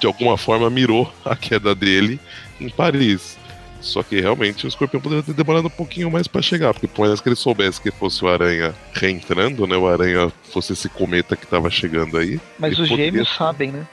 de 0.00 0.06
alguma 0.06 0.36
forma, 0.36 0.68
mirou 0.68 1.12
a 1.24 1.36
queda 1.36 1.74
dele 1.74 2.20
em 2.60 2.68
Paris. 2.68 3.38
Só 3.80 4.02
que 4.02 4.20
realmente 4.20 4.64
o 4.64 4.68
escorpião 4.68 5.00
poderia 5.00 5.24
ter 5.24 5.34
demorado 5.34 5.66
um 5.66 5.70
pouquinho 5.70 6.10
mais 6.10 6.28
para 6.28 6.40
chegar, 6.40 6.72
porque 6.72 6.86
por 6.86 7.06
mais 7.06 7.20
que 7.20 7.28
ele 7.28 7.36
soubesse 7.36 7.80
que 7.80 7.90
fosse 7.90 8.24
o 8.24 8.28
Aranha 8.28 8.72
reentrando, 8.92 9.66
né? 9.66 9.76
O 9.76 9.88
Aranha 9.88 10.32
fosse 10.52 10.72
esse 10.72 10.88
cometa 10.88 11.34
que 11.34 11.44
estava 11.44 11.68
chegando 11.68 12.16
aí. 12.16 12.40
Mas 12.58 12.78
os 12.78 12.88
poderia... 12.88 13.06
gêmeos 13.06 13.34
sabem, 13.34 13.72
né? 13.72 13.86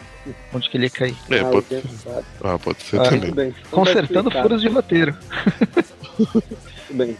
Onde 0.53 0.69
que 0.69 0.77
ele 0.77 0.85
ia 0.85 0.89
cair. 0.91 1.15
É, 1.31 1.39
ah, 1.39 1.45
pode... 1.45 1.65
Ah, 2.43 2.59
pode 2.59 2.83
ser 2.83 2.99
ah, 2.99 3.03
também. 3.03 3.31
Bem. 3.31 3.55
Consertando 3.71 4.29
furos 4.29 4.61
de 4.61 4.67
roteiro. 4.67 5.17
bem. 6.91 7.17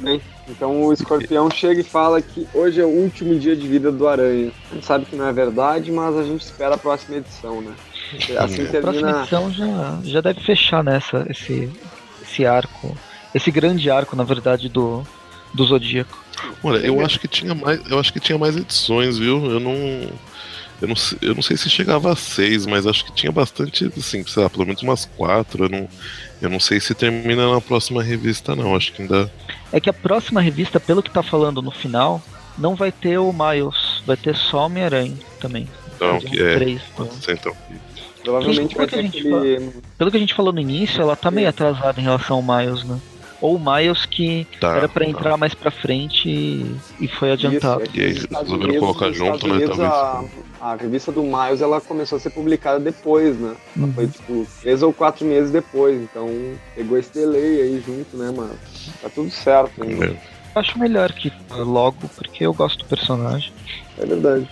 Bem. 0.00 0.20
Então 0.48 0.82
o 0.82 0.92
escorpião 0.92 1.50
chega 1.50 1.80
e 1.80 1.84
fala 1.84 2.20
que 2.20 2.46
hoje 2.52 2.80
é 2.80 2.84
o 2.84 2.88
último 2.88 3.38
dia 3.38 3.54
de 3.54 3.66
vida 3.68 3.92
do 3.92 4.08
aranha. 4.08 4.50
A 4.70 4.74
gente 4.74 4.86
sabe 4.86 5.04
que 5.04 5.16
não 5.16 5.26
é 5.26 5.32
verdade, 5.32 5.92
mas 5.92 6.16
a 6.16 6.22
gente 6.22 6.42
espera 6.42 6.74
a 6.74 6.78
próxima 6.78 7.18
edição, 7.18 7.60
né? 7.60 7.72
Assim 8.38 8.66
termina... 8.66 8.78
A 8.78 8.82
próxima 8.82 9.10
edição 9.20 9.52
já, 9.52 9.98
já 10.02 10.20
deve 10.20 10.40
fechar 10.40 10.82
nessa, 10.82 11.26
esse, 11.30 11.70
esse 12.22 12.44
arco. 12.44 12.96
Esse 13.32 13.50
grande 13.50 13.88
arco, 13.88 14.16
na 14.16 14.24
verdade, 14.24 14.68
do, 14.68 15.06
do 15.54 15.64
Zodíaco. 15.64 16.18
Olha, 16.62 16.78
eu 16.78 17.00
acho 17.04 17.20
que 17.20 17.28
tinha 17.28 17.54
mais. 17.54 17.80
Eu 17.88 17.98
acho 17.98 18.12
que 18.12 18.20
tinha 18.20 18.38
mais 18.38 18.56
edições, 18.56 19.18
viu? 19.18 19.44
Eu 19.50 19.60
não. 19.60 20.08
Eu 20.80 20.88
não, 20.88 20.94
eu 21.20 21.34
não 21.34 21.42
sei 21.42 21.56
se 21.56 21.68
chegava 21.68 22.12
a 22.12 22.16
seis, 22.16 22.64
mas 22.64 22.86
acho 22.86 23.04
que 23.04 23.12
tinha 23.12 23.30
bastante, 23.30 23.90
assim, 23.96 24.24
sei 24.26 24.42
lá, 24.42 24.48
pelo 24.48 24.64
menos 24.64 24.82
umas 24.82 25.04
quatro. 25.04 25.64
Eu 25.64 25.68
não, 25.68 25.88
eu 26.40 26.48
não 26.48 26.58
sei 26.58 26.80
se 26.80 26.94
termina 26.94 27.52
na 27.52 27.60
próxima 27.60 28.02
revista, 28.02 28.56
não. 28.56 28.74
Acho 28.74 28.92
que 28.92 29.02
ainda. 29.02 29.30
É 29.72 29.78
que 29.78 29.90
a 29.90 29.92
próxima 29.92 30.40
revista, 30.40 30.80
pelo 30.80 31.02
que 31.02 31.10
tá 31.10 31.22
falando 31.22 31.60
no 31.60 31.70
final, 31.70 32.22
não 32.56 32.74
vai 32.74 32.90
ter 32.90 33.18
o 33.18 33.32
Miles, 33.32 34.02
vai 34.06 34.16
ter 34.16 34.34
só 34.34 34.66
Homem-Aranha 34.66 35.16
também. 35.38 35.68
Então, 35.94 36.18
que 36.18 36.42
é. 36.42 36.54
Três, 36.54 36.80
então. 36.94 37.10
então. 37.28 37.56
Provavelmente 38.22 38.76
vai 38.76 38.86
ter 38.86 39.06
aquele... 39.06 39.70
Pelo 39.96 40.10
que 40.10 40.16
a 40.16 40.20
gente 40.20 40.34
falou 40.34 40.52
no 40.52 40.60
início, 40.60 41.00
ela 41.00 41.16
tá 41.16 41.30
meio 41.30 41.48
atrasada 41.48 42.00
em 42.00 42.04
relação 42.04 42.36
ao 42.36 42.42
Miles, 42.42 42.84
né? 42.84 42.98
Ou 43.40 43.56
o 43.56 43.58
Miles 43.58 44.04
que 44.04 44.46
tá, 44.60 44.76
era 44.76 44.88
para 44.88 45.04
tá. 45.04 45.10
entrar 45.10 45.30
tá. 45.30 45.36
mais 45.36 45.54
para 45.54 45.70
frente 45.70 46.28
e, 46.28 46.76
e, 47.00 47.08
foi 47.08 47.32
adiantado. 47.32 47.82
Isso, 47.84 47.92
é 47.94 47.98
e 47.98 48.04
aí 48.04 48.42
resolveram 48.42 48.78
colocar 48.78 49.12
junto, 49.12 49.48
né? 49.48 49.66
Talvez. 49.66 49.80
A, 49.80 50.24
a, 50.60 50.74
revista 50.74 51.10
do 51.10 51.22
Miles 51.22 51.60
ela 51.60 51.80
começou 51.80 52.16
a 52.16 52.20
ser 52.20 52.30
publicada 52.30 52.78
depois, 52.78 53.36
né? 53.38 53.56
Uhum. 53.76 53.92
Foi 53.92 54.06
tipo 54.08 54.46
três 54.60 54.82
ou 54.82 54.92
quatro 54.92 55.24
meses 55.24 55.50
depois, 55.50 56.00
então 56.00 56.28
pegou 56.74 56.98
esse 56.98 57.12
delay 57.12 57.62
aí 57.62 57.82
junto, 57.84 58.16
né, 58.16 58.30
mano? 58.30 58.56
Tá 59.00 59.08
tudo 59.08 59.30
certo 59.30 59.82
ainda. 59.82 60.16
Acho 60.54 60.78
melhor 60.78 61.12
que 61.12 61.32
logo, 61.50 62.08
porque 62.16 62.44
eu 62.44 62.52
gosto 62.52 62.80
do 62.80 62.84
personagem. 62.84 63.52
É 63.98 64.04
verdade. 64.04 64.48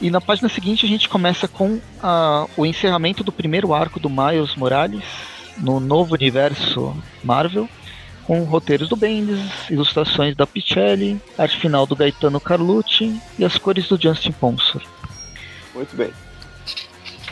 E 0.00 0.10
na 0.10 0.20
página 0.20 0.48
seguinte 0.48 0.84
a 0.84 0.88
gente 0.88 1.08
começa 1.08 1.46
com 1.48 1.78
a, 2.02 2.46
o 2.56 2.66
encerramento 2.66 3.22
do 3.24 3.32
primeiro 3.32 3.72
arco 3.72 4.00
do 4.00 4.10
Miles 4.10 4.54
Morales 4.54 5.04
no 5.58 5.80
novo 5.80 6.14
universo 6.14 6.94
Marvel, 7.22 7.68
com 8.24 8.42
roteiros 8.44 8.88
do 8.88 8.96
Bendis, 8.96 9.40
ilustrações 9.70 10.34
da 10.34 10.46
Pichelli, 10.46 11.20
arte 11.38 11.56
final 11.56 11.86
do 11.86 11.96
Gaetano 11.96 12.40
Carlucci 12.40 13.18
e 13.38 13.44
as 13.44 13.56
cores 13.56 13.88
do 13.88 14.00
Justin 14.00 14.32
Ponsor. 14.32 14.82
Muito 15.76 15.94
bem. 15.94 16.10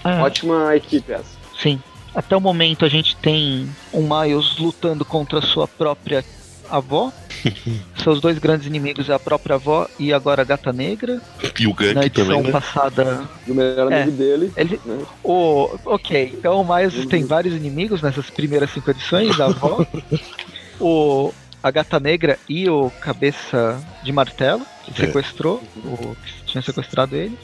É. 0.05 0.21
Ótima 0.21 0.77
equipe 0.77 1.13
essa. 1.13 1.25
Sim. 1.61 1.81
Até 2.15 2.37
o 2.37 2.41
momento 2.41 2.85
a 2.85 2.89
gente 2.89 3.17
tem 3.17 3.69
o 3.93 4.01
Miles 4.03 4.57
lutando 4.59 5.05
contra 5.05 5.39
a 5.41 5.43
sua 5.43 5.67
própria 5.67 6.25
avó. 6.71 7.13
Seus 8.03 8.21
dois 8.21 8.39
grandes 8.39 8.67
inimigos 8.67 9.09
é 9.09 9.15
a 9.15 9.19
própria 9.19 9.57
avó 9.57 9.89
e 9.99 10.13
agora 10.13 10.43
a 10.43 10.45
Gata 10.45 10.73
Negra. 10.73 11.21
E 11.59 11.67
o 11.67 11.75
Gank 11.75 11.95
Na 11.95 12.05
edição 12.05 12.27
também, 12.27 12.43
né? 12.43 12.53
passada. 12.53 13.29
E 13.47 13.51
o 13.51 13.55
melhor 13.55 13.93
amigo 13.93 14.11
é, 14.11 14.13
dele. 14.13 14.53
Ele... 14.57 14.81
Né? 14.85 15.05
O... 15.25 15.71
Ok, 15.87 16.35
então 16.39 16.61
o 16.61 16.77
Miles 16.77 16.95
uhum. 16.95 17.09
tem 17.09 17.25
vários 17.25 17.55
inimigos 17.55 18.03
nessas 18.03 18.31
primeiras 18.31 18.71
cinco 18.71 18.91
edições 18.91 19.37
da 19.37 19.47
avó. 19.47 19.85
o... 20.79 21.33
A 21.63 21.71
Gata 21.71 21.99
Negra 21.99 22.39
e 22.47 22.69
o 22.69 22.91
Cabeça 23.01 23.83
de 24.03 24.13
Martelo, 24.13 24.67
que 24.85 24.91
é. 24.91 25.07
sequestrou, 25.07 25.63
o 25.83 26.15
que 26.15 26.45
tinha 26.45 26.61
sequestrado 26.61 27.17
ele. 27.17 27.39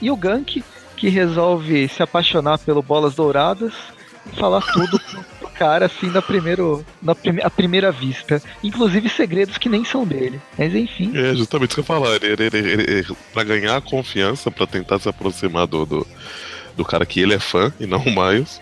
E 0.00 0.10
o 0.10 0.16
Gank, 0.16 0.62
que 0.96 1.08
resolve 1.08 1.88
se 1.88 2.02
apaixonar 2.02 2.58
pelo 2.58 2.82
Bolas 2.82 3.14
Douradas 3.14 3.72
e 4.32 4.36
falar 4.36 4.60
tudo 4.60 5.00
cara 5.58 5.86
assim 5.86 6.08
na, 6.08 6.22
primeiro, 6.22 6.86
na 7.02 7.14
prime 7.14 7.42
a 7.42 7.50
primeira 7.50 7.90
vista. 7.90 8.40
Inclusive 8.62 9.08
segredos 9.08 9.58
que 9.58 9.68
nem 9.68 9.84
são 9.84 10.06
dele. 10.06 10.40
Mas 10.56 10.74
enfim. 10.74 11.10
É 11.16 11.34
justamente 11.34 11.70
isso 11.70 11.76
que 11.76 11.80
eu 11.80 11.84
falar. 11.84 12.16
Ele, 12.22 12.44
ele, 12.44 12.58
ele, 12.58 13.16
pra 13.32 13.42
ganhar 13.42 13.76
a 13.76 13.80
confiança, 13.80 14.50
para 14.50 14.66
tentar 14.66 15.00
se 15.00 15.08
aproximar 15.08 15.66
do, 15.66 15.84
do, 15.84 16.06
do, 16.76 16.84
cara 16.84 17.04
que 17.04 17.20
ele 17.20 17.34
é 17.34 17.40
fã 17.40 17.72
e 17.80 17.86
não 17.86 17.98
o 17.98 18.04
Miles, 18.04 18.60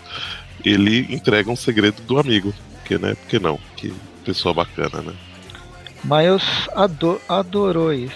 ele 0.65 1.07
entrega 1.15 1.51
um 1.51 1.57
segredo 1.57 2.01
do 2.03 2.19
amigo. 2.19 2.53
Porque, 2.77 2.97
né? 2.97 3.15
Porque 3.15 3.39
não? 3.39 3.59
Que 3.77 3.93
pessoa 4.25 4.55
bacana, 4.55 5.03
né? 5.03 5.13
Miles 6.03 6.69
ado 6.75 7.21
adorou 7.29 7.93
isso. 7.93 8.15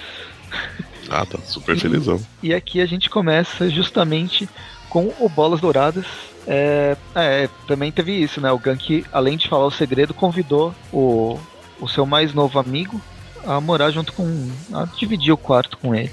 Ah, 1.10 1.26
tá 1.26 1.38
super 1.44 1.76
felizão. 1.76 2.20
E, 2.42 2.48
e 2.48 2.54
aqui 2.54 2.80
a 2.80 2.86
gente 2.86 3.10
começa 3.10 3.68
justamente 3.68 4.48
com 4.88 5.12
o 5.18 5.28
Bolas 5.28 5.60
Douradas, 5.60 6.06
é, 6.46 6.96
é, 7.14 7.48
também 7.66 7.92
teve 7.92 8.12
isso, 8.12 8.40
né? 8.40 8.50
O 8.50 8.58
Gank, 8.58 9.04
além 9.12 9.36
de 9.36 9.48
falar 9.48 9.66
o 9.66 9.70
segredo, 9.70 10.14
convidou 10.14 10.74
o, 10.92 11.38
o 11.80 11.88
seu 11.88 12.06
mais 12.06 12.32
novo 12.32 12.58
amigo 12.58 13.00
a 13.44 13.60
morar 13.60 13.90
junto 13.90 14.12
com. 14.12 14.50
a 14.72 14.84
dividir 14.98 15.32
o 15.32 15.36
quarto 15.36 15.78
com 15.78 15.94
ele. 15.94 16.10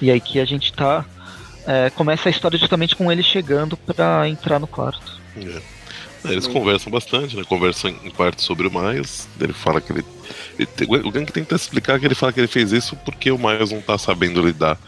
E 0.00 0.10
aí 0.10 0.20
que 0.20 0.40
a 0.40 0.44
gente 0.44 0.72
tá. 0.72 1.04
É, 1.64 1.90
começa 1.90 2.28
a 2.28 2.30
história 2.30 2.58
justamente 2.58 2.96
com 2.96 3.10
ele 3.10 3.22
chegando 3.22 3.76
para 3.76 4.28
entrar 4.28 4.58
no 4.58 4.66
quarto. 4.66 5.20
É. 5.36 5.62
Eles 6.24 6.46
conversam 6.46 6.90
bastante, 6.90 7.36
né? 7.36 7.44
Conversam 7.44 7.90
em 8.04 8.10
parte 8.10 8.42
sobre 8.42 8.66
o 8.66 8.70
Miles. 8.70 9.28
Ele 9.40 9.52
fala 9.52 9.80
que 9.80 9.92
ele. 9.92 10.04
ele 10.58 10.68
o 11.04 11.10
Gank 11.10 11.32
tenta 11.32 11.56
explicar 11.56 11.98
que 11.98 12.06
ele 12.06 12.14
fala 12.14 12.32
que 12.32 12.40
ele 12.40 12.46
fez 12.46 12.72
isso 12.72 12.96
porque 13.04 13.30
o 13.30 13.38
Miles 13.38 13.72
não 13.72 13.80
tá 13.80 13.98
sabendo 13.98 14.40
lidar 14.40 14.78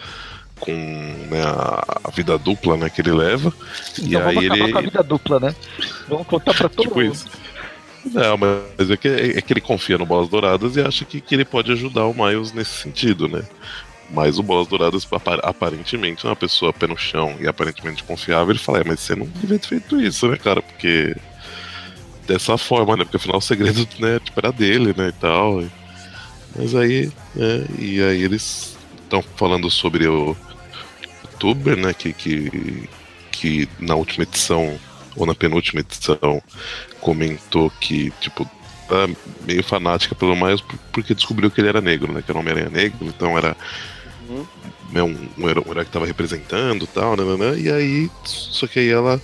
com 0.61 0.73
né, 0.73 1.43
a, 1.43 2.11
vida 2.11 2.39
dupla 2.39 2.77
né, 2.77 2.89
que 2.89 3.01
ele 3.01 3.13
leva. 3.13 3.53
Então 3.99 4.07
e 4.07 4.15
vamos 4.15 4.39
aí 4.39 4.47
ele... 4.47 4.73
com 4.73 4.79
a 4.79 4.83
vida 4.83 5.03
dupla, 5.03 5.41
né? 5.41 5.57
Vamos 6.09 6.27
contar 6.27 6.55
pra 6.55 6.69
todo 6.71 6.87
tipo 6.87 7.01
mundo. 7.01 7.13
Isso. 7.13 7.27
Não, 8.13 8.37
mas 8.37 8.91
é 8.91 8.97
que, 8.97 9.09
é 9.09 9.41
que 9.41 9.53
ele 9.53 9.61
confia 9.61 9.97
no 9.97 10.05
Bolas 10.05 10.29
Douradas 10.29 10.77
e 10.77 10.81
acha 10.81 11.05
que, 11.05 11.21
que 11.21 11.35
ele 11.35 11.45
pode 11.45 11.73
ajudar 11.73 12.05
o 12.05 12.15
Miles 12.15 12.53
nesse 12.53 12.83
sentido, 12.83 13.27
né? 13.27 13.43
Mas 14.15 14.39
o 14.39 14.43
Bolas 14.43 14.69
Douradas, 14.69 15.07
aparentemente, 15.43 16.25
é 16.25 16.29
uma 16.29 16.37
pessoa 16.37 16.73
pé 16.73 16.87
no 16.87 16.97
chão 16.97 17.37
e 17.41 17.49
aparentemente 17.49 18.05
confiável. 18.05 18.51
Ele 18.51 18.59
fala: 18.59 18.81
é, 18.81 18.85
mas 18.85 19.01
você 19.01 19.15
não 19.15 19.27
devia 19.27 19.59
ter 19.59 19.69
feito 19.69 20.01
isso, 20.01 20.29
né, 20.29 20.37
cara? 20.37 20.63
Porque. 20.63 21.15
Dessa 22.27 22.57
forma, 22.57 22.97
né? 22.97 23.05
Porque 23.05 23.19
afinal 23.19 23.37
o 23.37 23.43
segredo 23.43 23.87
né, 23.99 24.19
tipo, 24.19 24.41
era 24.41 24.51
dele, 24.51 24.95
né? 24.97 25.09
E 25.09 25.13
tal. 25.13 25.63
Mas 26.57 26.75
aí, 26.75 27.13
né? 27.35 27.67
E 27.79 28.03
aí 28.03 28.23
eles 28.23 28.79
estão 29.03 29.23
falando 29.37 29.71
sobre 29.71 30.07
o 30.07 30.35
youtuber, 31.45 31.77
né, 31.77 31.93
que, 31.93 32.13
que, 32.13 32.89
que 33.31 33.69
na 33.79 33.95
última 33.95 34.25
edição, 34.25 34.79
ou 35.17 35.27
na 35.27 35.35
penúltima 35.35 35.81
edição, 35.81 36.43
comentou 37.01 37.71
que, 37.81 38.11
tipo, 38.21 38.49
tá 38.89 39.09
meio 39.47 39.63
fanática 39.63 40.15
pelo 40.15 40.37
Miles 40.37 40.63
porque 40.93 41.15
descobriu 41.15 41.51
que 41.51 41.61
ele 41.61 41.69
era 41.69 41.81
negro, 41.81 42.13
né, 42.13 42.23
que 42.23 42.31
era 42.31 42.39
Homem-Aranha 42.39 42.71
negro, 42.71 42.99
então 43.07 43.37
era 43.37 43.57
uhum. 44.29 44.47
né, 44.91 45.03
um, 45.03 45.29
um 45.39 45.49
herói 45.49 45.65
que 45.77 45.83
estava 45.83 46.07
representando 46.07 46.87
tal, 46.87 47.17
né, 47.17 47.25
né, 47.25 47.37
né, 47.37 47.59
e 47.59 47.71
aí, 47.71 48.11
só 48.25 48.67
que 48.67 48.79
aí 48.79 48.89
ela 48.89 49.21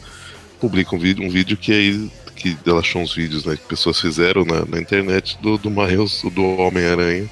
publica 0.60 0.94
um 0.94 0.98
vídeo, 0.98 1.24
um 1.24 1.30
vídeo 1.30 1.56
que 1.56 1.72
aí 1.72 2.10
que 2.40 2.56
ela 2.66 2.80
achou 2.80 3.02
uns 3.02 3.14
vídeos 3.14 3.44
né, 3.44 3.54
que 3.54 3.64
pessoas 3.64 4.00
fizeram 4.00 4.44
na, 4.46 4.64
na 4.64 4.80
internet 4.80 5.36
do, 5.42 5.58
do 5.58 5.70
Miles, 5.70 6.22
do 6.32 6.42
Homem-Aranha, 6.42 7.28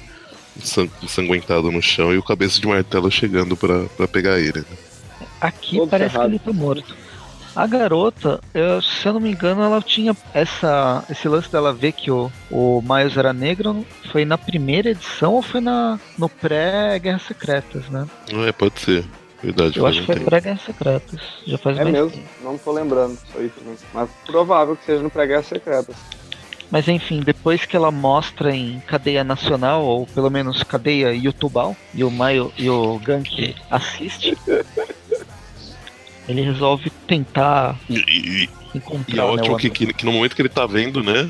ensanguentado 1.01 1.71
no 1.71 1.81
chão 1.81 2.13
e 2.13 2.17
o 2.17 2.23
cabeça 2.23 2.61
de 2.61 2.67
martelo 2.67 3.09
chegando 3.09 3.57
para 3.57 4.07
pegar 4.07 4.39
ele. 4.39 4.59
Né? 4.59 4.77
Aqui 5.41 5.77
Todo 5.77 5.89
parece 5.89 6.15
errado. 6.15 6.29
que 6.29 6.35
ele 6.35 6.39
tá 6.39 6.53
morto. 6.53 6.95
A 7.55 7.65
garota, 7.67 8.39
eu, 8.53 8.81
se 8.81 9.07
eu 9.07 9.13
não 9.13 9.19
me 9.19 9.31
engano, 9.31 9.63
ela 9.63 9.81
tinha 9.81 10.15
essa 10.33 11.03
esse 11.09 11.27
lance 11.27 11.51
dela 11.51 11.73
ver 11.73 11.93
que 11.93 12.11
o, 12.11 12.31
o 12.51 12.81
Miles 12.81 13.17
era 13.17 13.33
negro. 13.33 13.85
Foi 14.11 14.25
na 14.25 14.37
primeira 14.37 14.91
edição 14.91 15.33
ou 15.33 15.41
foi 15.41 15.61
na, 15.61 15.99
no 16.17 16.29
pré-Guerras 16.29 17.23
Secretas, 17.23 17.89
né? 17.89 18.07
É, 18.47 18.51
pode 18.51 18.79
ser. 18.79 19.05
Verdade, 19.41 19.79
eu 19.79 19.87
acho 19.87 20.01
que 20.01 20.05
foi 20.05 20.19
pré-Guerras 20.19 20.61
Secretas. 20.61 21.19
Já 21.47 21.57
faz 21.57 21.77
é 21.77 21.85
mesmo, 21.85 22.11
tempo. 22.11 22.27
não 22.43 22.57
tô 22.57 22.71
lembrando 22.71 23.13
isso 23.13 23.37
aí 23.37 23.49
também. 23.49 23.75
Mas 23.93 24.09
provável 24.25 24.75
que 24.75 24.85
seja 24.85 25.01
no 25.01 25.09
pré-Guerras 25.09 25.47
Secretas. 25.47 25.95
Mas 26.71 26.87
enfim, 26.87 27.21
depois 27.21 27.65
que 27.65 27.75
ela 27.75 27.89
mostra 27.89 28.55
em 28.55 28.79
cadeia 28.81 29.23
nacional, 29.23 29.83
ou 29.83 30.05
pelo 30.05 30.29
menos 30.29 30.61
cadeia 30.61 31.13
youtubal, 31.15 31.75
e 31.95 32.03
o 32.03 32.11
Maio 32.11 32.53
e 32.57 32.69
o 32.69 32.99
Gank 32.99 33.55
assiste, 33.71 34.37
ele 36.29 36.43
resolve 36.43 36.91
tentar 37.07 37.75
e, 37.89 38.47
encontrar. 38.73 39.15
E 39.15 39.19
é 39.19 39.23
ótimo 39.23 39.55
né, 39.55 39.61
que, 39.61 39.69
que, 39.69 39.93
que, 39.93 40.05
no 40.05 40.11
momento 40.11 40.35
que 40.35 40.41
ele 40.41 40.49
tá 40.49 40.65
vendo, 40.67 41.03
né? 41.03 41.23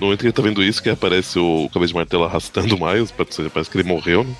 No 0.00 0.06
momento 0.06 0.20
que 0.20 0.26
ele 0.26 0.32
tá 0.32 0.42
vendo 0.42 0.62
isso, 0.62 0.82
que 0.82 0.88
aparece 0.88 1.38
o 1.38 1.68
cabeça 1.72 1.88
de 1.88 1.94
martelo 1.94 2.24
arrastando 2.24 2.74
o 2.74 2.86
Miles, 2.86 3.12
parece 3.12 3.70
que 3.70 3.76
ele 3.76 3.88
morreu, 3.88 4.24
né? 4.24 4.34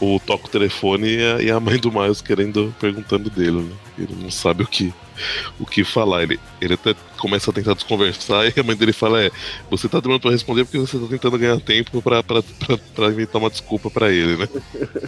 O 0.00 0.20
toca 0.20 0.46
o 0.46 0.50
telefone 0.50 1.08
e 1.08 1.24
a, 1.24 1.42
e 1.42 1.50
a 1.50 1.58
mãe 1.58 1.78
do 1.78 1.90
Miles 1.90 2.20
querendo, 2.20 2.74
perguntando 2.78 3.30
dele, 3.30 3.62
né? 3.62 3.72
Ele 3.98 4.14
não 4.20 4.30
sabe 4.30 4.62
o 4.62 4.66
que 4.66 4.92
o 5.58 5.66
que 5.66 5.82
falar. 5.82 6.22
Ele, 6.22 6.38
ele 6.60 6.74
até 6.74 6.94
começa 7.18 7.50
a 7.50 7.54
tentar 7.54 7.74
desconversar 7.74 8.46
e 8.46 8.60
a 8.60 8.62
mãe 8.62 8.76
dele 8.76 8.92
fala: 8.92 9.22
É, 9.22 9.30
você 9.70 9.88
tá 9.88 9.98
demorando 9.98 10.22
pra 10.22 10.30
responder 10.30 10.64
porque 10.64 10.78
você 10.78 10.98
tá 10.98 11.06
tentando 11.06 11.38
ganhar 11.38 11.58
tempo 11.60 12.02
pra, 12.02 12.22
pra, 12.22 12.42
pra, 12.42 12.78
pra 12.94 13.06
inventar 13.08 13.40
uma 13.40 13.50
desculpa 13.50 13.90
pra 13.90 14.10
ele, 14.10 14.36
né? 14.36 14.48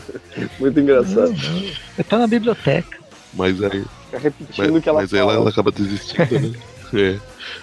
Muito 0.58 0.80
engraçado. 0.80 1.30
Ele 1.32 2.04
tá 2.08 2.18
na 2.18 2.26
biblioteca. 2.26 2.98
Mas 3.34 3.62
aí. 3.62 3.84
Fica 4.10 4.18
repetindo 4.18 4.76
o 4.76 4.82
que 4.82 4.88
ela 4.88 5.00
Mas 5.00 5.12
ela, 5.12 5.32
ela 5.32 5.48
acaba 5.48 5.70
desistindo, 5.70 6.40
né? 6.40 6.58
É. 6.92 7.20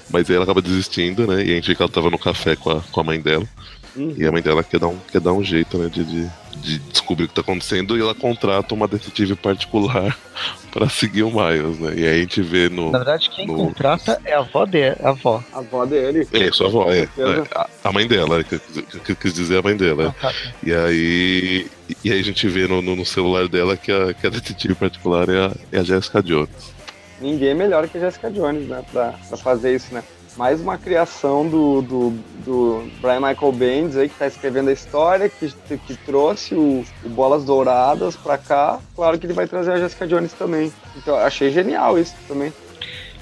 Mas 0.10 0.30
aí 0.30 0.38
ela 0.38 0.46
acaba 0.46 0.62
desistindo, 0.62 1.28
né? 1.28 1.44
E 1.44 1.52
a 1.52 1.56
gente 1.56 1.68
vê 1.68 1.76
que 1.76 1.82
ela 1.82 1.92
tava 1.92 2.10
no 2.10 2.18
café 2.18 2.56
com 2.56 2.70
a, 2.70 2.80
com 2.80 3.02
a 3.02 3.04
mãe 3.04 3.20
dela. 3.20 3.46
Uhum. 3.94 4.16
E 4.18 4.26
a 4.26 4.32
mãe 4.32 4.42
dela 4.42 4.64
quer 4.64 4.80
dar 4.80 4.88
um, 4.88 4.98
quer 5.12 5.20
dar 5.20 5.34
um 5.34 5.44
jeito, 5.44 5.78
né? 5.78 5.90
De, 5.90 6.06
de, 6.06 6.30
de 6.62 6.80
descobrir 6.80 7.26
o 7.26 7.28
que 7.28 7.34
tá 7.34 7.42
acontecendo 7.42 7.98
e 7.98 8.02
ela 8.02 8.14
contrata 8.14 8.74
uma 8.74 8.88
detetive 8.88 9.36
particular 9.36 10.18
para 10.72 10.90
seguir 10.90 11.24
o 11.24 11.32
Miles, 11.32 11.80
né? 11.80 11.94
E 11.96 12.08
aí 12.08 12.18
a 12.18 12.20
gente 12.20 12.42
vê 12.42 12.70
no. 12.70 12.92
Na 12.92 13.00
verdade, 13.00 13.30
quem 13.30 13.48
no... 13.48 13.56
contrata 13.56 14.20
é 14.26 14.34
a 14.34 14.40
avó 14.40 14.66
dele. 14.66 14.96
A 15.02 15.10
avó. 15.10 15.44
A 15.54 15.60
avó 15.60 15.86
dele. 15.86 16.28
É, 16.34 16.52
sua 16.52 16.68
avó, 16.68 16.92
é. 16.92 17.04
é 17.04 17.68
a, 17.84 17.92
mãe 17.92 18.08
dela, 18.08 18.44
que, 18.44 18.60
que, 18.60 19.16
quis 19.16 19.34
dizer 19.34 19.60
a 19.60 19.62
mãe 19.62 19.76
dela. 19.76 20.16
Ah, 20.20 20.28
tá. 20.28 20.34
E 20.64 20.74
aí. 20.74 21.68
E 22.04 22.12
aí 22.12 22.20
a 22.20 22.24
gente 22.24 22.48
vê 22.50 22.68
no, 22.68 22.82
no, 22.82 23.06
celular 23.06 23.48
dela 23.48 23.78
que 23.78 23.92
a, 23.92 24.14
que 24.14 24.28
a 24.28 24.30
detetive 24.30 24.76
particular 24.76 25.30
é 25.30 25.46
a, 25.46 25.52
é 25.72 25.80
a 25.80 25.84
Jessica 25.84 26.22
Jones. 26.22 26.76
Ninguém 27.22 27.50
é 27.50 27.54
melhor 27.54 27.88
que 27.88 27.98
a 27.98 28.02
Jessica 28.02 28.30
Jones, 28.30 28.68
né? 28.68 28.84
Pra, 28.92 29.14
pra 29.30 29.38
fazer 29.38 29.74
isso, 29.76 29.94
né? 29.94 30.04
Mais 30.38 30.62
uma 30.62 30.78
criação 30.78 31.50
do, 31.50 31.82
do, 31.82 32.10
do 32.46 32.92
Brian 33.02 33.20
Michael 33.20 33.52
Bendis 33.52 33.98
aí, 33.98 34.08
que 34.08 34.14
está 34.14 34.28
escrevendo 34.28 34.70
a 34.70 34.74
história, 34.74 35.28
que, 35.28 35.52
que 35.78 35.96
trouxe 36.06 36.54
o, 36.54 36.86
o 37.04 37.10
Bolas 37.10 37.44
Douradas 37.44 38.16
para 38.16 38.38
cá. 38.38 38.80
Claro 38.96 39.18
que 39.18 39.26
ele 39.26 39.34
vai 39.34 39.48
trazer 39.48 39.72
a 39.72 39.78
Jessica 39.78 40.08
Jones 40.08 40.34
também. 40.34 40.72
Então 40.96 41.16
achei 41.16 41.52
genial 41.52 41.98
isso 41.98 42.14
também. 42.28 42.54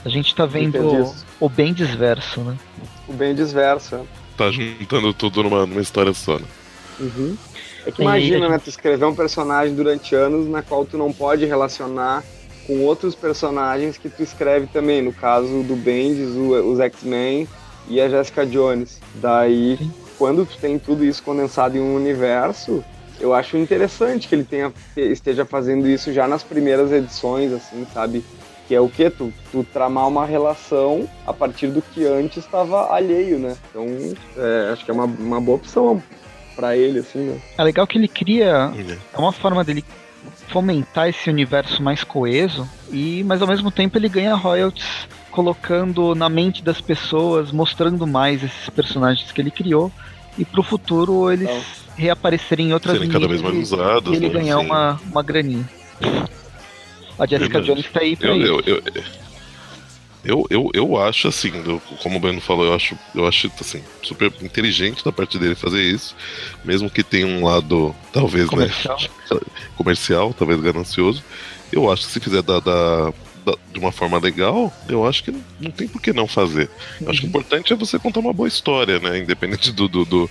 A 0.03 0.09
gente 0.09 0.27
está 0.27 0.45
vendo 0.45 0.77
o, 0.77 1.15
o 1.45 1.49
Bendis 1.49 1.95
verso, 1.95 2.41
né? 2.41 2.57
O 3.07 3.13
Bendis 3.13 3.53
verso. 3.53 3.95
É. 3.95 4.03
Tá 4.37 4.51
juntando 4.51 5.13
tudo 5.13 5.41
numa, 5.41 5.65
numa 5.65 5.81
história 5.81 6.13
só, 6.13 6.37
né? 6.37 6.45
Uhum. 6.99 7.37
É 7.85 7.91
que 7.91 8.01
imagina, 8.01 8.49
né? 8.49 8.59
Tu 8.59 8.69
escrever 8.69 9.05
um 9.05 9.15
personagem 9.15 9.73
durante 9.73 10.13
anos 10.13 10.47
na 10.47 10.61
qual 10.61 10.85
tu 10.85 10.97
não 10.97 11.13
pode 11.13 11.45
relacionar 11.45 12.23
com 12.65 12.81
outros 12.81 13.15
personagens 13.15 13.97
que 13.97 14.09
tu 14.09 14.23
escreve 14.23 14.67
também, 14.67 15.01
no 15.01 15.13
caso 15.13 15.63
do 15.63 15.75
Bendis, 15.75 16.35
os 16.35 16.79
X-Men 16.79 17.47
e 17.87 18.01
a 18.01 18.09
Jessica 18.09 18.45
Jones. 18.45 18.99
Daí, 19.15 19.77
quando 20.17 20.45
tu 20.45 20.57
tem 20.57 20.79
tudo 20.79 21.05
isso 21.05 21.21
condensado 21.23 21.77
em 21.77 21.81
um 21.81 21.95
universo, 21.95 22.83
eu 23.19 23.33
acho 23.33 23.57
interessante 23.57 24.27
que 24.27 24.35
ele 24.35 24.43
tenha, 24.43 24.73
esteja 24.95 25.45
fazendo 25.45 25.87
isso 25.87 26.11
já 26.11 26.27
nas 26.27 26.43
primeiras 26.43 26.91
edições, 26.91 27.53
assim, 27.53 27.85
sabe? 27.93 28.23
Que 28.67 28.73
é 28.73 28.81
o 28.81 28.89
que? 28.89 29.09
Tu, 29.09 29.31
tu 29.51 29.63
tramar 29.63 30.07
uma 30.07 30.25
relação 30.25 31.07
a 31.25 31.31
partir 31.31 31.67
do 31.67 31.81
que 31.81 32.05
antes 32.05 32.43
estava 32.43 32.93
alheio, 32.93 33.37
né? 33.37 33.55
Então, 33.69 33.85
é, 34.37 34.71
acho 34.73 34.83
que 34.83 34.89
é 34.89 34.93
uma, 34.93 35.05
uma 35.05 35.39
boa 35.39 35.57
opção 35.57 36.01
para 36.55 36.75
ele, 36.75 36.99
assim, 36.99 37.19
né? 37.19 37.39
É 37.57 37.63
legal 37.63 37.85
que 37.85 37.97
ele 37.97 38.07
cria. 38.07 38.73
É 39.13 39.17
uma 39.17 39.31
forma 39.31 39.63
dele 39.63 39.83
fomentar 40.47 41.09
esse 41.09 41.29
universo 41.29 41.81
mais 41.81 42.03
coeso, 42.03 42.67
e 42.91 43.23
mas 43.25 43.41
ao 43.41 43.47
mesmo 43.47 43.71
tempo 43.71 43.97
ele 43.97 44.09
ganha 44.09 44.35
royalties 44.35 45.07
colocando 45.31 46.15
na 46.15 46.29
mente 46.29 46.63
das 46.63 46.79
pessoas, 46.79 47.51
mostrando 47.51 48.07
mais 48.07 48.41
esses 48.43 48.69
personagens 48.69 49.31
que 49.31 49.41
ele 49.41 49.51
criou, 49.51 49.91
e 50.37 50.45
pro 50.45 50.63
futuro 50.63 51.31
eles 51.31 51.49
então, 51.49 51.61
reaparecerem 51.97 52.69
em 52.69 52.73
outras 52.73 52.97
Serem 52.97 53.09
cada 53.09 53.27
vez 53.27 53.41
mais 53.41 53.57
usados. 53.57 54.13
E 54.13 54.15
ele 54.15 54.27
né? 54.27 54.33
ganhar 54.33 54.59
uma, 54.59 54.99
uma 55.11 55.21
graninha. 55.21 55.67
A 57.17 57.25
Jessica 57.25 57.61
Jones 57.61 57.89
tá 57.91 58.01
aí 58.01 58.15
pra 58.15 58.29
eu, 58.29 58.59
eu, 58.61 58.61
eu, 58.65 59.03
eu, 60.25 60.45
eu, 60.49 60.71
eu 60.73 60.97
acho 60.97 61.27
assim, 61.27 61.51
como 62.01 62.17
o 62.17 62.19
Breno 62.19 62.41
falou, 62.41 62.65
eu 62.65 62.73
acho, 62.73 62.97
eu 63.13 63.27
acho 63.27 63.49
assim, 63.59 63.81
super 64.01 64.31
inteligente 64.41 65.03
da 65.05 65.11
parte 65.11 65.37
dele 65.37 65.55
fazer 65.55 65.81
isso, 65.81 66.15
mesmo 66.63 66.89
que 66.89 67.03
tenha 67.03 67.27
um 67.27 67.45
lado, 67.45 67.95
talvez, 68.11 68.45
né, 68.45 68.49
comercial, 68.49 68.97
né, 68.99 69.39
comercial 69.77 70.33
talvez 70.33 70.59
ganancioso. 70.59 71.23
Eu 71.71 71.91
acho 71.91 72.07
que 72.07 72.13
se 72.13 72.19
fizer 72.19 72.41
da, 72.41 72.59
da, 72.59 73.13
da, 73.45 73.55
de 73.71 73.79
uma 73.79 73.91
forma 73.91 74.17
legal, 74.17 74.73
eu 74.89 75.05
acho 75.05 75.23
que 75.23 75.31
não, 75.31 75.43
não 75.59 75.71
tem 75.71 75.87
por 75.87 76.01
que 76.01 76.11
não 76.11 76.27
fazer. 76.27 76.69
Uhum. 77.01 77.09
Acho 77.09 77.21
que 77.21 77.27
o 77.27 77.29
uhum. 77.29 77.29
importante 77.29 77.73
é 77.73 77.75
você 77.75 77.99
contar 77.99 78.19
uma 78.19 78.33
boa 78.33 78.47
história, 78.47 78.99
né, 78.99 79.19
independente 79.19 79.71
do, 79.71 79.87
do, 79.87 80.05
do 80.05 80.29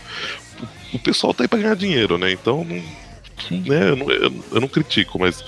o 0.93 0.99
pessoal 0.99 1.35
tá 1.35 1.45
aí 1.45 1.49
pra 1.49 1.59
ganhar 1.59 1.77
dinheiro, 1.77 2.17
né? 2.19 2.31
Então, 2.31 2.65
né, 2.65 3.91
eu, 3.91 3.97
não, 3.97 4.11
eu, 4.11 4.45
eu 4.53 4.61
não 4.61 4.69
critico, 4.69 5.19
mas 5.19 5.45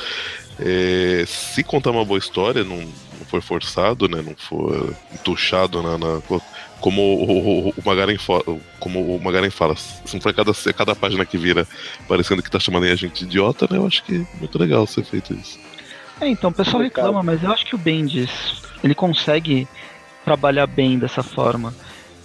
é, 0.58 1.24
se 1.26 1.62
contar 1.62 1.90
uma 1.90 2.04
boa 2.04 2.18
história, 2.18 2.64
não, 2.64 2.86
não 3.26 3.30
for 3.30 3.42
forçado, 3.42 4.08
né? 4.08 4.22
Não 4.22 4.34
for 4.36 4.94
entuchado 5.12 5.82
na, 5.82 5.98
na 5.98 6.22
como 6.80 7.00
o, 7.02 7.68
o, 7.68 7.68
o 7.70 7.82
Magaren 7.84 8.16
como 8.78 9.16
o 9.16 9.22
Magaren 9.22 9.50
fala, 9.50 9.74
se 9.76 10.14
não 10.14 10.20
for 10.20 10.32
cada, 10.32 10.52
cada 10.72 10.94
página 10.94 11.26
que 11.26 11.36
vira 11.36 11.66
parecendo 12.06 12.42
que 12.42 12.50
tá 12.50 12.60
chamando 12.60 12.84
a 12.84 12.94
gente 12.94 13.20
de 13.20 13.24
idiota, 13.24 13.66
né? 13.70 13.76
Eu 13.78 13.86
acho 13.86 14.04
que 14.04 14.14
é 14.16 14.38
muito 14.38 14.58
legal 14.58 14.86
ser 14.86 15.04
feito 15.04 15.34
isso. 15.34 15.58
É, 16.20 16.28
então, 16.28 16.50
o 16.50 16.54
pessoal 16.54 16.82
reclama, 16.82 17.22
mas 17.22 17.42
eu 17.42 17.52
acho 17.52 17.66
que 17.66 17.74
o 17.74 17.78
Bendis, 17.78 18.62
ele 18.82 18.94
consegue 18.94 19.68
trabalhar 20.24 20.66
bem 20.66 20.98
dessa 20.98 21.22
forma. 21.22 21.74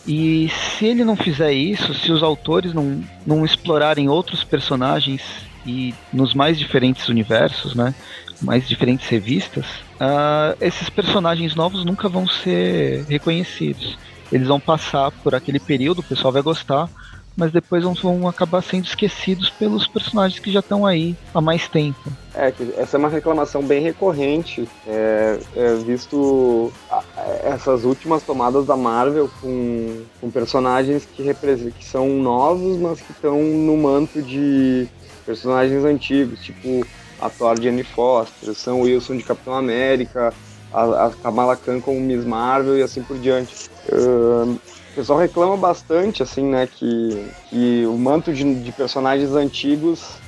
E 0.07 0.49
se 0.49 0.85
ele 0.85 1.03
não 1.03 1.15
fizer 1.15 1.51
isso, 1.51 1.93
se 1.93 2.11
os 2.11 2.23
autores 2.23 2.73
não, 2.73 3.03
não 3.25 3.45
explorarem 3.45 4.09
outros 4.09 4.43
personagens 4.43 5.21
e 5.65 5.93
nos 6.11 6.33
mais 6.33 6.57
diferentes 6.57 7.07
universos, 7.07 7.75
né, 7.75 7.93
mais 8.41 8.67
diferentes 8.67 9.07
revistas, 9.07 9.65
uh, 10.01 10.57
esses 10.59 10.89
personagens 10.89 11.55
novos 11.55 11.85
nunca 11.85 12.09
vão 12.09 12.27
ser 12.27 13.05
reconhecidos. 13.05 13.97
Eles 14.31 14.47
vão 14.47 14.59
passar 14.59 15.11
por 15.11 15.35
aquele 15.35 15.59
período, 15.59 15.99
o 15.99 16.03
pessoal 16.03 16.33
vai 16.33 16.41
gostar, 16.41 16.89
mas 17.35 17.51
depois 17.51 17.83
vão 17.83 18.27
acabar 18.27 18.61
sendo 18.61 18.85
esquecidos 18.85 19.49
pelos 19.49 19.87
personagens 19.87 20.39
que 20.39 20.51
já 20.51 20.59
estão 20.59 20.85
aí 20.85 21.15
há 21.33 21.39
mais 21.39 21.67
tempo. 21.67 22.11
É, 22.33 22.53
essa 22.77 22.97
é 22.97 22.99
uma 22.99 23.09
reclamação 23.09 23.61
bem 23.61 23.81
recorrente, 23.81 24.67
é, 24.87 25.39
é, 25.55 25.75
visto 25.75 26.71
a, 26.89 27.03
essas 27.43 27.83
últimas 27.83 28.23
tomadas 28.23 28.65
da 28.65 28.77
Marvel 28.77 29.29
com, 29.41 30.03
com 30.19 30.29
personagens 30.31 31.05
que, 31.05 31.23
que 31.71 31.85
são 31.85 32.07
novos, 32.09 32.77
mas 32.77 33.01
que 33.01 33.11
estão 33.11 33.41
no 33.41 33.77
manto 33.77 34.21
de 34.21 34.87
personagens 35.25 35.83
antigos, 35.85 36.41
tipo 36.41 36.85
a 37.22 37.30
Thor 37.30 37.59
de 37.59 37.69
Annie 37.69 37.84
Foster, 37.84 38.53
Sam 38.55 38.78
Wilson 38.78 39.17
de 39.17 39.24
Capitão 39.24 39.53
América, 39.53 40.34
a, 40.74 41.05
a 41.05 41.09
Kamala 41.11 41.55
Khan 41.55 41.80
como 41.80 41.99
Miss 41.99 42.26
Marvel 42.26 42.78
e 42.78 42.82
assim 42.82 43.03
por 43.03 43.17
diante. 43.17 43.69
Uh, 43.89 44.57
o 44.91 44.95
pessoal 44.95 45.19
reclama 45.19 45.55
bastante, 45.55 46.22
assim, 46.22 46.43
né, 46.43 46.67
que, 46.67 47.26
que 47.49 47.86
o 47.86 47.97
manto 47.97 48.34
de, 48.34 48.55
de 48.55 48.72
personagens 48.74 49.32
antigos 49.32 50.19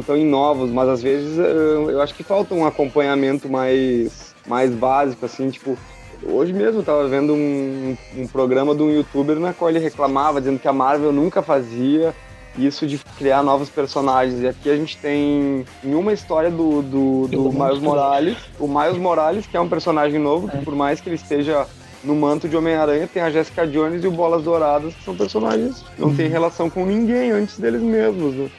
estão 0.00 0.16
uh, 0.16 0.18
em 0.18 0.26
novos, 0.26 0.70
mas 0.70 0.88
às 0.88 1.02
vezes 1.02 1.38
uh, 1.38 1.90
eu 1.90 2.00
acho 2.02 2.14
que 2.14 2.24
falta 2.24 2.54
um 2.54 2.66
acompanhamento 2.66 3.48
mais, 3.48 4.34
mais 4.46 4.74
básico, 4.74 5.24
assim, 5.24 5.50
tipo, 5.50 5.78
hoje 6.24 6.52
mesmo 6.52 6.80
eu 6.80 6.84
tava 6.84 7.06
vendo 7.06 7.32
um, 7.32 7.96
um 8.16 8.26
programa 8.26 8.74
de 8.74 8.82
um 8.82 8.90
youtuber 8.90 9.38
na 9.38 9.52
qual 9.52 9.70
ele 9.70 9.78
reclamava, 9.78 10.40
dizendo 10.40 10.58
que 10.58 10.68
a 10.68 10.72
Marvel 10.72 11.12
nunca 11.12 11.40
fazia 11.40 12.12
isso 12.58 12.86
de 12.86 12.98
criar 13.16 13.42
novos 13.42 13.68
personagens. 13.68 14.40
E 14.40 14.48
aqui 14.48 14.70
a 14.70 14.76
gente 14.76 14.96
tem 14.98 15.64
em 15.84 15.94
uma 15.94 16.12
história 16.12 16.50
do, 16.50 16.82
do, 16.82 17.28
do 17.28 17.52
Miles 17.52 17.78
Morales, 17.78 18.36
o 18.58 18.66
Miles 18.66 18.98
Morales, 18.98 19.46
que 19.46 19.56
é 19.56 19.60
um 19.60 19.68
personagem 19.68 20.18
novo, 20.18 20.48
que 20.48 20.56
é. 20.56 20.60
por 20.60 20.74
mais 20.74 21.00
que 21.00 21.08
ele 21.08 21.16
esteja 21.16 21.66
no 22.02 22.14
manto 22.14 22.48
de 22.48 22.56
Homem-Aranha 22.56 23.08
tem 23.08 23.22
a 23.22 23.30
Jessica 23.30 23.66
Jones 23.66 24.04
e 24.04 24.06
o 24.06 24.10
Bolas 24.12 24.44
Douradas, 24.44 24.94
que 24.94 25.04
são 25.04 25.16
personagens 25.16 25.84
que 25.94 26.00
não 26.00 26.08
uhum. 26.08 26.16
têm 26.16 26.28
relação 26.28 26.70
com 26.70 26.86
ninguém 26.86 27.32
antes 27.32 27.58
deles 27.58 27.82
mesmos. 27.82 28.34
Né? 28.34 28.50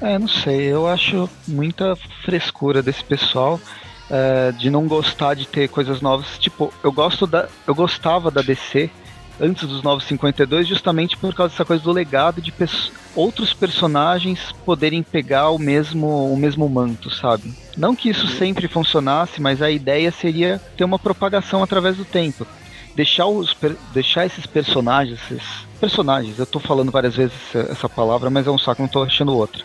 É, 0.00 0.18
não 0.18 0.28
sei, 0.28 0.72
eu 0.72 0.86
acho 0.86 1.28
muita 1.46 1.96
frescura 2.24 2.82
desse 2.82 3.04
pessoal. 3.04 3.60
É, 4.08 4.52
de 4.52 4.70
não 4.70 4.86
gostar 4.86 5.34
de 5.34 5.48
ter 5.48 5.68
coisas 5.68 6.00
novas. 6.00 6.38
Tipo, 6.38 6.72
eu 6.84 6.92
gosto 6.92 7.26
da. 7.26 7.48
Eu 7.66 7.74
gostava 7.74 8.30
da 8.30 8.40
DC 8.40 8.88
antes 9.40 9.68
dos 9.68 9.82
Novos 9.82 10.04
52, 10.04 10.66
justamente 10.66 11.16
por 11.16 11.34
causa 11.34 11.52
dessa 11.52 11.64
coisa 11.64 11.82
do 11.82 11.92
legado 11.92 12.40
de 12.40 12.52
outros 13.14 13.52
personagens 13.52 14.52
poderem 14.64 15.02
pegar 15.02 15.50
o 15.50 15.58
mesmo, 15.58 16.32
o 16.32 16.36
mesmo 16.36 16.68
manto, 16.68 17.10
sabe? 17.10 17.52
Não 17.76 17.94
que 17.94 18.08
isso 18.08 18.26
sempre 18.26 18.68
funcionasse, 18.68 19.40
mas 19.40 19.62
a 19.62 19.70
ideia 19.70 20.10
seria 20.10 20.60
ter 20.76 20.84
uma 20.84 20.98
propagação 20.98 21.62
através 21.62 21.96
do 21.96 22.04
tempo 22.04 22.46
deixar, 22.96 23.26
os, 23.26 23.54
deixar 23.92 24.24
esses 24.24 24.46
personagens, 24.46 25.20
esses 25.30 25.66
personagens, 25.78 26.38
eu 26.38 26.46
tô 26.46 26.58
falando 26.58 26.90
várias 26.90 27.14
vezes 27.14 27.36
essa 27.54 27.88
palavra, 27.88 28.30
mas 28.30 28.46
é 28.46 28.50
um 28.50 28.58
saco, 28.58 28.80
não 28.80 28.88
tô 28.88 29.02
achando 29.02 29.36
outra. 29.36 29.62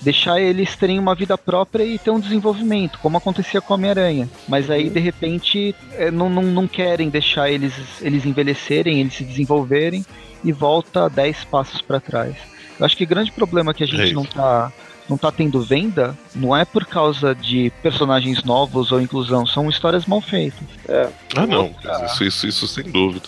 Deixar 0.00 0.40
eles 0.40 0.76
terem 0.76 0.98
uma 0.98 1.14
vida 1.14 1.36
própria 1.36 1.82
e 1.82 1.98
ter 1.98 2.10
um 2.10 2.20
desenvolvimento, 2.20 2.98
como 3.00 3.16
acontecia 3.16 3.60
com 3.60 3.74
a 3.74 3.76
Homem-Aranha. 3.76 4.28
Mas 4.48 4.70
aí, 4.70 4.88
de 4.88 5.00
repente, 5.00 5.74
é, 5.92 6.10
não, 6.10 6.30
não, 6.30 6.42
não 6.42 6.68
querem 6.68 7.08
deixar 7.08 7.50
eles, 7.50 7.74
eles 8.00 8.24
envelhecerem, 8.24 9.00
eles 9.00 9.14
se 9.14 9.24
desenvolverem 9.24 10.04
e 10.44 10.52
volta 10.52 11.08
10 11.08 11.44
passos 11.44 11.82
para 11.82 12.00
trás. 12.00 12.36
Eu 12.78 12.86
acho 12.86 12.96
que 12.96 13.04
o 13.04 13.08
grande 13.08 13.32
problema 13.32 13.74
que 13.74 13.82
a 13.82 13.86
gente 13.86 14.10
é 14.10 14.12
não 14.12 14.24
tá 14.24 14.72
não 15.08 15.16
tá 15.16 15.32
tendo 15.32 15.62
venda, 15.62 16.16
não 16.34 16.54
é 16.54 16.64
por 16.64 16.84
causa 16.84 17.34
de 17.34 17.72
personagens 17.82 18.44
novos 18.44 18.92
ou 18.92 19.00
inclusão, 19.00 19.46
são 19.46 19.68
histórias 19.68 20.04
mal 20.04 20.20
feitas. 20.20 20.68
É. 20.86 21.08
Ah, 21.34 21.46
não, 21.46 21.74
isso, 22.04 22.24
isso, 22.24 22.46
isso, 22.46 22.68
sem 22.68 22.84
dúvida. 22.84 23.26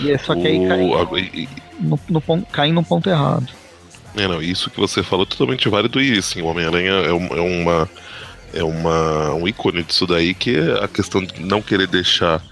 E 0.00 0.10
é 0.10 0.18
só 0.18 0.34
que 0.34 0.46
aí 0.46 0.68
cai, 0.68 0.86
no, 1.80 1.98
no, 2.08 2.22
no, 2.36 2.46
cai 2.46 2.70
num 2.70 2.84
ponto 2.84 3.08
errado. 3.08 3.48
É, 4.16 4.28
não, 4.28 4.42
isso 4.42 4.70
que 4.70 4.78
você 4.78 5.02
falou 5.02 5.24
é 5.24 5.28
totalmente 5.28 5.68
válido 5.68 6.00
e 6.00 6.18
assim, 6.18 6.42
o 6.42 6.46
Homem-Aranha 6.46 6.92
é, 6.92 7.08
é 7.08 7.12
uma 7.12 7.90
é 8.54 8.62
uma, 8.62 9.32
um 9.34 9.48
ícone 9.48 9.82
disso 9.82 10.06
daí 10.06 10.34
que 10.34 10.54
é 10.54 10.84
a 10.84 10.88
questão 10.88 11.24
de 11.24 11.40
não 11.40 11.62
querer 11.62 11.86
deixar 11.86 12.42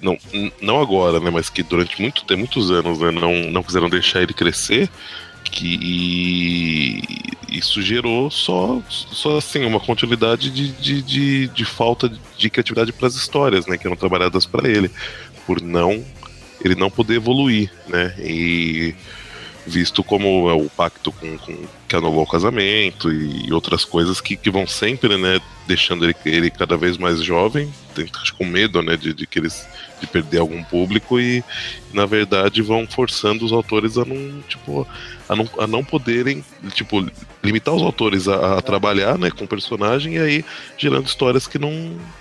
não, 0.00 0.16
não 0.60 0.80
agora, 0.80 1.18
né, 1.18 1.30
mas 1.30 1.48
que 1.48 1.62
durante 1.62 2.00
muito, 2.00 2.24
muitos 2.36 2.70
anos 2.70 3.00
né, 3.00 3.10
não, 3.10 3.50
não 3.50 3.62
quiseram 3.62 3.88
deixar 3.88 4.22
ele 4.22 4.34
crescer 4.34 4.88
que 5.44 5.78
e 5.80 7.02
isso 7.58 7.80
gerou 7.80 8.30
só, 8.30 8.82
só 8.88 9.38
assim 9.38 9.64
uma 9.64 9.78
continuidade 9.78 10.50
de, 10.50 10.68
de, 10.68 11.02
de, 11.02 11.48
de 11.48 11.64
falta 11.64 12.10
de 12.36 12.50
criatividade 12.50 12.92
para 12.92 13.06
as 13.06 13.14
histórias, 13.14 13.66
né, 13.66 13.78
que 13.78 13.86
eram 13.86 13.96
trabalhadas 13.96 14.46
para 14.46 14.68
ele, 14.68 14.90
por 15.46 15.60
não 15.60 16.04
ele 16.64 16.74
não 16.74 16.90
poder 16.90 17.16
evoluir, 17.16 17.70
né, 17.88 18.14
e 18.18 18.94
visto 19.66 20.04
como 20.04 20.48
é 20.50 20.52
o 20.52 20.68
pacto 20.68 21.10
com, 21.12 21.38
com 21.38 21.56
que 21.88 21.96
anulou 21.96 22.22
o 22.22 22.26
casamento 22.26 23.12
e 23.12 23.52
outras 23.52 23.84
coisas 23.84 24.20
que, 24.20 24.36
que 24.36 24.50
vão 24.50 24.66
sempre, 24.66 25.16
né, 25.16 25.40
deixando 25.66 26.04
ele, 26.04 26.14
ele 26.24 26.50
cada 26.50 26.76
vez 26.76 26.98
mais 26.98 27.22
jovem, 27.22 27.72
com 28.36 28.44
medo, 28.44 28.82
né, 28.82 28.96
de, 28.96 29.14
de 29.14 29.26
que 29.26 29.38
eles 29.38 29.66
de 30.00 30.06
perder 30.06 30.38
algum 30.38 30.62
público 30.64 31.18
e 31.18 31.42
na 31.92 32.04
verdade 32.04 32.60
vão 32.60 32.86
forçando 32.86 33.44
os 33.44 33.52
autores 33.52 33.96
a 33.96 34.04
não, 34.04 34.42
tipo, 34.42 34.86
a 35.28 35.36
não, 35.36 35.48
a 35.58 35.66
não 35.66 35.84
poderem, 35.84 36.44
tipo, 36.72 37.06
limitar 37.42 37.74
os 37.74 37.82
autores 37.82 38.28
a, 38.28 38.58
a 38.58 38.62
trabalhar, 38.62 39.16
né, 39.18 39.30
com 39.30 39.44
o 39.44 39.48
personagem 39.48 40.14
e 40.14 40.18
aí 40.18 40.44
gerando 40.76 41.06
histórias 41.06 41.46
que 41.46 41.58
não, 41.58 41.70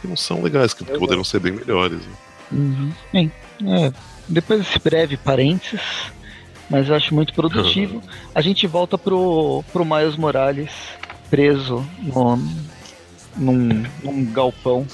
que 0.01 0.07
não 0.07 0.15
são 0.15 0.41
legais, 0.41 0.73
que, 0.73 0.85
que 0.85 0.97
poderiam 0.97 1.23
ser 1.23 1.39
bem 1.39 1.51
melhores. 1.51 1.97
Né? 1.97 2.13
Uhum. 2.51 2.93
Bem, 3.11 3.31
é, 3.65 3.91
depois 4.27 4.59
desse 4.61 4.79
breve 4.79 5.17
parênteses, 5.17 5.81
mas 6.73 6.89
eu 6.89 6.95
acho 6.95 7.13
muito 7.15 7.33
produtivo. 7.33 8.01
A 8.35 8.41
gente 8.41 8.65
volta 8.67 8.97
pro, 8.97 9.63
pro 9.71 9.85
Miles 9.85 10.17
Morales 10.17 10.71
preso 11.29 11.85
no, 12.01 12.35
num, 13.37 13.83
num 14.03 14.25
galpão 14.31 14.85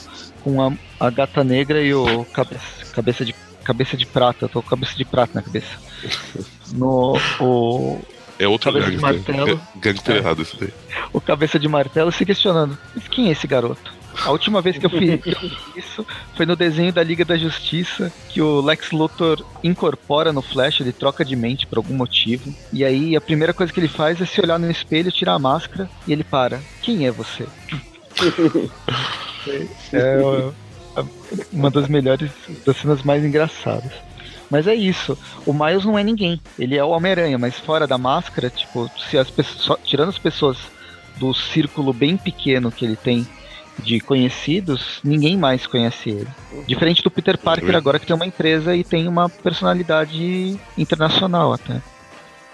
com 0.44 0.62
a, 0.62 0.72
a 1.00 1.10
gata 1.10 1.44
negra 1.44 1.82
e 1.82 1.94
o 1.94 2.24
cabeça, 2.26 2.86
cabeça 2.94 3.26
de 3.26 3.34
cabeça 3.64 3.96
de 3.98 4.06
prata, 4.06 4.46
eu 4.46 4.50
tô 4.50 4.62
com 4.64 4.70
cabeça 4.70 4.96
de 4.96 5.06
prata 5.06 5.32
na 5.36 5.42
cabeça. 5.42 5.78
No, 6.72 7.18
o, 7.40 8.00
É 8.38 8.48
outro 8.48 8.72
Cabeça 8.72 8.92
de 8.92 8.98
gangster. 8.98 9.36
martelo. 9.36 9.58
Ga- 9.58 9.64
Gangster 9.92 10.16
É. 10.16 10.18
errado 10.20 10.42
esse 10.44 10.56
daí. 10.56 10.70
o 11.12 11.20
cabeça 11.20 11.58
de 11.58 11.68
martelo 11.68 12.12
se 12.12 12.24
questionando: 12.26 12.78
"Mas 12.96 13.08
quem 13.08 13.28
é 13.30 13.32
esse 13.32 13.48
garoto? 13.48 13.92
A 14.26 14.32
última 14.32 14.62
vez 14.62 14.78
que 14.78 14.86
eu 14.86 14.90
fiz 14.90 15.20
isso 15.76 16.06
foi 16.36 16.46
no 16.46 16.56
desenho 16.56 16.92
da 16.92 17.02
Liga 17.04 17.24
da 17.24 17.38
Justiça, 17.38 18.12
que 18.30 18.42
o 18.42 18.60
Lex 18.62 18.92
Luthor 18.92 19.44
incorpora 19.64 20.34
no 20.34 20.42
Flash, 20.42 20.82
ele 20.82 20.92
troca 20.92 21.24
de 21.24 21.36
mente 21.36 21.66
por 21.66 21.78
algum 21.78 21.94
motivo. 21.96 22.54
E 22.74 22.84
aí 22.84 23.16
a 23.16 23.22
primeira 23.22 23.54
coisa 23.54 23.72
que 23.72 23.80
ele 23.80 23.88
faz 23.88 24.20
é 24.20 24.26
se 24.26 24.42
olhar 24.42 24.60
no 24.60 24.70
espelho, 24.70 25.12
tirar 25.12 25.34
a 25.36 25.40
máscara 25.40 25.90
e 26.06 26.12
ele 26.12 26.24
para. 26.24 26.60
Quem 26.82 27.08
é 27.08 27.12
você? 27.12 27.46
É 29.94 30.20
ó, 30.22 30.52
a- 31.00 31.06
uma 31.52 31.72
das 31.72 31.88
melhores, 31.88 32.30
das 32.66 32.78
cenas 32.78 33.02
mais 33.04 33.24
engraçadas. 33.24 33.92
Mas 34.50 34.68
é 34.68 34.76
isso. 34.76 35.18
O 35.46 35.54
Miles 35.54 35.86
não 35.86 35.98
é 35.98 36.04
ninguém. 36.04 36.42
Ele 36.58 36.76
é 36.76 36.84
o 36.84 36.90
Homem-Aranha, 36.90 37.38
mas 37.38 37.56
fora 37.58 37.88
da 37.88 37.98
máscara, 37.98 38.50
tipo, 38.50 38.90
se 39.10 39.18
as 39.18 39.30
pessoas, 39.30 39.80
tirando 39.84 40.10
as 40.10 40.18
pessoas 40.18 40.58
do 41.18 41.34
círculo 41.34 41.94
bem 41.94 42.18
pequeno 42.18 42.72
que 42.72 42.84
ele 42.84 42.96
tem 42.96 43.26
de 43.84 44.00
conhecidos, 44.00 45.00
ninguém 45.04 45.38
mais 45.38 45.66
conhece 45.68 46.10
ele. 46.10 46.28
Diferente 46.68 47.04
do 47.04 47.10
Peter 47.12 47.38
Parker 47.38 47.66
verdade. 47.66 47.82
agora 47.82 48.00
que 48.00 48.06
tem 48.06 48.16
uma 48.16 48.26
empresa 48.26 48.76
e 48.76 48.84
tem 48.84 49.08
uma 49.08 49.30
personalidade 49.30 50.60
internacional 50.78 51.54
até. 51.54 51.82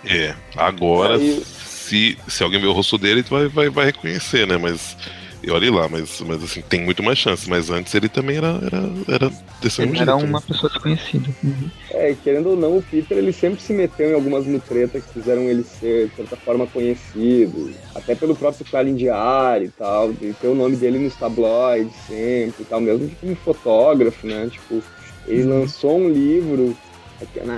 É, 0.05 0.35
agora, 0.55 1.15
Aí- 1.17 1.43
se, 1.45 2.17
se 2.27 2.43
alguém 2.43 2.59
ver 2.59 2.67
o 2.67 2.73
rosto 2.73 2.97
dele, 2.97 3.21
vai, 3.23 3.47
vai, 3.47 3.69
vai 3.69 3.85
reconhecer, 3.85 4.47
né? 4.47 4.57
Mas. 4.57 4.97
E 5.45 5.51
olhe 5.51 5.69
lá, 5.69 5.87
mas, 5.87 6.21
mas 6.21 6.43
assim, 6.43 6.61
tem 6.61 6.81
muito 6.81 7.03
mais 7.03 7.19
chance. 7.19 7.47
Mas 7.47 7.69
antes 7.69 7.93
ele 7.93 8.09
também 8.09 8.37
era, 8.37 8.59
era, 8.63 8.89
era 9.07 9.31
desse 9.61 9.79
mesmo 9.79 9.93
Ele 9.93 10.01
era 10.01 10.13
jeito, 10.13 10.27
uma 10.27 10.39
né? 10.39 10.45
pessoa 10.47 10.71
desconhecida. 10.71 11.29
Uhum. 11.43 11.69
É, 11.91 12.15
querendo 12.23 12.49
ou 12.49 12.55
não, 12.55 12.77
o 12.77 12.81
Peter 12.81 13.15
ele 13.15 13.31
sempre 13.31 13.61
se 13.61 13.71
meteu 13.71 14.09
em 14.09 14.15
algumas 14.15 14.47
mutretas 14.47 15.03
que 15.05 15.13
fizeram 15.13 15.43
ele 15.43 15.63
ser, 15.63 16.09
de 16.09 16.15
certa 16.15 16.35
forma, 16.35 16.65
conhecido. 16.65 17.71
Até 17.93 18.15
pelo 18.15 18.35
próprio 18.35 18.65
Clarim 18.65 18.95
Diário 18.95 19.67
e 19.67 19.71
tal, 19.71 20.11
de 20.11 20.33
ter 20.33 20.47
o 20.47 20.55
nome 20.55 20.77
dele 20.77 20.97
nos 20.97 21.15
tabloides 21.15 21.93
sempre 22.07 22.63
e 22.63 22.65
tal, 22.65 22.81
mesmo 22.81 23.11
como 23.21 23.35
fotógrafo, 23.35 24.25
né? 24.25 24.49
Tipo, 24.51 24.81
ele 25.27 25.43
lançou 25.43 25.99
um 25.99 26.09
livro 26.09 26.75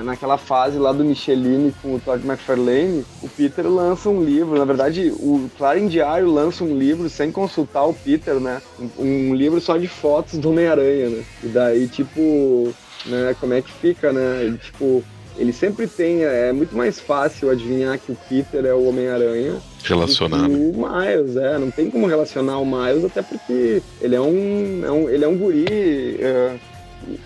naquela 0.04 0.38
fase 0.38 0.78
lá 0.78 0.92
do 0.92 1.04
Michelini 1.04 1.74
com 1.82 1.96
o 1.96 2.00
Todd 2.00 2.26
McFarlane, 2.26 3.04
o 3.22 3.28
Peter 3.30 3.68
lança 3.68 4.10
um 4.10 4.24
livro. 4.24 4.58
Na 4.58 4.66
verdade, 4.66 5.12
o 5.12 5.50
Clarim 5.58 5.88
Diário 5.88 6.32
lança 6.32 6.64
um 6.64 6.78
livro 6.78 7.10
sem 7.10 7.32
consultar 7.32 7.84
o 7.86 7.94
Peter, 7.94 8.36
né? 8.40 8.62
Um, 8.80 9.30
um 9.32 9.36
livro 9.36 9.60
só 9.60 9.78
de 9.78 9.88
fotos 9.88 10.38
do 10.40 10.50
Homem-Aranha, 10.52 11.10
né? 11.10 11.24
E 11.44 11.48
daí, 11.48 11.88
tipo, 11.88 12.74
né, 13.06 13.36
como 13.40 13.54
é 13.54 13.62
que 13.62 13.72
fica, 13.72 14.12
né? 14.14 14.42
Ele, 14.44 14.58
tipo, 14.58 15.04
ele 15.38 15.52
sempre 15.54 15.88
tem. 15.88 16.24
É 16.24 16.52
muito 16.54 16.76
mais 16.76 17.00
fácil 17.00 17.50
adivinhar 17.50 17.98
que 17.98 18.12
o 18.12 18.18
Peter 18.30 18.66
é 18.66 18.74
o 18.74 18.88
Homem-Aranha 18.88 19.56
Relacionado. 19.84 20.52
o 20.52 20.74
Miles, 20.74 21.36
é, 21.38 21.58
não 21.58 21.72
tem 21.72 21.90
como 21.90 22.06
relacionar 22.08 22.60
o 22.60 22.66
Miles, 22.66 23.06
até 23.06 23.22
porque 23.22 23.82
ele 24.02 24.16
é 24.16 24.22
um, 24.22 24.82
é 24.86 24.92
um- 24.92 25.10
ele 25.10 25.24
é 25.24 25.28
um 25.28 25.38
guri, 25.38 26.18
é, 26.20 26.56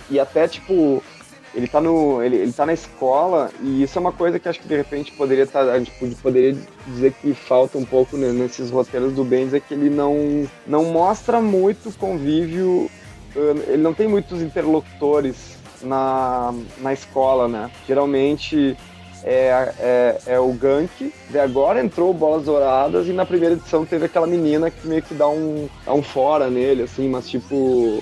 e 0.10 0.20
até, 0.20 0.48
tipo, 0.48 1.02
ele 1.54 1.68
tá, 1.68 1.82
no, 1.82 2.24
ele, 2.24 2.38
ele 2.38 2.54
tá 2.54 2.66
na 2.66 2.74
escola, 2.74 3.52
e 3.62 3.84
isso 3.84 3.98
é 3.98 4.02
uma 4.02 4.12
coisa 4.12 4.40
que 4.40 4.48
acho 4.48 4.60
que 4.62 4.68
de 4.68 4.76
repente 4.78 5.12
poderia 5.12 5.44
estar, 5.44 5.62
a 5.70 5.78
gente 5.78 5.92
pod- 5.92 6.16
poderia 6.22 6.56
dizer 6.88 7.14
que 7.22 7.34
falta 7.34 7.78
um 7.78 7.86
pouco 7.86 8.16
né, 8.16 8.32
nesses 8.32 8.70
roteiros 8.72 9.14
do 9.14 9.24
Bendis, 9.24 9.54
é 9.54 9.60
que 9.60 9.74
ele 9.74 9.90
não, 9.90 10.48
não 10.66 10.86
mostra 10.86 11.42
muito 11.42 11.92
convívio, 11.98 12.90
eh, 13.36 13.56
ele 13.74 13.82
não 13.84 13.94
tem 13.94 14.08
muitos 14.08 14.42
interlocutores 14.42 15.58
na, 15.84 16.54
na 16.78 16.94
escola, 16.94 17.48
né? 17.48 17.70
Geralmente 17.88 18.78
é, 19.24 19.74
é, 19.80 20.22
é 20.28 20.40
o 20.40 20.54
Gank, 20.54 21.14
e 21.32 21.38
agora 21.38 21.84
entrou 21.84 22.14
Bolas 22.14 22.46
Douradas 22.46 23.08
e 23.08 23.14
na 23.14 23.26
primeira 23.26 23.56
edição 23.56 23.86
teve 23.86 24.06
aquela 24.06 24.26
menina 24.26 24.72
que 24.72 24.88
meio 24.88 25.02
que 25.04 25.14
dá 25.14 25.28
um, 25.28 25.68
dá 25.86 25.94
um 25.94 26.02
fora 26.02 26.50
nele, 26.50 26.84
assim, 26.84 27.10
mas 27.10 27.28
tipo. 27.30 28.02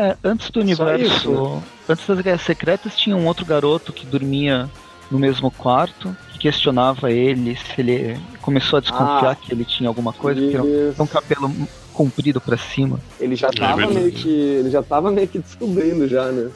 É, 0.00 0.16
antes 0.24 0.48
do 0.50 0.60
Só 0.60 0.60
universo. 0.60 1.04
isso, 1.04 1.30
né? 1.32 1.62
Antes 1.88 2.06
das 2.06 2.20
Guerras 2.20 2.42
Secretas 2.42 2.96
tinha 2.96 3.16
um 3.16 3.26
outro 3.26 3.44
garoto 3.44 3.92
que 3.92 4.06
dormia 4.06 4.68
no 5.10 5.18
mesmo 5.18 5.50
quarto, 5.50 6.16
que 6.32 6.38
questionava 6.38 7.10
ele 7.10 7.56
se 7.56 7.80
ele 7.80 8.16
começou 8.40 8.76
a 8.78 8.80
desconfiar 8.80 9.32
Ah. 9.32 9.34
que 9.34 9.52
ele 9.52 9.64
tinha 9.64 9.88
alguma 9.88 10.12
coisa, 10.12 10.40
porque 10.40 10.56
ele, 10.56 10.92
tinha 10.92 11.02
um 11.02 11.06
cabelo 11.06 11.52
comprido 11.92 12.40
pra 12.40 12.56
cima. 12.56 12.98
ele 13.18 13.36
já 13.36 13.50
tava 13.50 13.76
verdade. 13.76 13.98
meio 14.00 14.12
que. 14.12 14.28
Ele 14.30 14.70
já 14.70 14.82
tava 14.82 15.10
meio 15.10 15.28
que 15.28 15.38
descobrindo 15.38 16.08
já, 16.08 16.24
né? 16.30 16.50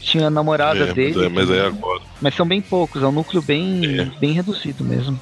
Tinha 0.00 0.28
a 0.28 0.30
namorada 0.30 0.78
É, 0.80 0.86
mas, 0.86 0.94
dele, 0.94 1.24
é, 1.26 1.28
mas 1.28 1.50
é 1.50 1.66
agora. 1.66 2.00
mas 2.20 2.34
são 2.34 2.46
bem 2.46 2.62
poucos, 2.62 3.02
é 3.02 3.06
um 3.06 3.12
núcleo 3.12 3.42
bem, 3.42 4.00
É. 4.00 4.04
bem 4.18 4.32
reduzido 4.32 4.82
mesmo. 4.84 5.20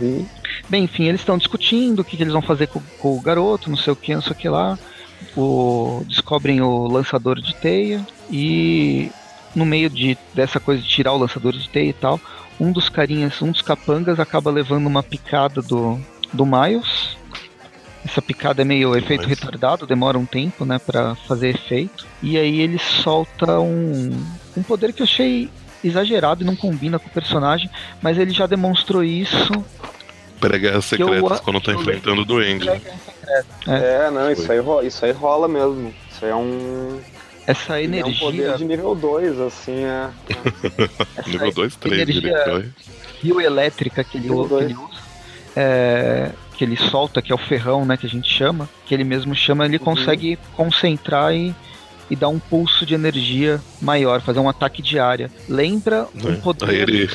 Uhum. 0.00 0.24
Bem, 0.68 0.84
enfim, 0.84 1.06
eles 1.06 1.20
estão 1.22 1.36
discutindo 1.36 2.00
o 2.00 2.04
que, 2.04 2.16
que 2.16 2.22
eles 2.22 2.32
vão 2.32 2.42
fazer 2.42 2.68
com, 2.68 2.80
com 3.00 3.16
o 3.16 3.20
garoto, 3.20 3.68
não 3.68 3.76
sei 3.76 3.92
o 3.92 3.96
que, 3.96 4.14
não 4.14 4.22
sei 4.22 4.32
o 4.32 4.36
que 4.36 4.48
lá. 4.48 4.78
O, 5.36 6.04
descobrem 6.06 6.60
o 6.60 6.86
lançador 6.88 7.40
de 7.40 7.54
teia 7.54 8.04
e 8.30 9.10
no 9.54 9.64
meio 9.64 9.90
de, 9.90 10.16
dessa 10.34 10.60
coisa 10.60 10.82
de 10.82 10.88
tirar 10.88 11.12
o 11.12 11.18
lançador 11.18 11.52
de 11.52 11.68
teia 11.68 11.90
e 11.90 11.92
tal, 11.92 12.20
um 12.58 12.72
dos 12.72 12.88
carinhas, 12.88 13.40
um 13.40 13.50
dos 13.50 13.62
capangas 13.62 14.20
acaba 14.20 14.50
levando 14.50 14.86
uma 14.86 15.02
picada 15.02 15.62
do, 15.62 15.98
do 16.32 16.44
Miles. 16.46 17.16
Essa 18.04 18.22
picada 18.22 18.62
é 18.62 18.64
meio 18.64 18.96
efeito 18.96 19.28
Mas- 19.28 19.38
retardado, 19.38 19.86
demora 19.86 20.18
um 20.18 20.24
tempo, 20.24 20.64
né, 20.64 20.78
para 20.78 21.14
fazer 21.14 21.50
efeito. 21.50 22.06
E 22.22 22.38
aí 22.38 22.60
ele 22.60 22.78
solta 22.78 23.60
um, 23.60 24.10
um 24.56 24.62
poder 24.62 24.92
que 24.92 25.02
eu 25.02 25.04
achei 25.04 25.50
exagerado 25.82 26.42
e 26.42 26.46
não 26.46 26.56
combina 26.56 26.98
com 26.98 27.08
o 27.08 27.12
personagem, 27.12 27.70
mas 28.02 28.18
ele 28.18 28.30
já 28.30 28.46
demonstrou 28.46 29.02
isso 29.02 29.52
Pré-guerras 30.40 30.88
Que 30.88 31.02
eu- 31.02 31.08
secretas 31.08 31.40
quando 31.40 31.60
tá 31.60 31.72
enfrentando 31.72 32.22
o 32.22 32.24
Duende. 32.24 32.68
É, 33.66 34.10
não, 34.10 34.30
isso 34.32 34.50
aí, 34.50 34.58
ro- 34.58 34.82
isso 34.82 35.04
aí 35.04 35.12
rola 35.12 35.46
mesmo. 35.46 35.94
Isso 36.10 36.24
aí 36.24 36.30
é 36.30 36.34
um. 36.34 37.00
essa 37.46 37.74
É 37.74 37.82
um 37.82 37.84
energia, 37.84 38.18
poder 38.26 38.56
de 38.56 38.64
nível 38.64 38.94
2, 38.94 39.38
assim, 39.40 39.84
é. 39.84 40.08
essa 41.16 41.28
Nível 41.28 41.52
2, 41.52 41.76
3, 41.76 42.02
energia- 42.02 42.20
diretor. 42.20 42.64
rio 43.22 43.40
elétrica 43.40 44.02
que 44.02 44.16
ele, 44.18 44.28
que 44.28 44.32
ele 44.34 44.74
usa, 44.74 44.88
é, 45.56 46.30
que 46.56 46.64
ele 46.64 46.76
solta, 46.76 47.20
que 47.22 47.32
é 47.32 47.34
o 47.34 47.38
ferrão, 47.38 47.84
né, 47.84 47.96
que 47.96 48.06
a 48.06 48.08
gente 48.10 48.28
chama, 48.28 48.68
que 48.86 48.94
ele 48.94 49.04
mesmo 49.04 49.34
chama, 49.34 49.64
ele 49.66 49.78
Uhum. 49.78 49.84
consegue 49.84 50.38
concentrar 50.56 51.34
e, 51.34 51.54
e 52.10 52.16
dar 52.16 52.28
um 52.28 52.38
pulso 52.40 52.84
de 52.84 52.92
energia 52.92 53.62
maior, 53.80 54.20
fazer 54.20 54.40
um 54.40 54.48
ataque 54.48 54.82
de 54.82 54.98
área. 54.98 55.30
Lembra 55.48 56.08
um 56.14 56.28
né? 56.30 56.40
poder, 56.42 56.88
ele. 56.88 57.08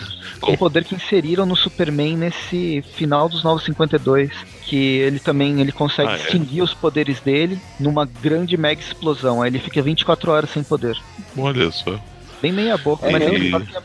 um 0.48 0.56
poder 0.56 0.86
que 0.86 0.96
inseriram 0.96 1.46
no 1.46 1.56
Superman 1.56 2.16
nesse 2.18 2.82
final 2.96 3.28
dos 3.28 3.43
Novos 3.43 3.66
52, 3.66 4.32
que 4.64 4.76
ele 5.00 5.20
também 5.20 5.60
ele 5.60 5.72
consegue 5.74 6.10
Ah, 6.10 6.14
é? 6.14 6.16
extinguir 6.22 6.62
os 6.62 6.74
poderes 6.74 7.20
dele 7.20 7.60
numa 7.80 8.06
grande 8.06 8.56
mega 8.56 8.80
explosão. 8.82 9.41
Aí 9.41 9.50
ele 9.50 9.60
fica 9.60 9.82
24 9.82 10.32
horas 10.32 10.50
sem 10.50 10.64
poder. 10.64 10.98
Olha 11.38 11.70
só. 11.72 12.00
Bem 12.41 12.54
meia 12.54 12.78
boca, 12.78 13.06
É 13.08 13.12
mas 13.12 13.22
ele 13.24 13.54
é- 13.56 13.82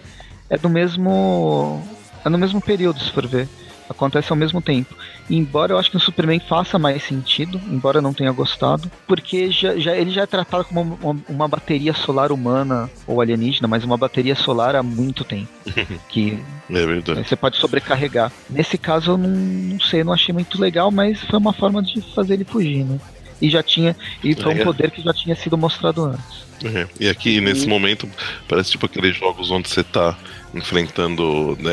é 0.51 0.59
do 0.59 0.69
mesmo. 0.69 1.83
É 2.25 2.29
no 2.29 2.37
mesmo 2.39 2.61
período, 2.61 3.01
se 3.01 3.11
for 3.11 3.27
ver. 3.27 3.49
Acontece 3.91 4.31
ao 4.31 4.37
mesmo 4.37 4.63
tempo. 4.63 4.95
E 5.29 5.37
embora 5.37 5.73
eu 5.73 5.79
acho 5.79 5.91
que 5.91 5.97
o 5.97 6.01
Superman 6.01 6.39
faça 6.49 6.79
mais 6.79 7.03
sentido, 7.03 7.61
embora 7.69 7.99
eu 7.99 8.03
não 8.03 8.15
tenha 8.15 8.31
gostado, 8.31 8.89
porque 9.05 9.51
já, 9.51 9.77
já- 9.77 9.97
ele 9.97 10.13
já 10.13 10.23
é 10.23 10.27
tratado 10.27 10.65
como 10.65 10.97
uma, 11.03 11.21
uma 11.29 11.49
bateria 11.49 11.93
solar 11.93 12.31
humana 12.31 12.89
ou 13.05 13.21
alienígena, 13.21 13.67
mas 13.67 13.83
uma 13.83 13.97
bateria 13.97 14.37
solar 14.37 14.77
há 14.77 14.83
muito 14.83 15.25
tempo. 15.25 15.49
que 16.09 16.39
É 16.71 16.87
verdade. 16.87 17.27
você 17.29 17.35
pode 17.35 17.57
sobrecarregar. 17.57 18.31
Nesse 18.49 18.79
caso 18.79 19.11
eu 19.13 19.19
não, 19.19 19.29
não 19.29 19.81
sei, 19.81 20.05
não 20.05 20.13
achei 20.13 20.33
muito 20.33 20.61
legal, 20.61 20.93
mas 20.93 21.21
foi 21.25 21.39
uma 21.41 21.53
forma 21.53 21.83
de 21.83 22.01
fazer 22.15 22.35
ele 22.35 22.45
fugir, 22.45 22.85
né? 22.85 22.99
E 23.43 23.51
já 23.51 23.63
tinha. 23.63 23.97
E 24.23 24.35
foi 24.37 24.55
um 24.55 24.59
É. 24.59 24.63
poder 24.65 24.91
que 24.93 25.03
já 25.03 25.13
tinha 25.13 25.35
sido 25.35 25.59
mostrado 25.59 26.05
antes. 26.05 26.45
É. 26.63 26.87
E 27.01 27.09
aqui, 27.09 27.41
nesse 27.41 27.67
momento, 27.67 28.09
parece 28.47 28.71
tipo 28.73 28.87
aqueles 28.87 29.17
jogos 29.17 29.51
onde 29.51 29.69
você 29.69 29.83
tá 29.83 30.17
enfrentando 30.55 31.57
né, 31.61 31.73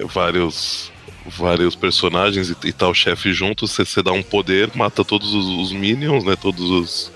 é, 0.00 0.04
vários 0.06 0.90
vários 1.26 1.74
personagens 1.74 2.50
e, 2.50 2.56
e 2.68 2.72
tá 2.72 2.88
o 2.88 2.94
chefe 2.94 3.32
junto, 3.32 3.66
você, 3.66 4.02
dá 4.02 4.12
um 4.12 4.22
poder, 4.22 4.70
mata 4.74 5.04
todos 5.04 5.32
os, 5.34 5.46
os 5.46 5.72
minions, 5.72 6.24
né? 6.24 6.36
Todos 6.36 6.68
os, 6.70 7.12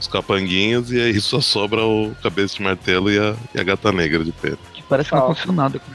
os 0.00 0.06
capanguinhos, 0.08 0.90
e 0.92 1.00
aí 1.00 1.20
só 1.20 1.40
sobra 1.40 1.84
o 1.84 2.14
cabeça 2.22 2.56
de 2.56 2.62
martelo 2.62 3.10
e 3.10 3.18
a, 3.18 3.34
e 3.54 3.60
a 3.60 3.62
gata 3.62 3.92
negra 3.92 4.24
de 4.24 4.32
pé. 4.32 4.54
Que 4.74 4.82
parece 4.82 5.08
que 5.10 5.14
não 5.14 5.22
aconteceu 5.24 5.52
nada 5.52 5.78
com 5.78 5.92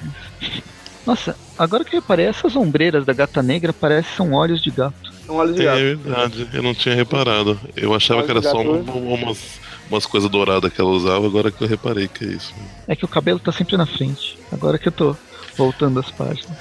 isso. 0.48 0.62
Nossa, 1.06 1.38
agora 1.58 1.86
que 1.86 1.96
eu 1.96 2.02
reparei, 2.02 2.26
essas 2.26 2.56
ombreiras 2.56 3.06
da 3.06 3.14
gata 3.14 3.42
negra 3.42 3.72
parecem 3.72 4.12
são 4.16 4.34
olhos 4.34 4.62
de 4.62 4.70
gato. 4.72 5.14
São 5.26 5.36
olhos 5.36 5.56
de 5.56 5.62
É 5.62 5.66
gato. 5.66 5.78
verdade, 5.78 6.48
eu 6.54 6.64
não 6.64 6.74
tinha 6.76 6.96
reparado. 6.96 7.60
Eu 7.76 7.94
achava 7.94 8.24
que 8.24 8.32
era 8.32 8.42
só 8.42 8.58
gato. 8.58 8.70
uma- 8.72 8.94
umas, 8.94 9.60
umas 9.90 10.06
coisas 10.06 10.30
douradas 10.30 10.72
que 10.72 10.80
ela 10.82 10.90
usava, 10.90 11.26
agora 11.26 11.50
que 11.52 11.62
eu 11.64 11.68
reparei 11.68 12.08
que 12.10 12.26
é 12.26 12.28
isso. 12.30 12.54
É 12.88 12.96
que 12.96 13.06
o 13.06 13.08
cabelo 13.08 13.40
tá 13.40 13.52
sempre 13.54 13.78
na 13.78 13.86
frente. 13.86 14.38
Agora 14.52 14.78
que 14.78 14.88
eu 14.90 14.92
tô 14.92 15.16
voltando 15.58 15.98
as 16.00 16.12
páginas. 16.12 16.58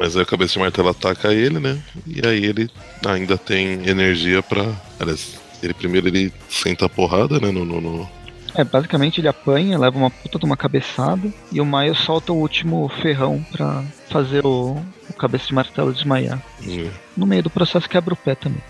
Mas 0.00 0.16
aí 0.16 0.22
a 0.22 0.26
cabeça 0.26 0.54
de 0.54 0.58
martelo 0.60 0.88
ataca 0.88 1.30
ele, 1.34 1.60
né? 1.60 1.78
E 2.06 2.26
aí 2.26 2.42
ele 2.42 2.70
ainda 3.06 3.36
tem 3.36 3.86
energia 3.86 4.42
pra. 4.42 4.64
Aliás, 4.98 5.38
ele 5.62 5.74
primeiro 5.74 6.08
ele 6.08 6.32
senta 6.48 6.86
a 6.86 6.88
porrada, 6.88 7.38
né? 7.38 7.50
No, 7.50 7.66
no, 7.66 7.82
no- 7.82 8.08
É, 8.54 8.64
basicamente 8.64 9.20
ele 9.20 9.28
apanha, 9.28 9.78
leva 9.78 9.98
uma 9.98 10.10
puta 10.10 10.38
de 10.38 10.44
uma 10.46 10.56
cabeçada 10.56 11.30
e 11.52 11.60
o 11.60 11.66
Miles 11.66 11.98
solta 11.98 12.32
o 12.32 12.36
último 12.38 12.90
ferrão 13.02 13.44
pra 13.52 13.84
fazer 14.08 14.44
o, 14.46 14.82
o 15.10 15.12
cabeça 15.12 15.48
de 15.48 15.54
martelo 15.54 15.92
desmaiar. 15.92 16.42
É. 16.66 16.88
No 17.14 17.26
meio 17.26 17.42
do 17.42 17.50
processo 17.50 17.86
quebra 17.86 18.14
o 18.14 18.16
pé 18.16 18.34
também. 18.34 18.62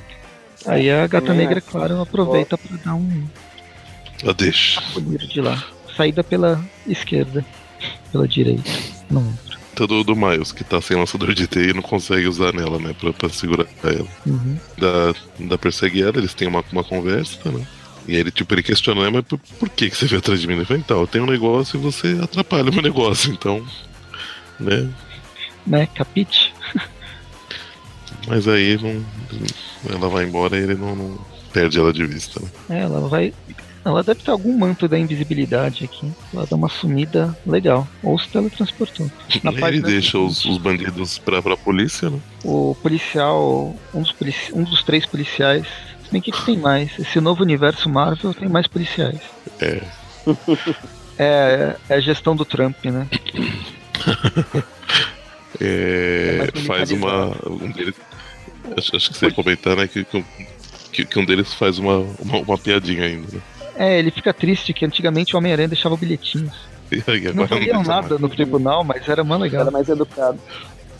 Aí 0.66 0.90
a 0.90 1.06
gata 1.06 1.32
negra, 1.32 1.58
é. 1.58 1.60
claro, 1.62 2.00
aproveita 2.02 2.58
pra 2.58 2.76
dar 2.84 2.94
um 2.94 3.24
Ah, 4.26 4.32
deixa. 4.36 4.82
pulir 4.92 5.20
de 5.28 5.40
lá. 5.40 5.62
Saída 5.96 6.24
pela 6.24 6.60
esquerda, 6.88 7.44
pela 8.10 8.26
direita. 8.26 8.68
Não 9.08 9.32
do, 9.86 10.02
do 10.04 10.16
Miles, 10.16 10.52
que 10.52 10.64
tá 10.64 10.80
sem 10.80 10.96
lançador 10.96 11.34
de 11.34 11.46
TI 11.46 11.70
e 11.70 11.74
não 11.74 11.82
consegue 11.82 12.26
usar 12.26 12.52
nela, 12.52 12.78
né? 12.78 12.94
Pra, 12.98 13.12
pra 13.12 13.28
segurar 13.28 13.66
ela. 13.82 14.06
Uhum. 14.26 14.58
Da, 14.78 15.14
da 15.46 15.58
persegue 15.58 16.02
ela, 16.02 16.18
eles 16.18 16.34
têm 16.34 16.48
uma, 16.48 16.64
uma 16.72 16.84
conversa, 16.84 17.50
né? 17.50 17.66
E 18.08 18.14
aí 18.14 18.20
ele, 18.20 18.30
tipo, 18.30 18.52
ele 18.54 18.62
questiona, 18.62 19.06
"Ah, 19.06 19.10
mas 19.10 19.24
por, 19.24 19.38
por 19.58 19.68
que, 19.68 19.90
que 19.90 19.96
você 19.96 20.06
veio 20.06 20.18
atrás 20.18 20.40
de 20.40 20.46
mim? 20.46 20.54
Ele 20.54 20.64
fala, 20.64 20.80
então, 20.80 21.00
eu 21.00 21.06
tenho 21.06 21.24
um 21.24 21.30
negócio 21.30 21.78
e 21.78 21.82
você 21.82 22.18
atrapalha 22.22 22.70
o 22.70 22.72
meu 22.72 22.82
negócio, 22.82 23.30
então. 23.32 23.64
Né? 24.58 24.88
Né, 25.66 25.86
capite? 25.94 26.52
Mas 28.26 28.48
aí 28.48 28.78
não, 28.80 29.04
ela 29.94 30.08
vai 30.08 30.24
embora 30.24 30.56
e 30.56 30.62
ele 30.62 30.74
não, 30.74 30.94
não 30.96 31.18
perde 31.52 31.78
ela 31.78 31.92
de 31.92 32.04
vista, 32.06 32.40
né? 32.40 32.48
É, 32.70 32.78
ela 32.80 33.08
vai. 33.08 33.32
Ela 33.84 34.02
deve 34.02 34.20
ter 34.22 34.30
algum 34.30 34.56
manto 34.58 34.86
da 34.86 34.98
invisibilidade 34.98 35.84
aqui. 35.84 36.10
Ela 36.34 36.46
dá 36.46 36.54
uma 36.56 36.68
sumida 36.68 37.36
legal. 37.46 37.88
Ou 38.02 38.18
se 38.18 38.28
teletransportou. 38.28 39.10
Na 39.42 39.50
ele 39.50 39.60
página 39.60 39.88
deixa 39.88 40.18
os, 40.18 40.44
os 40.44 40.58
bandidos 40.58 41.18
pra, 41.18 41.40
pra 41.42 41.56
polícia, 41.56 42.10
né? 42.10 42.18
O 42.44 42.76
policial. 42.82 43.74
Um 43.94 44.02
dos, 44.02 44.12
polici- 44.12 44.52
um 44.52 44.62
dos 44.64 44.82
três 44.82 45.06
policiais. 45.06 45.66
Se 46.04 46.12
bem 46.12 46.20
que 46.20 46.30
tem 46.44 46.58
mais. 46.58 46.90
Esse 46.98 47.20
novo 47.20 47.42
universo 47.42 47.88
Marvel 47.88 48.34
tem 48.34 48.48
mais 48.48 48.66
policiais. 48.66 49.20
É. 49.60 49.80
É, 51.22 51.76
é 51.90 51.94
a 51.96 52.00
gestão 52.00 52.34
do 52.34 52.46
Trump, 52.46 52.82
né? 52.86 53.06
É, 55.60 56.48
É 56.54 56.60
faz 56.62 56.90
uma. 56.90 57.36
Um 57.46 57.70
deles, 57.70 57.94
acho, 58.76 58.96
acho 58.96 59.10
que 59.10 59.18
você 59.18 59.26
ia 59.26 59.32
comentar, 59.32 59.76
né? 59.76 59.86
Que, 59.86 60.06
um- 60.14 60.24
que, 60.92 61.04
que 61.04 61.18
um 61.18 61.24
deles 61.24 61.52
faz 61.52 61.78
uma, 61.78 61.98
uma, 62.18 62.38
uma 62.38 62.56
piadinha 62.58 63.04
ainda, 63.04 63.26
né? 63.36 63.42
É, 63.76 63.98
ele 63.98 64.10
fica 64.10 64.32
triste 64.32 64.72
que 64.72 64.84
antigamente 64.84 65.34
o 65.34 65.38
Homem-Aranha 65.38 65.68
deixava 65.68 65.96
bilhetinhos. 65.96 66.54
E 66.90 67.32
Não 67.32 67.46
deixa 67.46 67.82
nada 67.84 68.18
no 68.18 68.28
tribunal, 68.28 68.82
mas 68.82 69.08
era 69.08 69.22
mó 69.22 69.36
legal. 69.36 69.60
Era 69.60 69.70
mais 69.70 69.88
educado. 69.88 70.40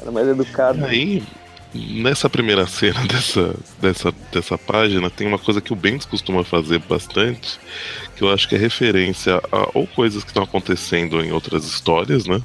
Era 0.01 0.13
mais 0.13 0.29
educado. 0.29 0.85
Aí, 0.85 1.21
nessa 1.75 2.31
primeira 2.31 2.65
cena 2.67 3.05
dessa, 3.07 3.55
dessa, 3.81 4.15
dessa 4.33 4.57
página, 4.57 5.11
tem 5.11 5.27
uma 5.27 5.39
coisa 5.39 5.61
que 5.61 5.73
o 5.73 5.77
Bendis 5.77 6.07
costuma 6.07 6.45
fazer 6.45 6.79
bastante, 6.79 7.59
que 8.17 8.23
eu 8.23 8.33
acho 8.33 8.49
que 8.49 8.55
é 8.55 8.59
referência 8.59 9.43
a 9.51 9.69
ou 9.75 9.87
coisas 9.87 10.23
que 10.23 10.31
estão 10.31 10.45
acontecendo 10.45 11.21
em 11.21 11.33
outras 11.33 11.65
histórias, 11.65 12.27
né? 12.27 12.41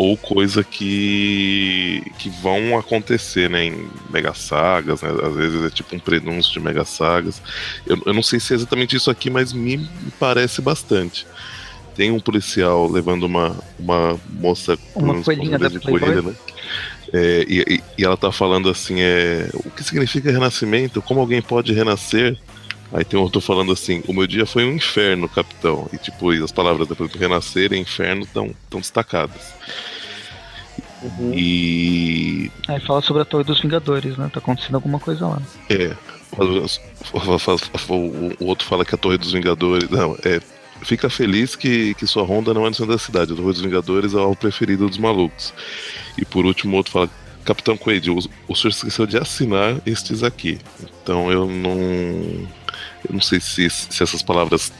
Ou 0.00 0.16
coisa 0.16 0.62
que, 0.62 2.00
que 2.20 2.30
vão 2.40 2.78
acontecer 2.78 3.50
né, 3.50 3.64
em 3.64 3.88
mega 4.10 4.32
sagas, 4.32 5.02
né? 5.02 5.10
Às 5.10 5.34
vezes 5.34 5.64
é 5.64 5.70
tipo 5.70 5.96
um 5.96 5.98
prenúncio 5.98 6.52
de 6.52 6.60
mega 6.60 6.84
sagas. 6.84 7.42
Eu, 7.84 8.00
eu 8.06 8.14
não 8.14 8.22
sei 8.22 8.38
se 8.38 8.52
é 8.52 8.56
exatamente 8.56 8.94
isso 8.94 9.10
aqui, 9.10 9.28
mas 9.28 9.52
me 9.52 9.88
parece 10.20 10.62
bastante. 10.62 11.26
Tem 11.96 12.12
um 12.12 12.20
policial 12.20 12.88
levando 12.88 13.24
uma, 13.24 13.56
uma 13.76 14.16
moça 14.30 14.78
com 14.94 15.00
Uma 15.00 15.20
coelhinha 15.20 15.58
da 15.58 15.66
de 15.66 15.80
coelha, 15.80 16.22
né? 16.22 16.32
É, 17.12 17.44
e, 17.48 17.58
e- 17.74 17.82
e 17.98 18.04
ela 18.04 18.16
tá 18.16 18.30
falando 18.30 18.68
assim, 18.68 19.00
é, 19.00 19.50
o 19.52 19.68
que 19.68 19.82
significa 19.82 20.30
renascimento? 20.30 21.02
Como 21.02 21.18
alguém 21.18 21.42
pode 21.42 21.72
renascer? 21.72 22.38
Aí 22.92 23.04
tem 23.04 23.18
um 23.18 23.22
outro 23.22 23.40
falando 23.40 23.70
assim, 23.72 24.02
o 24.06 24.14
meu 24.14 24.26
dia 24.26 24.46
foi 24.46 24.64
um 24.64 24.72
inferno, 24.72 25.28
capitão. 25.28 25.88
E 25.92 25.98
tipo, 25.98 26.30
as 26.30 26.52
palavras 26.52 26.88
depois 26.88 27.10
do 27.10 27.18
renascer 27.18 27.72
e 27.72 27.78
inferno 27.78 28.22
estão 28.22 28.50
tão 28.70 28.80
destacadas. 28.80 29.52
Uhum. 31.02 31.32
E 31.34 32.50
Aí 32.66 32.80
fala 32.80 33.02
sobre 33.02 33.22
a 33.22 33.24
Torre 33.24 33.44
dos 33.44 33.60
Vingadores, 33.60 34.16
né? 34.16 34.30
Tá 34.32 34.40
acontecendo 34.40 34.74
alguma 34.76 34.98
coisa 34.98 35.26
lá. 35.26 35.42
é, 35.70 35.94
o 38.38 38.44
outro 38.44 38.66
fala 38.66 38.84
que 38.84 38.94
a 38.94 38.98
Torre 38.98 39.18
dos 39.18 39.32
Vingadores. 39.32 39.88
Não, 39.90 40.16
é. 40.24 40.40
Fica 40.82 41.10
feliz 41.10 41.56
que, 41.56 41.92
que 41.94 42.06
sua 42.06 42.22
ronda 42.22 42.54
não 42.54 42.64
é 42.64 42.68
no 42.68 42.74
centro 42.74 42.92
da 42.92 42.98
cidade. 42.98 43.32
A 43.32 43.36
Torre 43.36 43.52
dos 43.52 43.60
Vingadores 43.60 44.14
é 44.14 44.18
o 44.18 44.36
preferido 44.36 44.88
dos 44.88 44.98
malucos. 44.98 45.52
E 46.16 46.24
por 46.24 46.46
último, 46.46 46.74
o 46.74 46.76
outro 46.76 46.92
fala: 46.92 47.10
Capitão 47.44 47.76
Quaid, 47.76 48.10
o, 48.10 48.18
o 48.48 48.54
senhor 48.54 48.70
esqueceu 48.70 49.06
de 49.06 49.18
assinar 49.18 49.76
estes 49.84 50.22
aqui. 50.22 50.58
Então 51.02 51.30
eu 51.32 51.46
não. 51.46 52.46
Eu 53.08 53.14
não 53.14 53.20
sei 53.20 53.40
se, 53.40 53.68
se 53.70 54.02
essas 54.02 54.22
palavras 54.22 54.72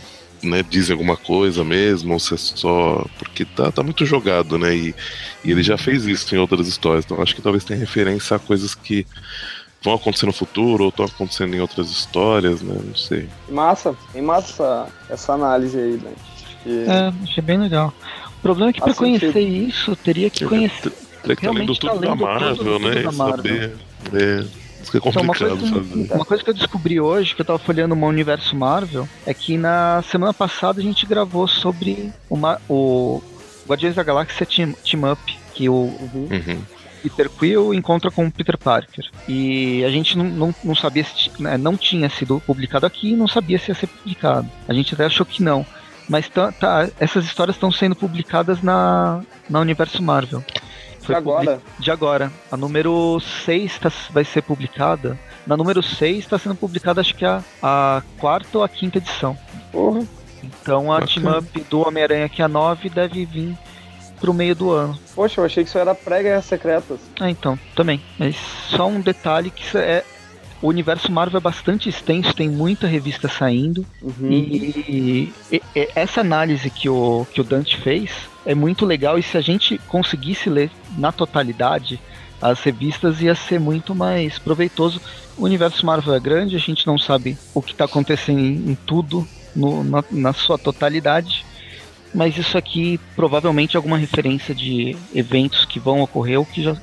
né, 0.43 0.63
dizem 0.69 0.93
alguma 0.93 1.17
coisa 1.17 1.65
mesmo, 1.65 2.13
ou 2.13 2.21
se 2.21 2.35
é 2.35 2.37
só. 2.37 3.05
Porque 3.19 3.45
tá, 3.45 3.73
tá 3.73 3.83
muito 3.83 4.05
jogado, 4.07 4.59
né? 4.59 4.75
E, 4.77 4.95
e 5.45 5.51
ele 5.51 5.63
já 5.63 5.77
fez 5.79 6.05
isso 6.07 6.35
em 6.35 6.39
outras 6.39 6.69
histórias. 6.69 7.05
Então 7.05 7.21
acho 7.23 7.35
que 7.35 7.43
talvez 7.43 7.65
tenha 7.65 7.79
referência 7.79 8.37
a 8.37 8.39
coisas 8.39 8.75
que 8.75 9.07
vão 9.83 9.95
acontecer 9.95 10.27
no 10.27 10.33
futuro 10.33 10.85
ou 10.85 10.91
estão 10.91 11.05
acontecendo 11.07 11.55
em 11.55 11.61
outras 11.61 11.91
histórias, 11.91 12.61
né? 12.63 12.77
Não 12.85 12.95
sei. 12.95 13.29
Massa, 13.49 13.97
tem 14.13 14.23
massa 14.23 14.87
essa, 15.09 15.33
análise 15.33 15.79
aí, 15.79 15.93
né? 16.03 16.13
Que- 16.63 16.85
É, 16.87 17.13
achei 17.25 17.43
bem 17.43 17.59
legal. 17.59 17.93
O 18.39 18.41
problema 18.43 18.71
é 18.71 18.73
que 18.73 18.81
sentido. 18.81 18.97
conhecer 18.97 19.41
isso, 19.41 19.97
teria 19.97 20.31
que 20.31 20.45
conhecer. 20.45 20.91
Teria 21.23 21.37
que 21.37 21.47
estar 21.47 21.51
lendo 21.51 21.73
Realmente 21.75 21.81
tá 21.81 21.91
tudo 21.91 22.01
da 22.01 22.15
Marvel, 22.15 22.57
tudo- 22.57 22.79
né? 22.79 22.91
tudo 22.91 23.03
da 23.05 23.13
E 23.13 23.17
Marvel. 23.17 23.37
saber. 23.37 23.77
É, 24.15 24.45
isso 24.83 24.97
é 24.97 24.99
Então, 24.99 25.23
uma, 25.23 25.35
complicado 25.35 25.59
coisa, 25.59 26.15
uma 26.15 26.25
coisa 26.25 26.45
que 26.45 26.51
eu 26.51 26.55
descobri 26.55 27.01
hoje, 27.01 27.35
que 27.35 27.41
eu 27.41 27.45
tava 27.47 27.59
folhando 27.59 27.95
o 27.95 28.07
universo 28.07 28.55
Marvel, 28.57 29.09
é 29.27 29.35
que 29.35 29.57
na 29.59 30.03
semana 30.11 30.33
passada 30.35 30.81
a 30.81 30.83
gente 30.83 31.05
gravou 31.07 31.47
sobre 31.49 32.13
uma, 32.31 32.61
o 32.69 33.23
Guardiões 33.67 33.95
da 33.95 34.03
Galáxia 34.03 34.47
Team, 34.47 34.73
Team 34.85 35.13
Up, 35.13 35.39
que 35.55 35.69
o 35.69 35.73
Uhum. 35.75 36.29
Uhum. 36.31 36.63
Peter 37.03 37.31
Quill 37.31 37.73
encontra 37.75 38.11
com 38.11 38.27
o 38.27 38.31
Peter 38.31 38.59
Parker. 38.59 39.09
E 39.29 39.85
a 39.85 39.91
gente 39.91 40.19
não, 40.19 40.25
não, 40.25 40.55
não 40.65 40.75
sabia 40.75 41.05
se 41.05 41.31
né, 41.39 41.57
não 41.57 41.77
tinha 41.77 42.09
sido 42.11 42.41
publicado 42.45 42.87
aqui 42.87 43.11
e 43.13 43.17
não 43.17 43.29
sabia 43.29 43.57
se 43.59 43.71
ia 43.71 43.75
ser 43.75 43.87
publicado. 43.87 44.49
A 44.67 44.73
gente 44.75 44.95
até 44.95 45.05
achou 45.05 45.25
que 45.25 45.43
não. 45.43 45.65
Mas 46.09 46.29
tá, 46.29 46.51
tá- 46.51 46.89
essas 46.99 47.25
histórias 47.25 47.55
estão 47.57 47.71
sendo 47.71 47.95
publicadas 47.95 48.63
na, 48.63 49.21
na 49.49 49.61
Universo 49.61 50.03
Marvel. 50.03 50.43
De 51.01 51.15
agora, 51.15 51.61
de 51.79 51.91
agora. 51.91 52.31
A 52.51 52.57
número 52.57 53.19
6 53.45 53.79
tá- 53.79 53.91
vai 54.11 54.25
ser 54.25 54.43
publicada. 54.43 55.19
Na 55.47 55.57
número 55.57 55.83
6 55.83 56.19
está 56.19 56.39
sendo 56.39 56.55
publicada, 56.55 57.01
acho 57.01 57.15
que 57.15 57.25
a, 57.25 57.43
a 57.63 58.03
quarta 58.19 58.59
ou 58.59 58.65
a 58.65 58.69
quinta 58.69 58.99
edição. 58.99 59.37
porra. 59.73 60.03
Então 60.43 60.93
a 60.93 61.01
Bacana. 61.01 61.21
team 61.31 61.39
up 61.39 61.61
do 61.69 61.87
Homem-Aranha, 61.87 62.29
que 62.29 62.41
é 62.41 62.45
a 62.45 62.49
9, 62.49 62.89
deve 62.91 63.25
vir 63.25 63.57
pro 64.21 64.33
meio 64.33 64.55
do 64.55 64.71
ano. 64.71 64.99
Poxa, 65.15 65.41
eu 65.41 65.45
achei 65.45 65.65
que 65.65 65.69
isso 65.69 65.79
era 65.79 65.95
pré-guerras 65.95 66.45
secretas. 66.45 66.99
Ah, 67.19 67.29
então, 67.31 67.59
também. 67.75 68.01
Mas 68.19 68.37
só 68.69 68.87
um 68.87 69.01
detalhe 69.01 69.51
que 69.51 69.63
isso 69.63 69.79
é. 69.79 70.05
O 70.61 70.69
universo 70.69 71.11
Marvel 71.13 71.39
é 71.39 71.41
bastante 71.41 71.89
extenso, 71.89 72.35
tem 72.35 72.49
muita 72.49 72.87
revista 72.87 73.29
saindo. 73.29 73.87
Uhum. 74.03 74.31
E, 74.31 75.33
e- 75.53 75.63
e 75.77 75.89
essa 75.95 76.21
análise 76.21 76.69
que 76.69 76.89
o, 76.89 77.25
que 77.33 77.41
o 77.41 77.45
Dante 77.45 77.77
fez 77.77 78.11
é 78.45 78.55
muito 78.55 78.85
legal. 78.85 79.19
E 79.19 79.23
se 79.23 79.37
a 79.37 79.41
gente 79.41 79.79
conseguisse 79.87 80.51
ler 80.51 80.71
na 80.97 81.13
totalidade 81.13 82.01
as 82.43 82.61
revistas, 82.61 83.21
ia 83.21 83.35
ser 83.35 83.61
muito 83.61 83.95
mais 83.95 84.39
proveitoso. 84.39 85.01
O 85.37 85.45
universo 85.45 85.87
Marvel 85.87 86.15
é 86.15 86.21
grande, 86.21 86.57
a 86.57 86.61
gente 86.61 86.87
não 86.87 86.99
sabe 86.99 87.39
o 87.55 87.63
que 87.63 87.73
está 87.73 87.85
acontecendo 87.85 88.41
em, 88.41 88.73
em 88.73 88.75
tudo 88.75 89.27
no- 89.55 89.85
na, 89.85 90.05
na 90.11 90.33
sua 90.33 90.59
totalidade. 90.59 91.45
Mas 92.13 92.37
isso 92.37 92.57
aqui 92.59 92.99
provavelmente 93.15 93.77
é 93.77 93.79
alguma 93.79 93.99
referência 93.99 94.55
de 94.55 94.97
eventos 95.15 95.65
que 95.65 95.79
vão 95.79 96.01
ocorrer 96.01 96.39
ou 96.39 96.45
que 96.47 96.63
já 96.63 96.77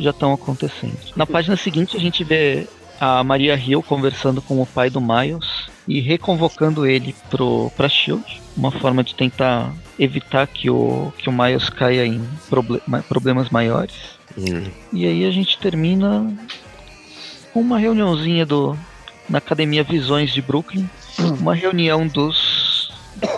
já 0.00 0.10
estão 0.10 0.32
acontecendo. 0.32 0.96
Na 1.16 1.26
página 1.26 1.56
seguinte 1.56 1.96
a 1.96 2.00
gente 2.00 2.22
vê 2.22 2.68
a 3.00 3.22
Maria 3.24 3.54
Hill 3.56 3.82
conversando 3.82 4.40
com 4.42 4.60
o 4.60 4.66
pai 4.66 4.90
do 4.90 5.00
Miles 5.00 5.68
e 5.86 6.00
reconvocando 6.00 6.86
ele 6.86 7.14
pro 7.30 7.70
pra 7.76 7.88
Shield, 7.88 8.24
uma 8.56 8.70
forma 8.70 9.02
de 9.04 9.14
tentar 9.14 9.72
evitar 9.98 10.46
que 10.46 10.68
o 10.70 11.12
que 11.18 11.28
o 11.28 11.32
Miles 11.32 11.68
caia 11.70 12.04
em 12.06 12.22
proble- 12.48 12.82
ma- 12.86 13.02
problemas 13.02 13.48
maiores. 13.50 13.94
Hum. 14.36 14.64
E 14.92 15.06
aí 15.06 15.24
a 15.24 15.30
gente 15.30 15.58
termina 15.58 16.26
com 17.52 17.60
uma 17.60 17.78
reuniãozinha 17.78 18.44
do 18.44 18.76
na 19.28 19.38
Academia 19.38 19.82
Visões 19.84 20.32
de 20.32 20.40
Brooklyn, 20.40 20.88
uma 21.40 21.54
reunião 21.54 22.06
dos 22.06 22.90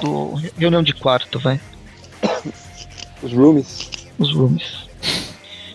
do 0.02 0.34
reunião 0.58 0.82
de 0.82 0.92
quarto, 0.92 1.38
vai, 1.38 1.58
Os 3.22 3.32
roomies. 3.32 3.90
os 4.18 4.32
rooms. 4.34 4.88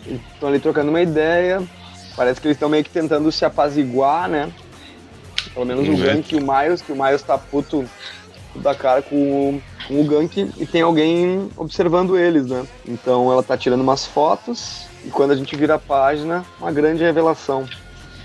Estão 0.05 0.49
ali 0.49 0.59
trocando 0.59 0.89
uma 0.89 1.01
ideia. 1.01 1.63
Parece 2.15 2.39
que 2.39 2.47
eles 2.47 2.55
estão 2.55 2.69
meio 2.69 2.83
que 2.83 2.89
tentando 2.89 3.31
se 3.31 3.43
apaziguar, 3.45 4.29
né? 4.29 4.49
Pelo 5.53 5.65
menos 5.65 5.87
o 5.87 5.91
Uhum. 5.91 5.97
Gank 6.01 6.33
e 6.33 6.37
o 6.37 6.41
Miles, 6.41 6.81
que 6.81 6.91
o 6.91 6.95
Miles 7.01 7.21
tá 7.21 7.37
puto 7.37 7.85
da 8.55 8.73
cara 8.73 9.01
com 9.01 9.15
o, 9.15 9.61
com 9.87 10.01
o 10.01 10.03
Gank 10.05 10.49
e 10.57 10.65
tem 10.65 10.81
alguém 10.81 11.49
observando 11.57 12.17
eles, 12.17 12.45
né? 12.45 12.65
Então 12.87 13.31
ela 13.31 13.43
tá 13.43 13.57
tirando 13.57 13.81
umas 13.81 14.05
fotos 14.05 14.85
e 15.05 15.09
quando 15.09 15.31
a 15.31 15.35
gente 15.35 15.55
vira 15.55 15.75
a 15.75 15.79
página, 15.79 16.43
uma 16.59 16.71
grande 16.71 17.03
revelação. 17.03 17.67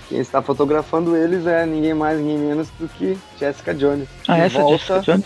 Quem 0.09 0.19
está 0.19 0.41
fotografando 0.41 1.15
eles 1.15 1.45
é 1.45 1.65
ninguém 1.65 1.93
mais, 1.93 2.19
ninguém 2.19 2.37
menos 2.37 2.67
do 2.79 2.87
que 2.87 3.17
Jessica 3.39 3.73
Jones. 3.73 4.07
Ah, 4.27 4.37
essa 4.39 4.57
é 4.57 4.61
volta, 4.61 4.77
Jessica 4.95 5.01
Jones? 5.13 5.25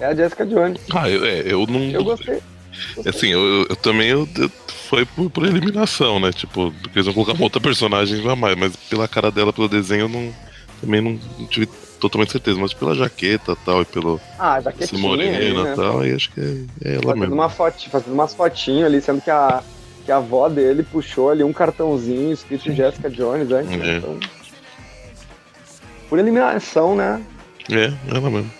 É 0.00 0.04
a 0.06 0.14
Jessica 0.14 0.46
Jones. 0.46 0.80
Ah, 0.94 1.10
eu, 1.10 1.24
é, 1.26 1.40
eu 1.52 1.66
não. 1.66 1.80
Eu 1.90 2.04
gostei. 2.04 2.40
Assim, 3.06 3.28
eu, 3.28 3.40
eu- 3.40 3.66
eu 3.70 3.76
também 3.76 4.08
eu, 4.08 4.26
eu 4.38 4.50
foi 4.88 5.04
por, 5.04 5.30
por 5.30 5.44
eliminação, 5.44 6.18
né? 6.18 6.32
Tipo, 6.32 6.72
porque 6.82 6.98
eles 6.98 7.06
vão 7.06 7.14
colocar 7.14 7.34
uma 7.34 7.44
outra 7.44 7.60
personagem 7.60 8.26
a 8.28 8.34
mais, 8.36 8.56
mas 8.56 8.74
pela 8.74 9.06
cara 9.06 9.30
dela, 9.30 9.52
pelo 9.52 9.68
desenho, 9.68 10.02
eu 10.02 10.08
não, 10.08 10.32
também 10.80 11.00
não, 11.00 11.18
não 11.38 11.46
tive 11.46 11.68
totalmente 12.00 12.32
certeza, 12.32 12.58
mas 12.58 12.72
pela 12.72 12.94
jaqueta 12.94 13.52
e 13.52 13.64
tal, 13.64 13.82
e 13.82 13.84
pelo 13.84 14.20
Ah, 14.38 14.60
jaquetinha 14.60 15.00
morena 15.00 15.36
ali, 15.36 15.50
e 15.50 15.62
né? 15.62 15.74
tal, 15.76 16.00
aí 16.00 16.12
acho 16.14 16.30
que 16.32 16.40
é, 16.40 16.90
é 16.90 16.92
ela 16.94 17.02
Fazendo, 17.02 17.20
mesmo. 17.20 17.34
uma 17.34 17.48
fotinha, 17.48 17.90
fazendo 17.90 18.14
umas 18.14 18.34
fotinhas 18.34 18.86
ali, 18.86 19.00
sendo 19.00 19.20
que 19.20 19.30
a, 19.30 19.62
que 20.06 20.12
a 20.12 20.16
avó 20.16 20.48
dele 20.48 20.82
puxou 20.82 21.30
ali 21.30 21.44
um 21.44 21.52
cartãozinho 21.52 22.32
escrito 22.32 22.72
Jessica 22.72 23.10
Jones 23.10 23.48
né? 23.48 23.64
É. 23.70 23.96
Então, 23.98 24.18
por 26.08 26.18
eliminação, 26.18 26.96
né? 26.96 27.20
É, 27.70 27.92
ela 28.08 28.30
mesmo. 28.30 28.50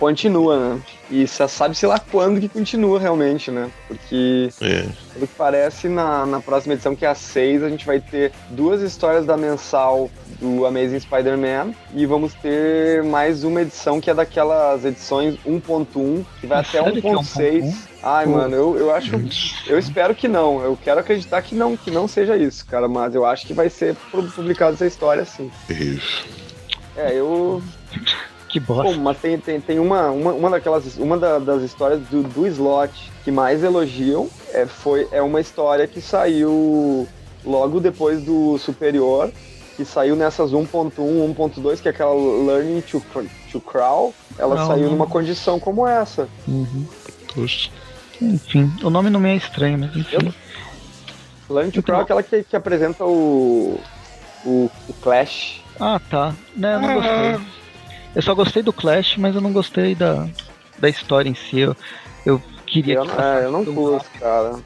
Continua, 0.00 0.58
né? 0.58 0.80
E 1.10 1.26
você 1.28 1.46
sabe, 1.46 1.76
sei 1.76 1.86
lá, 1.86 1.98
quando 1.98 2.40
que 2.40 2.48
continua 2.48 2.98
realmente, 2.98 3.50
né? 3.50 3.70
Porque, 3.86 4.48
É. 4.62 4.86
pelo 5.12 5.26
que 5.26 5.34
parece, 5.36 5.90
na, 5.90 6.24
na 6.24 6.40
próxima 6.40 6.72
edição, 6.72 6.96
que 6.96 7.04
é 7.04 7.08
a 7.08 7.14
6, 7.14 7.62
a 7.62 7.68
gente 7.68 7.84
vai 7.84 8.00
ter 8.00 8.32
duas 8.48 8.80
histórias 8.80 9.26
da 9.26 9.36
mensal 9.36 10.10
do 10.40 10.64
Amazing 10.64 11.00
Spider-Man 11.00 11.74
e 11.94 12.06
vamos 12.06 12.32
ter 12.32 13.02
mais 13.04 13.44
uma 13.44 13.60
edição 13.60 14.00
que 14.00 14.08
é 14.08 14.14
daquelas 14.14 14.86
edições 14.86 15.36
1.1, 15.46 16.24
que 16.40 16.46
vai 16.46 16.58
É 16.58 16.60
até 16.62 16.82
sério 16.82 17.02
que 17.02 17.06
é 17.06 17.12
1.6. 17.12 17.74
Ai, 18.02 18.24
Pô. 18.24 18.30
mano, 18.30 18.56
eu, 18.56 18.78
eu 18.78 18.94
acho. 18.94 19.10
Eu 19.66 19.78
espero 19.78 20.14
que 20.14 20.26
não. 20.26 20.62
Eu 20.62 20.78
quero 20.82 21.00
acreditar 21.00 21.42
que 21.42 21.54
não, 21.54 21.76
que 21.76 21.90
não 21.90 22.08
seja 22.08 22.38
isso, 22.38 22.64
cara. 22.64 22.88
Mas 22.88 23.14
eu 23.14 23.26
acho 23.26 23.46
que 23.46 23.52
vai 23.52 23.68
ser 23.68 23.94
publicada 24.34 24.72
essa 24.72 24.86
história 24.86 25.26
sim. 25.26 25.50
Isso. 25.68 26.26
É, 26.96 27.12
eu. 27.14 27.62
Que 28.50 28.60
Pô, 28.60 28.74
bosta. 28.74 29.00
mas 29.00 29.16
tem, 29.18 29.38
tem, 29.38 29.60
tem 29.60 29.78
uma, 29.78 30.10
uma, 30.10 30.32
uma 30.32 30.50
daquelas. 30.50 30.96
Uma 30.96 31.16
da- 31.16 31.38
das 31.38 31.62
histórias 31.62 32.00
do, 32.08 32.22
do 32.22 32.46
slot 32.48 32.92
que 33.24 33.30
mais 33.30 33.62
elogiam 33.62 34.28
é, 34.52 34.66
foi, 34.66 35.06
é 35.12 35.22
uma 35.22 35.40
história 35.40 35.86
que 35.86 36.00
saiu 36.00 37.06
logo 37.44 37.78
depois 37.80 38.22
do 38.22 38.58
Superior, 38.58 39.30
que 39.76 39.84
saiu 39.84 40.16
nessas 40.16 40.50
1.1, 40.52 40.92
1.2, 40.98 41.80
que 41.80 41.88
é 41.88 41.90
aquela 41.92 42.12
Learning 42.12 42.80
to, 42.80 43.00
to 43.52 43.60
Crawl. 43.60 44.12
Ela 44.36 44.56
Não, 44.56 44.66
saiu 44.66 44.84
não. 44.84 44.90
numa 44.92 45.06
condição 45.06 45.60
como 45.60 45.86
essa. 45.86 46.28
Uhum. 46.48 46.86
Poxa. 47.34 47.70
Enfim, 48.20 48.70
o 48.82 48.90
nome 48.90 49.08
não 49.10 49.20
me 49.20 49.30
é 49.30 49.36
estranho, 49.36 49.78
mas 49.78 49.94
enfim. 49.96 50.34
Learning 51.48 51.70
to 51.70 51.82
Crawl 51.82 52.00
é 52.00 52.02
aquela 52.04 52.22
que, 52.22 52.42
que 52.42 52.56
apresenta 52.56 53.04
o, 53.04 53.80
o, 54.44 54.70
o 54.88 54.92
Clash. 55.00 55.62
Ah, 55.78 56.00
tá. 56.10 56.34
Né, 56.56 56.74
eu 56.74 56.80
não 56.80 56.94
gostei. 56.94 57.59
Eu 58.14 58.22
só 58.22 58.34
gostei 58.34 58.62
do 58.62 58.72
Clash, 58.72 59.16
mas 59.16 59.34
eu 59.34 59.40
não 59.40 59.52
gostei 59.52 59.94
da, 59.94 60.28
da 60.78 60.88
história 60.88 61.28
em 61.28 61.34
si. 61.34 61.60
Eu, 61.60 61.76
eu 62.26 62.42
queria 62.66 62.94
Eu, 62.94 63.06
que 63.06 63.20
é, 63.20 63.44
eu 63.44 63.52
não 63.52 63.64
curto, 63.64 64.06
cara. 64.18 64.58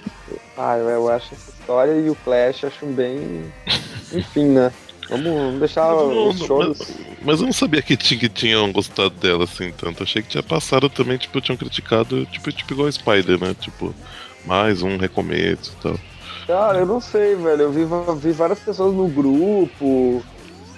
ah, 0.56 0.76
eu, 0.78 0.88
eu 0.88 1.08
acho 1.10 1.34
essa 1.34 1.50
história 1.50 1.92
e 1.92 2.08
o 2.08 2.14
Clash 2.16 2.64
acho 2.64 2.86
bem. 2.86 3.52
Enfim, 4.12 4.46
né? 4.46 4.72
Vamos, 5.08 5.26
vamos 5.26 5.60
deixar 5.60 5.88
Não, 5.88 6.28
os 6.28 6.40
não, 6.40 6.46
choros. 6.46 6.78
Mas 7.22 7.40
eu 7.40 7.46
não 7.46 7.52
sabia 7.52 7.82
que, 7.82 7.96
tinha, 7.96 8.18
que 8.18 8.28
tinham 8.28 8.72
gostado 8.72 9.10
dela 9.10 9.44
assim 9.44 9.70
tanto. 9.72 10.02
Achei 10.02 10.22
que 10.22 10.28
tinha 10.28 10.42
passado 10.42 10.88
também, 10.88 11.18
tipo, 11.18 11.40
tinham 11.40 11.56
criticado, 11.56 12.24
tipo, 12.26 12.50
tipo 12.50 12.72
igual 12.72 12.88
a 12.88 12.92
Spider, 12.92 13.38
né? 13.38 13.54
Tipo, 13.60 13.94
mais 14.44 14.82
um 14.82 14.96
recomeço 14.96 15.74
e 15.78 15.82
tal. 15.82 16.00
Cara, 16.46 16.78
eu 16.78 16.86
não 16.86 17.00
sei, 17.00 17.34
velho. 17.36 17.62
Eu 17.62 17.72
vi, 17.72 17.84
vi 18.20 18.32
várias 18.32 18.58
pessoas 18.58 18.94
no 18.94 19.06
grupo 19.08 20.24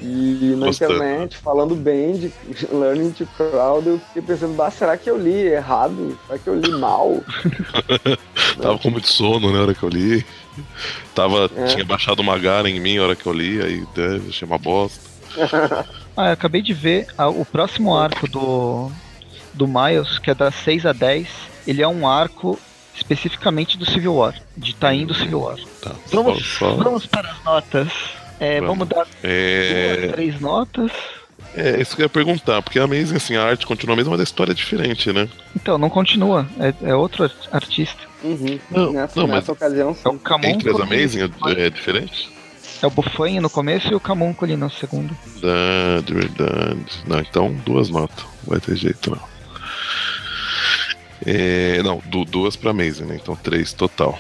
e 0.01 0.55
na 0.57 0.67
Gostando. 0.67 0.95
internet 0.95 1.37
falando 1.39 1.75
bem 1.75 2.13
de 2.13 2.33
Learning 2.73 3.11
to 3.13 3.27
Crowd. 3.37 3.87
Eu 3.89 3.99
fiquei 4.09 4.23
pensando, 4.23 4.55
bah, 4.55 4.71
será 4.71 4.97
que 4.97 5.11
eu 5.11 5.19
li 5.19 5.33
errado? 5.49 6.19
Será 6.27 6.39
que 6.39 6.49
eu 6.49 6.55
li 6.59 6.71
mal? 6.73 7.21
Tava 8.61 8.79
com 8.79 8.91
muito 8.91 9.09
sono 9.09 9.53
na 9.53 9.61
hora 9.63 9.75
que 9.75 9.83
eu 9.83 9.89
li. 9.89 10.25
Tava, 11.15 11.51
É. 11.57 11.67
Tinha 11.67 11.85
baixado 11.85 12.21
uma 12.21 12.39
gara 12.39 12.69
em 12.69 12.81
mim 12.81 12.97
na 12.99 13.05
hora 13.05 13.17
que 13.17 13.27
eu 13.27 13.33
li, 13.33 13.61
aí 13.63 13.81
né, 13.97 14.21
achei 14.29 14.47
uma 14.47 14.59
bosta. 14.59 15.01
Ah, 16.21 16.31
eu 16.31 16.33
acabei 16.33 16.61
de 16.61 16.75
ver 16.75 17.07
ah, 17.17 17.29
o 17.29 17.45
próximo 17.45 17.97
arco 17.97 18.27
do, 18.29 18.91
do 19.55 19.69
Miles, 19.69 20.19
que 20.19 20.33
é 20.33 20.35
das 20.35 20.53
6 20.57 20.85
a 20.85 20.93
10, 20.93 21.29
ele 21.65 21.81
é 21.81 21.87
um 21.87 22.09
arco 22.09 22.59
especificamente 22.93 23.79
do 23.79 23.89
Civil 23.89 24.17
War, 24.17 24.35
de 24.57 24.75
Tain 24.75 25.07
do 25.07 25.15
Civil 25.15 25.43
War. 25.43 25.57
Tá, 25.81 25.93
Vamos, 26.13 26.45
só, 26.45 26.71
só- 26.71 26.83
vamos 26.83 27.07
para 27.07 27.31
as 27.31 27.45
notas. 27.45 27.89
É, 28.41 28.61
Vamos. 28.61 28.79
vamos 28.79 28.89
dar 28.89 29.07
É, 29.23 29.97
duas, 29.97 30.13
três 30.13 30.41
notas. 30.41 30.93
é, 31.57 31.81
isso 31.81 31.97
que 31.97 32.03
eu 32.03 32.05
ia 32.05 32.09
perguntar, 32.11 32.63
porque 32.63 32.79
a 32.79 32.85
Amazing, 32.85 33.17
assim, 33.17 33.37
a 33.37 33.43
arte 33.45 33.67
continua 33.67 33.95
a 33.95 33.97
mesma, 33.97 34.13
mas 34.13 34.21
a 34.21 34.25
história 34.25 34.53
é 34.53 34.55
diferente, 34.55 35.13
né? 35.13 35.29
Então, 35.57 35.77
não 35.79 35.91
continua. 35.91 36.47
É, 36.61 36.91
é 36.91 36.95
outro 36.95 37.25
ar- 37.25 37.33
artista. 37.53 38.01
Uhum. 38.23 38.59
Não, 38.71 38.93
nessa, 38.93 39.21
não, 39.21 39.27
nessa 39.29 39.53
ocasião, 39.53 39.89
É 40.05 40.09
o 40.09 40.13
sim. 40.13 40.19
Camon. 40.19 40.47
Entre 40.49 40.71
as 40.71 40.81
Amazing 40.81 41.21
é, 41.23 41.67
é 41.67 41.71
diferente? 41.71 42.31
É 42.81 42.87
o 42.87 42.91
Bufanho 42.91 43.43
no 43.43 43.51
começo 43.51 43.89
e 43.91 43.95
o 43.95 44.01
Camuncoli 44.01 44.57
no 44.57 44.71
segundo. 44.71 45.17
Verdade, 45.41 46.15
verdade. 46.15 46.79
Não, 47.09 47.19
então 47.19 47.53
duas 47.67 47.89
notas. 47.89 48.25
Não 48.25 48.51
vai 48.53 48.61
ter 48.61 48.77
jeito, 48.77 49.11
não. 49.11 49.21
É, 51.27 51.83
não, 51.83 52.01
du- 52.07 52.25
duas 52.25 52.55
pra 52.55 52.71
Amazing, 52.71 53.05
né? 53.05 53.19
Então 53.21 53.35
três 53.35 53.73
total. 53.73 54.17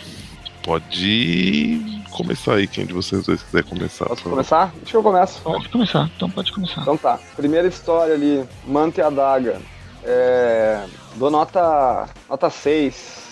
Pode 0.68 2.04
começar 2.10 2.56
aí, 2.56 2.66
quem 2.66 2.84
de 2.84 2.92
vocês 2.92 3.24
dois 3.24 3.42
quiser 3.42 3.64
começar. 3.64 4.04
Posso 4.04 4.22
começar? 4.24 4.70
Deixa 4.76 4.98
eu 4.98 5.02
começar. 5.02 5.40
Pode 5.40 5.66
começar, 5.70 6.10
então 6.14 6.28
pode 6.28 6.52
começar. 6.52 6.82
Então 6.82 6.94
tá. 6.94 7.18
Primeira 7.34 7.66
história 7.66 8.12
ali, 8.12 8.44
Manta 8.66 9.00
e 9.00 9.02
a 9.02 9.08
Daga. 9.08 9.62
É, 10.04 10.84
dou 11.16 11.30
nota, 11.30 12.06
nota 12.28 12.50
6. 12.50 13.28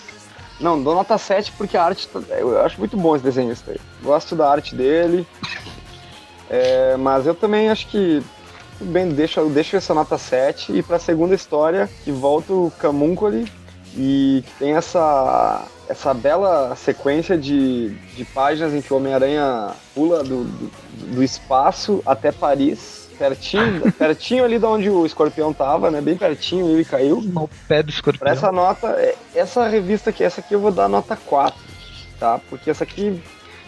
Não, 0.59 0.81
dou 0.81 0.95
nota 0.95 1.15
7 1.15 1.51
porque 1.51 1.77
a 1.77 1.83
arte. 1.83 2.07
tá- 2.07 2.19
Eu 2.39 2.59
acho 2.65 2.79
muito 2.79 2.97
bom 2.97 3.15
esse 3.15 3.23
desenhista 3.23 3.69
aí. 3.69 3.77
Gosto 4.01 4.35
da 4.35 4.49
arte 4.49 4.73
dele. 4.75 5.25
É, 6.49 6.95
mas 6.95 7.27
eu 7.27 7.35
também 7.35 7.69
acho 7.69 7.87
que. 7.89 8.23
Tudo 8.77 8.89
bem, 8.89 9.09
deixa, 9.09 9.41
eu 9.41 9.49
deixo 9.49 9.75
essa 9.75 9.93
nota 9.93 10.17
7 10.17 10.71
e 10.71 10.81
pra 10.81 10.97
segunda 10.97 11.35
história, 11.35 11.89
que 12.05 12.11
volta 12.11 12.53
o 12.53 12.71
Camuncoli 12.79 13.51
e 13.93 14.41
que 14.47 14.53
tem 14.57 14.71
essa, 14.71 15.65
essa 15.89 16.13
bela 16.13 16.75
sequência 16.75 17.37
de, 17.37 17.89
de 18.15 18.25
páginas 18.25 18.73
em 18.73 18.81
que 18.81 18.93
o 18.93 18.97
Homem-Aranha 18.97 19.71
pula 19.95 20.23
do, 20.23 20.43
do, 20.43 20.71
do 21.15 21.23
espaço 21.23 22.01
até 22.05 22.31
Paris, 22.31 23.07
pertinho, 23.17 23.91
pertinho 23.93 24.43
ali 24.43 24.59
de 24.59 24.65
onde 24.65 24.89
o 24.89 25.05
escorpião 25.05 25.53
tava, 25.53 25.89
né? 25.89 26.01
Bem 26.01 26.17
pertinho, 26.17 26.69
ele 26.69 26.85
caiu. 26.85 27.21
No 27.21 27.49
pé 27.67 27.81
do 27.81 27.89
escorpião. 27.89 28.19
Pra 28.19 28.31
essa 28.31 28.51
nota, 28.51 28.87
é- 28.89 29.15
essa 29.33 29.67
revista 29.67 30.09
aqui, 30.09 30.23
essa 30.23 30.41
aqui 30.41 30.53
eu 30.53 30.59
vou 30.59 30.71
dar 30.71 30.87
nota 30.87 31.15
4, 31.15 31.57
tá? 32.19 32.39
Porque 32.49 32.69
essa 32.69 32.83
aqui, 32.83 33.21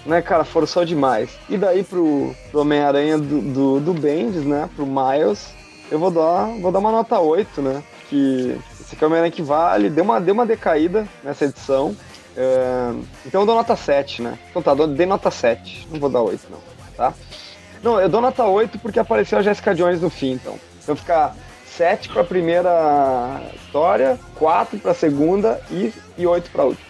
né, 0.06 0.22
cara, 0.22 0.44
forçou 0.44 0.86
demais. 0.86 1.30
E 1.50 1.58
daí 1.58 1.84
pro, 1.84 2.36
pro 2.52 2.62
Homem-Aranha 2.62 3.18
do, 3.18 3.42
do, 3.42 3.80
do 3.80 3.94
Bendis, 3.94 4.44
né, 4.44 4.70
pro 4.76 4.86
Miles, 4.86 5.54
eu 5.90 5.98
vou 5.98 6.12
dar, 6.12 6.46
vou 6.62 6.72
dar 6.72 6.80
uma 6.80 6.92
nota 6.92 7.20
8, 7.20 7.62
né? 7.62 7.82
Que 8.10 8.58
esse 8.80 8.96
aqui 8.96 9.04
é 9.04 9.06
o 9.06 9.08
Homem-Aranha 9.08 9.32
que 9.32 9.42
vale, 9.42 9.90
deu 9.90 10.04
uma, 10.04 10.20
deu 10.20 10.34
uma 10.34 10.46
decaída 10.46 11.08
nessa 11.24 11.46
edição. 11.46 11.96
É, 12.38 12.94
então 13.26 13.42
eu 13.42 13.46
dou 13.46 13.56
nota 13.56 13.76
7, 13.76 14.22
né? 14.22 14.38
Então 14.50 14.62
tá, 14.62 14.74
dei 14.74 15.06
nota 15.06 15.32
7, 15.32 15.88
não 15.92 16.00
vou 16.00 16.10
dar 16.10 16.22
8 16.22 16.48
não, 16.50 16.60
tá? 16.96 17.14
Não, 17.82 18.00
eu 18.00 18.10
dou 18.10 18.22
nota 18.22 18.46
8 18.46 18.80
porque 18.80 19.00
apareceu 19.00 19.40
a 19.40 19.42
Jessica 19.42 19.74
Jones 19.74 20.02
no 20.02 20.10
fim, 20.10 20.32
então. 20.32 20.60
Então 20.82 20.96
fica 20.96 21.34
7 21.66 22.10
pra 22.10 22.24
primeira 22.24 23.42
história, 23.56 24.20
4 24.36 24.80
pra 24.80 24.94
segunda 24.94 25.62
e, 25.72 25.94
e 26.18 26.28
8 26.28 26.52
pra 26.52 26.66
última. 26.66 26.90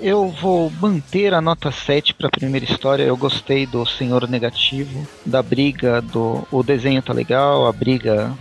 Eu 0.00 0.28
vou 0.28 0.70
manter 0.80 1.34
a 1.34 1.42
nota 1.42 1.70
7 1.70 2.14
para 2.14 2.28
a 2.28 2.30
primeira 2.30 2.64
história. 2.64 3.02
Eu 3.02 3.16
gostei 3.16 3.66
do 3.66 3.84
Senhor 3.84 4.26
Negativo, 4.26 5.06
da 5.26 5.42
briga, 5.42 6.00
do 6.00 6.46
o 6.50 6.62
desenho 6.62 7.02
tá 7.02 7.12
legal, 7.12 7.66
a 7.66 7.72
briga 7.72 8.32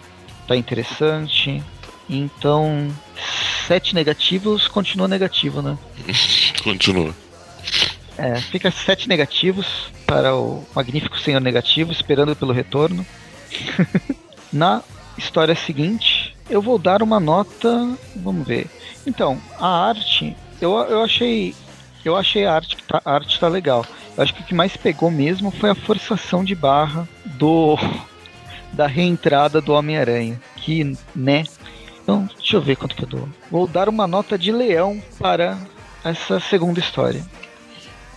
tá 0.48 0.56
interessante. 0.56 1.62
Então, 2.10 2.88
sete 3.70 3.94
negativos 3.94 4.68
continua 4.68 5.08
negativo, 5.08 5.62
né? 5.62 5.78
Continua. 6.64 7.14
É, 8.18 8.36
fica 8.42 8.72
sete 8.72 9.08
negativos 9.08 9.92
para 10.08 10.36
o 10.36 10.66
magnífico 10.76 11.20
Senhor 11.20 11.40
Negativo, 11.40 11.92
esperando 11.92 12.36
pelo 12.36 12.52
retorno. 12.52 13.06
Na 14.52 14.82
história 15.16 15.54
seguinte, 15.54 16.36
eu 16.50 16.64
vou 16.64 16.80
dar 16.80 17.04
uma 17.04 17.20
nota. 17.20 17.96
Vamos 18.16 18.48
ver. 18.48 18.68
Então, 19.06 19.40
a 19.60 19.88
arte, 19.90 20.36
eu, 20.60 20.72
eu 20.72 21.04
achei. 21.04 21.54
Eu 22.04 22.16
achei 22.16 22.46
a 22.46 22.56
arte, 22.56 22.76
tá, 22.88 23.00
a 23.06 23.14
arte 23.14 23.40
tá 23.40 23.48
legal. 23.48 23.86
Eu 24.18 24.24
acho 24.24 24.34
que 24.34 24.42
o 24.42 24.46
que 24.46 24.56
mais 24.56 24.76
pegou 24.76 25.12
mesmo 25.12 25.52
foi 25.52 25.70
a 25.70 25.76
forçação 25.76 26.44
de 26.44 26.56
barra 26.56 27.08
do. 27.24 27.78
da 28.74 28.88
reentrada 28.88 29.62
do 29.62 29.74
Homem-Aranha. 29.74 30.42
Que, 30.56 30.98
né? 31.16 31.44
Então, 32.04 32.28
deixa 32.38 32.56
eu 32.56 32.62
ver 32.62 32.76
quanto 32.76 32.96
que 32.96 33.04
eu 33.04 33.08
dou. 33.08 33.30
Vou 33.52 33.68
dar 33.68 33.88
uma 33.90 34.08
nota 34.08 34.38
de 34.38 34.52
leão 34.52 35.02
para 35.20 35.58
essa 36.04 36.40
segunda 36.40 36.80
história. 36.80 37.24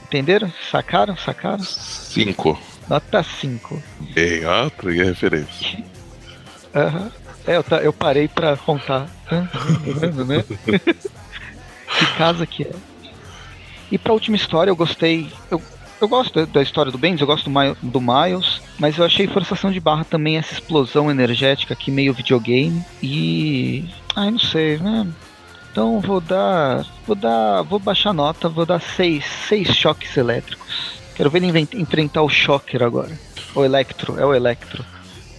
Entenderam? 0.04 0.52
Sacaram? 0.70 1.16
Sacaram? 1.16 1.64
Cinco. 1.64 2.58
Nota 2.88 3.22
5. 3.22 3.82
Bem, 4.14 4.44
ah, 4.44 4.70
peguei 4.76 5.02
a 5.02 5.06
referência. 5.06 5.82
Aham. 6.74 7.10
É, 7.46 7.56
eu, 7.56 7.64
ta- 7.64 7.78
eu 7.82 7.92
parei 7.92 8.28
pra 8.28 8.56
contar. 8.56 9.08
Tá 9.28 9.40
né? 10.24 10.44
que 11.98 12.06
casa 12.16 12.46
que 12.46 12.62
é? 12.62 12.70
E 13.90 13.98
pra 13.98 14.12
última 14.12 14.36
história 14.36 14.70
eu 14.70 14.76
gostei. 14.76 15.30
Eu, 15.50 15.60
eu 16.02 16.08
gosto 16.08 16.44
da 16.46 16.62
história 16.62 16.90
do 16.90 16.98
Bendis, 16.98 17.20
eu 17.20 17.26
gosto 17.26 17.48
do, 17.48 18.00
Miles, 18.00 18.60
mas 18.78 18.98
eu 18.98 19.04
achei 19.04 19.28
forçação 19.28 19.70
de 19.70 19.78
barra 19.78 20.04
também 20.04 20.36
essa 20.36 20.54
explosão 20.54 21.08
energética 21.10 21.74
aqui, 21.74 21.90
meio 21.90 22.12
videogame. 22.12 22.84
E. 23.00 23.88
Ai, 24.16 24.30
não 24.32 24.38
sei, 24.38 24.78
né? 24.78 25.06
Então 25.70 26.00
vou 26.00 26.20
dar. 26.20 26.84
Vou 27.06 27.14
dar. 27.14 27.62
Vou 27.62 27.78
baixar 27.78 28.10
a 28.10 28.14
nota, 28.14 28.48
vou 28.48 28.66
dar 28.66 28.80
seis, 28.80 29.24
seis 29.24 29.68
choques 29.68 30.16
elétricos. 30.16 31.00
Quero 31.14 31.30
ver 31.30 31.42
ele 31.42 31.68
enfrentar 31.74 32.22
o 32.22 32.28
Shocker 32.28 32.82
agora. 32.82 33.12
O 33.54 33.64
Electro, 33.64 34.18
é 34.18 34.26
o 34.26 34.34
Electro. 34.34 34.84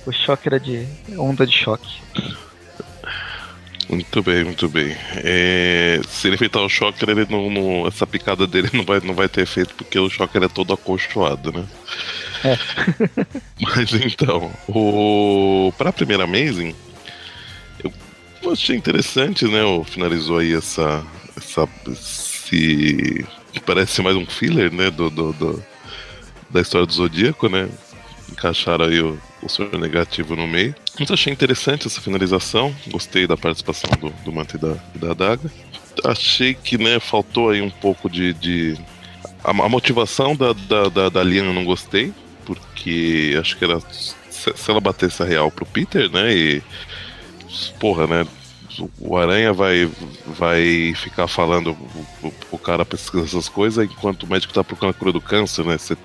O 0.05 0.11
Shocker 0.11 0.53
é 0.53 0.59
de 0.59 0.87
onda 1.17 1.45
de 1.45 1.53
choque. 1.53 2.01
Muito 3.89 4.23
bem, 4.23 4.43
muito 4.43 4.69
bem. 4.69 4.95
É, 5.17 5.99
se 6.07 6.27
ele 6.27 6.35
enfrentar 6.35 6.61
o 6.61 6.69
Shocker, 6.69 7.09
ele 7.09 7.25
não, 7.29 7.49
não, 7.49 7.87
essa 7.87 8.07
picada 8.07 8.47
dele 8.47 8.69
não 8.73 8.83
vai, 8.83 8.99
não 9.01 9.13
vai 9.13 9.27
ter 9.27 9.41
efeito 9.41 9.73
porque 9.75 9.99
o 9.99 10.09
Shocker 10.09 10.43
é 10.43 10.47
todo 10.47 10.73
acolchoado, 10.73 11.51
né? 11.51 11.65
É. 12.43 12.57
Mas 13.61 13.93
então, 13.93 14.51
o 14.67 15.71
para 15.77 15.89
a 15.89 15.93
primeira 15.93 16.23
Amazing, 16.23 16.75
eu 18.41 18.51
achei 18.51 18.75
interessante, 18.75 19.45
né? 19.45 19.63
O 19.63 19.83
finalizou 19.83 20.39
aí 20.39 20.53
essa 20.53 21.03
essa 21.37 21.67
esse 21.87 23.25
parece 23.65 24.01
mais 24.01 24.15
um 24.15 24.25
filler, 24.25 24.71
né, 24.71 24.91
do, 24.91 25.09
do, 25.09 25.33
do 25.33 25.63
da 26.49 26.61
história 26.61 26.85
do 26.85 26.93
Zodíaco, 26.93 27.47
né? 27.49 27.69
Encaixaram 28.31 28.85
aí 28.85 29.01
o, 29.01 29.19
o 29.41 29.49
senhor 29.49 29.77
negativo 29.79 30.35
no 30.35 30.47
meio. 30.47 30.75
Mas 30.99 31.09
achei 31.09 31.33
interessante 31.33 31.87
essa 31.87 32.01
finalização. 32.01 32.73
Gostei 32.87 33.25
da 33.25 33.35
participação 33.35 33.89
do, 33.99 34.09
do 34.23 34.31
Manta 34.31 34.57
e 34.57 34.59
da, 34.59 34.75
da 34.95 35.13
Daga. 35.13 35.51
Achei 36.03 36.53
que 36.53 36.77
né, 36.77 36.99
faltou 36.99 37.49
aí 37.49 37.61
um 37.61 37.69
pouco 37.69 38.09
de. 38.09 38.33
de... 38.33 38.77
A, 39.43 39.51
a, 39.51 39.69
motivação 39.69 40.35
da, 40.35 40.53
da, 40.53 40.89
da, 40.89 41.09
da 41.09 41.23
eu 41.23 41.53
não 41.53 41.65
gostei, 41.65 42.13
porque 42.45 43.35
acho 43.39 43.57
que 43.57 43.65
era. 43.65 43.79
Se, 43.89 44.13
se 44.55 44.71
ela 44.71 44.79
batesse 44.79 45.21
a 45.21 45.25
real 45.25 45.49
pro 45.51 45.65
Peter, 45.65 46.09
né? 46.11 46.33
E. 46.33 46.61
Porra, 47.79 48.07
né? 48.07 48.27
o 48.99 49.17
Aranha 49.17 49.53
vai, 49.53 49.89
vai 50.25 50.93
ficar 50.95 51.27
falando 51.27 51.77
o, 52.23 52.33
o 52.51 52.57
cara 52.57 52.85
pesquisar 52.85 53.25
essas 53.25 53.49
coisas 53.49 53.85
enquanto 53.85 54.23
o 54.23 54.27
médico 54.27 54.53
tá 54.53 54.63
procurando 54.63 54.95
a 54.95 54.97
cura 54.97 55.11
do 55.11 55.21
câncer, 55.21 55.65
né? 55.65 55.77
Cê, 55.77 55.95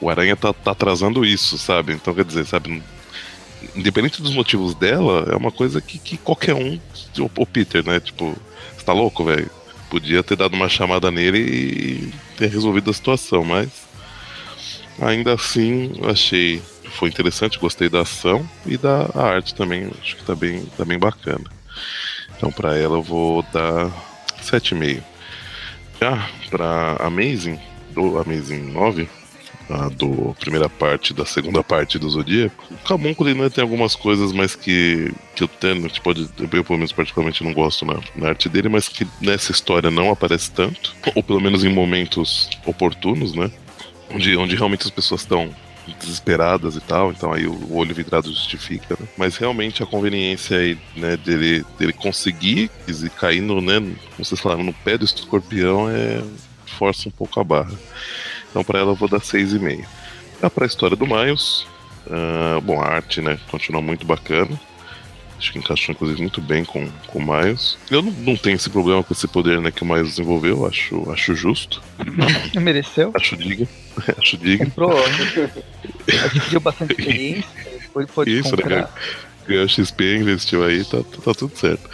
o 0.00 0.08
Aranha 0.08 0.36
tá, 0.36 0.52
tá 0.52 0.70
atrasando 0.70 1.24
isso, 1.24 1.58
sabe? 1.58 1.92
Então, 1.92 2.14
quer 2.14 2.24
dizer, 2.24 2.46
sabe? 2.46 2.82
Independente 3.74 4.22
dos 4.22 4.34
motivos 4.34 4.74
dela, 4.74 5.28
é 5.30 5.36
uma 5.36 5.52
coisa 5.52 5.80
que, 5.80 5.98
que 5.98 6.16
qualquer 6.16 6.54
um. 6.54 6.78
O, 7.18 7.30
o 7.42 7.46
Peter, 7.46 7.84
né? 7.86 8.00
Tipo, 8.00 8.36
você 8.76 8.84
tá 8.84 8.92
louco, 8.92 9.24
velho? 9.24 9.50
Podia 9.88 10.22
ter 10.22 10.36
dado 10.36 10.54
uma 10.54 10.68
chamada 10.68 11.10
nele 11.10 11.38
e 11.38 12.14
ter 12.36 12.48
resolvido 12.48 12.90
a 12.90 12.94
situação, 12.94 13.44
mas. 13.44 13.68
Ainda 15.00 15.34
assim, 15.34 15.92
achei. 16.08 16.62
Foi 16.92 17.08
interessante, 17.08 17.58
gostei 17.58 17.88
da 17.88 18.00
ação 18.00 18.48
e 18.66 18.76
da 18.76 19.08
arte 19.14 19.54
também. 19.54 19.90
Acho 20.00 20.16
que 20.16 20.24
tá 20.24 20.34
bem, 20.34 20.64
tá 20.76 20.84
bem 20.84 20.98
bacana. 20.98 21.44
Então, 22.36 22.50
para 22.50 22.76
ela, 22.76 22.96
eu 22.96 23.02
vou 23.02 23.42
dar 23.52 23.90
7,5. 24.42 25.02
Já 26.00 26.28
para 26.48 26.96
Amazing, 27.00 27.58
do 27.92 28.18
Amazing 28.18 28.72
9, 28.72 29.08
a 29.70 29.88
do 29.88 30.34
primeira 30.38 30.68
parte 30.68 31.14
da 31.14 31.24
segunda 31.24 31.62
parte 31.62 31.98
do 31.98 32.10
Zodíaco. 32.10 32.64
O 32.70 32.88
Camúnculo 32.88 33.32
né, 33.34 33.48
tem 33.48 33.62
algumas 33.62 33.94
coisas 33.94 34.32
mais 34.32 34.54
que, 34.56 35.12
que 35.34 35.44
eu 35.44 35.48
tenho, 35.48 35.88
tipo, 35.88 36.10
eu 36.10 36.64
pelo 36.64 36.78
menos 36.78 36.92
particularmente 36.92 37.44
não 37.44 37.52
gosto 37.52 37.84
na, 37.84 38.00
na, 38.16 38.28
arte 38.28 38.48
dele, 38.48 38.68
mas 38.68 38.88
que 38.88 39.06
nessa 39.20 39.52
história 39.52 39.90
não 39.90 40.10
aparece 40.10 40.50
tanto, 40.50 40.94
ou 41.14 41.22
pelo 41.22 41.40
menos 41.40 41.64
em 41.64 41.72
momentos 41.72 42.50
oportunos, 42.66 43.34
né? 43.34 43.50
Onde, 44.12 44.36
onde 44.36 44.56
realmente 44.56 44.84
as 44.84 44.90
pessoas 44.90 45.20
estão 45.20 45.54
desesperadas 46.00 46.76
e 46.76 46.80
tal, 46.80 47.10
então 47.10 47.32
aí 47.32 47.46
o 47.46 47.74
olho 47.74 47.94
vidrado 47.94 48.28
justifica, 48.28 48.96
né? 48.98 49.06
Mas 49.16 49.36
realmente 49.36 49.82
a 49.82 49.86
conveniência 49.86 50.58
aí, 50.58 50.78
né, 50.96 51.16
dele, 51.16 51.64
dele 51.78 51.92
conseguir 51.92 52.70
e 52.86 53.08
cair 53.10 53.40
no, 53.40 53.60
né, 53.60 53.80
como 53.80 54.24
vocês 54.24 54.40
falaram, 54.40 54.62
no 54.62 54.72
pé 54.72 54.98
do 54.98 55.04
escorpião 55.04 55.88
é 55.88 56.22
força 56.78 57.08
um 57.08 57.12
pouco 57.12 57.40
a 57.40 57.44
barra. 57.44 57.72
Então 58.50 58.64
para 58.64 58.80
ela 58.80 58.90
eu 58.90 58.96
vou 58.96 59.08
dar 59.08 59.20
6,5. 59.20 59.84
Já 60.42 60.50
para 60.50 60.64
a 60.64 60.66
história 60.66 60.96
do 60.96 61.06
Miles, 61.06 61.66
uh, 62.06 62.60
bom, 62.62 62.80
a 62.80 62.86
arte, 62.86 63.20
né, 63.20 63.38
continua 63.50 63.80
muito 63.82 64.06
bacana. 64.06 64.58
Acho 65.38 65.52
que 65.52 65.58
encaixou, 65.58 65.94
inclusive, 65.94 66.20
muito 66.20 66.40
bem 66.42 66.66
com, 66.66 66.86
com 67.06 67.18
o 67.18 67.22
Miles. 67.24 67.78
Eu 67.90 68.02
não, 68.02 68.12
não 68.12 68.36
tenho 68.36 68.56
esse 68.56 68.68
problema 68.68 69.02
com 69.02 69.14
esse 69.14 69.26
poder 69.26 69.58
né, 69.58 69.70
que 69.70 69.82
o 69.82 69.86
Miles 69.86 70.10
desenvolveu, 70.10 70.66
acho, 70.66 71.10
acho 71.10 71.34
justo. 71.34 71.82
Mereceu? 72.60 73.10
Acho 73.14 73.38
digno. 73.38 73.66
acho 74.18 74.36
digno. 74.36 74.66
Comprou, 74.66 74.92
adquiriu 76.24 76.60
bastante 76.60 76.92
experiência, 76.92 77.50
depois 77.80 78.10
pode 78.10 78.38
Isso, 78.38 78.54
né, 78.54 78.62
comprar. 78.62 78.82
né? 78.82 78.88
Ganhou 79.48 79.66
XP, 79.66 80.16
investiu 80.16 80.62
aí, 80.62 80.84
tá, 80.84 80.98
tá, 80.98 81.22
tá 81.24 81.34
tudo 81.34 81.56
certo. 81.56 81.88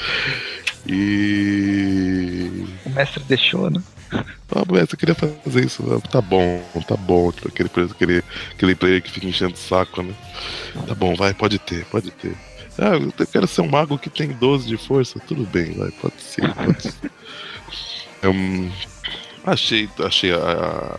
E. 0.84 2.66
O 2.84 2.90
mestre 2.90 3.22
deixou, 3.28 3.70
né? 3.70 3.80
Mas 4.68 4.92
eu 4.92 4.98
queria 4.98 5.14
fazer 5.14 5.64
isso. 5.64 5.82
Tá 6.10 6.20
bom, 6.20 6.62
tá 6.86 6.96
bom. 6.96 7.32
Tipo, 7.32 7.48
aquele, 7.48 7.70
aquele, 7.90 8.24
aquele 8.52 8.74
player 8.74 9.02
que 9.02 9.10
fica 9.10 9.26
enchendo 9.26 9.54
o 9.54 9.58
saco, 9.58 10.02
né? 10.02 10.14
Tá 10.86 10.94
bom, 10.94 11.14
vai, 11.14 11.34
pode 11.34 11.58
ter, 11.58 11.84
pode 11.86 12.10
ter. 12.10 12.36
Ah, 12.78 12.96
eu 12.96 13.26
quero 13.26 13.46
ser 13.46 13.62
um 13.62 13.68
mago 13.68 13.98
que 13.98 14.10
tem 14.10 14.28
12 14.28 14.68
de 14.68 14.76
força. 14.76 15.18
Tudo 15.26 15.44
bem, 15.46 15.72
vai, 15.72 15.90
pode 15.90 16.20
ser, 16.20 16.52
pode 16.54 16.82
ser. 16.82 17.10
um, 18.28 18.70
achei 19.44 19.88
achei 20.00 20.32
a, 20.32 20.38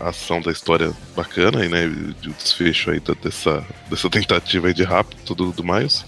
a, 0.00 0.08
ação 0.08 0.40
da 0.40 0.50
história 0.50 0.92
bacana, 1.16 1.64
e, 1.64 1.68
né? 1.68 1.86
O 1.86 2.32
desfecho 2.32 2.90
aí 2.90 3.00
dessa, 3.22 3.64
dessa 3.88 4.10
tentativa 4.10 4.66
aí 4.68 4.74
de 4.74 4.82
rápido 4.84 5.34
do, 5.34 5.52
do 5.52 5.64
Miles. 5.64 6.04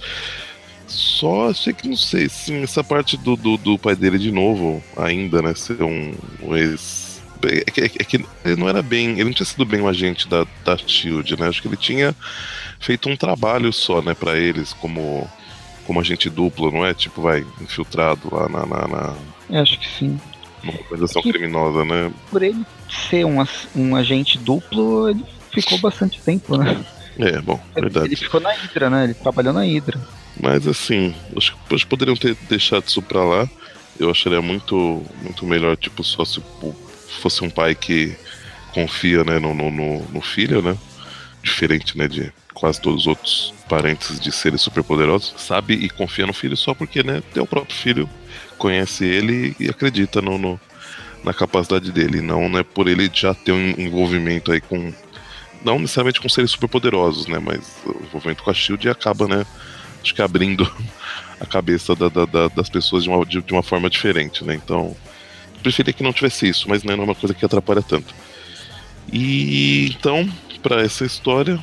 Só 0.90 1.50
achei 1.50 1.72
que 1.72 1.88
não 1.88 1.96
sei, 1.96 2.28
sim, 2.28 2.62
essa 2.62 2.82
parte 2.82 3.16
do, 3.16 3.36
do, 3.36 3.56
do 3.56 3.78
pai 3.78 3.94
dele 3.94 4.18
de 4.18 4.32
novo, 4.32 4.82
ainda, 4.96 5.40
né? 5.40 5.54
Ser 5.54 5.82
um, 5.82 6.12
um 6.42 6.56
ex. 6.56 7.22
É 7.42 7.70
que, 7.70 7.80
é 7.80 7.88
que 7.88 8.16
ele 8.44 8.56
não 8.56 8.68
era 8.68 8.82
bem. 8.82 9.12
Ele 9.12 9.24
não 9.24 9.32
tinha 9.32 9.46
sido 9.46 9.64
bem 9.64 9.80
um 9.80 9.88
agente 9.88 10.28
da, 10.28 10.44
da 10.64 10.76
Shield, 10.76 11.38
né? 11.38 11.48
Acho 11.48 11.62
que 11.62 11.68
ele 11.68 11.76
tinha 11.76 12.14
feito 12.80 13.08
um 13.08 13.16
trabalho 13.16 13.72
só, 13.72 14.02
né, 14.02 14.14
para 14.14 14.36
eles, 14.36 14.72
como 14.72 15.28
como 15.86 16.00
agente 16.00 16.28
duplo, 16.28 16.70
não 16.70 16.84
é? 16.84 16.92
Tipo, 16.94 17.22
vai, 17.22 17.44
infiltrado 17.60 18.28
lá 18.32 18.48
na. 18.48 18.66
na, 18.66 18.88
na... 18.88 19.16
Eu 19.48 19.62
acho 19.62 19.78
que 19.78 19.88
sim. 19.88 20.20
Uma 20.62 20.72
organização 20.74 21.22
criminosa, 21.22 21.84
né? 21.84 22.12
Por 22.30 22.42
ele 22.42 22.64
ser 23.08 23.24
um, 23.24 23.44
um 23.74 23.96
agente 23.96 24.38
duplo, 24.38 25.08
ele 25.08 25.24
ficou 25.52 25.78
bastante 25.78 26.20
tempo, 26.20 26.56
né? 26.56 26.84
É, 27.20 27.40
bom, 27.40 27.60
verdade. 27.74 28.06
Ele 28.06 28.16
ficou 28.16 28.40
na 28.40 28.52
Hydra, 28.52 28.90
né? 28.90 29.04
Ele 29.04 29.14
trabalhou 29.14 29.52
na 29.52 29.62
Hydra. 29.62 30.00
Mas 30.40 30.66
assim, 30.66 31.14
acho 31.36 31.52
que 31.52 31.58
eles 31.70 31.84
poderiam 31.84 32.16
ter 32.16 32.36
deixado 32.48 32.86
isso 32.86 33.02
pra 33.02 33.24
lá. 33.24 33.48
Eu 33.98 34.10
acharia 34.10 34.40
muito, 34.40 35.04
muito 35.22 35.44
melhor, 35.44 35.76
tipo, 35.76 36.02
só 36.02 36.24
se 36.24 36.40
fosse 37.20 37.44
um 37.44 37.50
pai 37.50 37.74
que 37.74 38.16
confia 38.72 39.24
né, 39.24 39.38
no, 39.38 39.54
no, 39.54 39.70
no 39.70 40.20
filho, 40.20 40.62
né? 40.62 40.76
Diferente, 41.42 41.96
né, 41.98 42.06
de 42.08 42.32
quase 42.54 42.80
todos 42.80 43.02
os 43.02 43.06
outros 43.06 43.54
parentes 43.68 44.20
de 44.20 44.30
seres 44.30 44.60
superpoderosos, 44.60 45.34
sabe 45.38 45.74
e 45.74 45.88
confia 45.88 46.26
no 46.26 46.32
filho 46.32 46.56
só 46.56 46.74
porque, 46.74 47.02
né, 47.02 47.22
o 47.36 47.46
próprio 47.46 47.76
filho 47.76 48.08
conhece 48.58 49.04
ele 49.04 49.56
e 49.58 49.68
acredita 49.68 50.20
no, 50.20 50.36
no 50.36 50.60
na 51.22 51.32
capacidade 51.34 51.92
dele, 51.92 52.20
não 52.20 52.48
né, 52.48 52.62
por 52.62 52.88
ele 52.88 53.10
já 53.12 53.34
ter 53.34 53.52
um 53.52 53.70
envolvimento 53.78 54.52
aí 54.52 54.60
com 54.60 54.92
não 55.64 55.78
necessariamente 55.78 56.20
com 56.20 56.28
seres 56.28 56.50
superpoderosos, 56.50 57.26
né, 57.26 57.38
mas 57.38 57.60
o 57.84 58.04
envolvimento 58.04 58.42
com 58.42 58.50
a 58.50 58.54
Shield 58.54 58.88
acaba, 58.88 59.26
né, 59.28 59.46
acho 60.02 60.14
que 60.14 60.22
abrindo 60.22 60.70
a 61.40 61.46
cabeça 61.46 61.94
da, 61.94 62.08
da, 62.08 62.24
da, 62.24 62.48
das 62.48 62.68
pessoas 62.68 63.04
de 63.04 63.10
uma, 63.10 63.24
de, 63.24 63.42
de, 63.42 63.52
uma 63.52 63.62
forma 63.62 63.88
diferente, 63.88 64.44
né? 64.44 64.54
Então, 64.54 64.96
preferia 65.62 65.92
que 65.92 66.02
não 66.02 66.12
tivesse 66.12 66.48
isso, 66.48 66.68
mas 66.68 66.82
né, 66.82 66.94
não 66.94 67.02
é 67.02 67.06
uma 67.06 67.14
coisa 67.14 67.34
que 67.34 67.44
atrapalha 67.44 67.82
tanto. 67.82 68.14
E 69.12 69.88
então, 69.90 70.28
para 70.62 70.82
essa 70.82 71.04
história, 71.04 71.58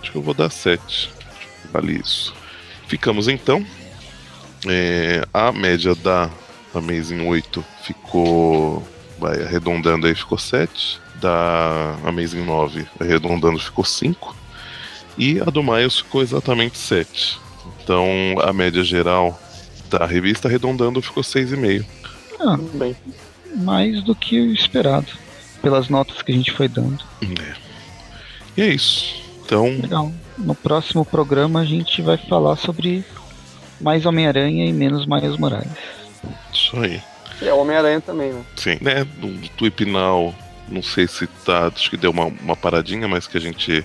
Acho 0.00 0.12
que 0.12 0.18
eu 0.18 0.22
vou 0.22 0.34
dar 0.34 0.50
7. 0.50 1.10
Vale 1.72 1.92
isso. 1.98 2.34
Ficamos 2.88 3.28
então. 3.28 3.64
É, 4.66 5.26
a 5.32 5.52
média 5.52 5.94
da 5.94 6.30
Amazing 6.74 7.26
8 7.26 7.64
ficou. 7.84 8.86
Vai 9.18 9.42
arredondando 9.42 10.06
aí, 10.06 10.14
ficou 10.14 10.38
7. 10.38 11.00
Da 11.20 11.96
Amazing 12.04 12.44
9 12.44 12.86
arredondando 12.98 13.58
ficou 13.58 13.84
5. 13.84 14.36
E 15.18 15.40
a 15.40 15.44
do 15.44 15.62
Miles 15.62 15.98
ficou 15.98 16.22
exatamente 16.22 16.78
7. 16.78 17.38
Então 17.82 18.06
a 18.42 18.52
média 18.52 18.82
geral 18.82 19.38
da 19.90 20.06
revista 20.06 20.48
arredondando 20.48 21.02
ficou 21.02 21.22
6,5. 21.22 21.84
Ah, 22.40 22.58
bem. 22.74 22.96
Mais 23.56 24.02
do 24.02 24.14
que 24.14 24.40
o 24.40 24.52
esperado. 24.52 25.08
Pelas 25.60 25.90
notas 25.90 26.22
que 26.22 26.32
a 26.32 26.34
gente 26.34 26.52
foi 26.52 26.68
dando. 26.68 27.04
É. 27.22 27.54
E 28.56 28.62
é 28.62 28.68
isso. 28.68 29.22
Então. 29.44 29.66
Legal. 29.66 30.10
No 30.38 30.54
próximo 30.54 31.04
programa 31.04 31.60
a 31.60 31.64
gente 31.66 32.00
vai 32.00 32.16
falar 32.16 32.56
sobre 32.56 33.04
mais 33.78 34.06
Homem-Aranha 34.06 34.66
e 34.66 34.72
menos 34.72 35.06
Miles 35.06 35.36
Morales. 35.36 35.68
Isso 36.52 36.76
aí. 36.78 37.02
E 37.42 37.48
é 37.48 37.52
Homem-Aranha 37.52 38.00
também, 38.00 38.32
né? 38.32 38.42
Sim, 38.56 38.78
né? 38.80 39.04
Do 39.04 39.28
Tweep 39.56 39.84
Now 39.84 40.34
Não 40.68 40.82
sei 40.82 41.06
se 41.06 41.26
tá. 41.44 41.66
Acho 41.66 41.90
que 41.90 41.96
deu 41.96 42.10
uma, 42.10 42.26
uma 42.26 42.56
paradinha, 42.56 43.08
mas 43.08 43.26
que 43.26 43.36
a 43.36 43.40
gente. 43.40 43.84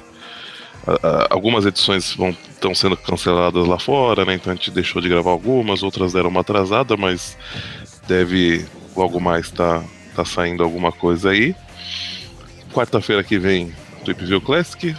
algumas 1.29 1.65
edições 1.65 2.15
estão 2.49 2.75
sendo 2.75 2.95
canceladas 2.97 3.67
lá 3.67 3.79
fora, 3.79 4.25
né? 4.25 4.35
Então 4.35 4.51
a 4.51 4.55
gente 4.55 4.71
deixou 4.71 5.01
de 5.01 5.09
gravar 5.09 5.31
algumas, 5.31 5.83
outras 5.83 6.13
deram 6.13 6.29
uma 6.29 6.41
atrasada, 6.41 6.95
mas 6.95 7.37
deve 8.07 8.65
logo 8.95 9.19
mais 9.19 9.51
tá, 9.51 9.83
tá 10.15 10.23
saindo 10.23 10.63
alguma 10.63 10.91
coisa 10.91 11.31
aí. 11.31 11.55
Quarta-feira 12.73 13.23
que 13.23 13.39
vem, 13.39 13.73
Trip 14.03 14.23
View 14.25 14.41
Classic. 14.41 14.95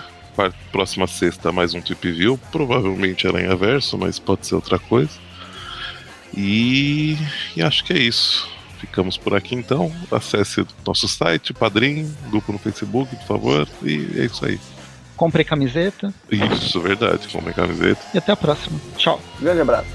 Próxima 0.70 1.06
sexta, 1.06 1.50
mais 1.50 1.72
um 1.72 1.80
Trip 1.80 2.10
View. 2.10 2.38
Provavelmente 2.52 3.26
Aranha 3.26 3.56
Verso, 3.56 3.96
mas 3.96 4.18
pode 4.18 4.46
ser 4.46 4.54
outra 4.54 4.78
coisa. 4.78 5.18
E, 6.36 7.16
e 7.56 7.62
acho 7.62 7.84
que 7.84 7.94
é 7.94 7.98
isso. 7.98 8.48
Ficamos 8.86 9.16
por 9.16 9.34
aqui 9.34 9.54
então. 9.54 9.92
Acesse 10.10 10.66
nosso 10.86 11.06
site, 11.06 11.52
Padrim, 11.52 12.10
grupo 12.30 12.52
no 12.52 12.58
Facebook, 12.58 13.14
por 13.16 13.26
favor. 13.26 13.68
E 13.82 14.08
é 14.18 14.24
isso 14.24 14.44
aí. 14.44 14.58
Compre 15.16 15.44
camiseta. 15.44 16.12
Isso, 16.30 16.80
verdade. 16.80 17.28
Compre 17.28 17.52
camiseta. 17.52 18.00
E 18.14 18.18
até 18.18 18.32
a 18.32 18.36
próxima. 18.36 18.78
Tchau. 18.96 19.20
Grande 19.40 19.60
abraço. 19.60 19.88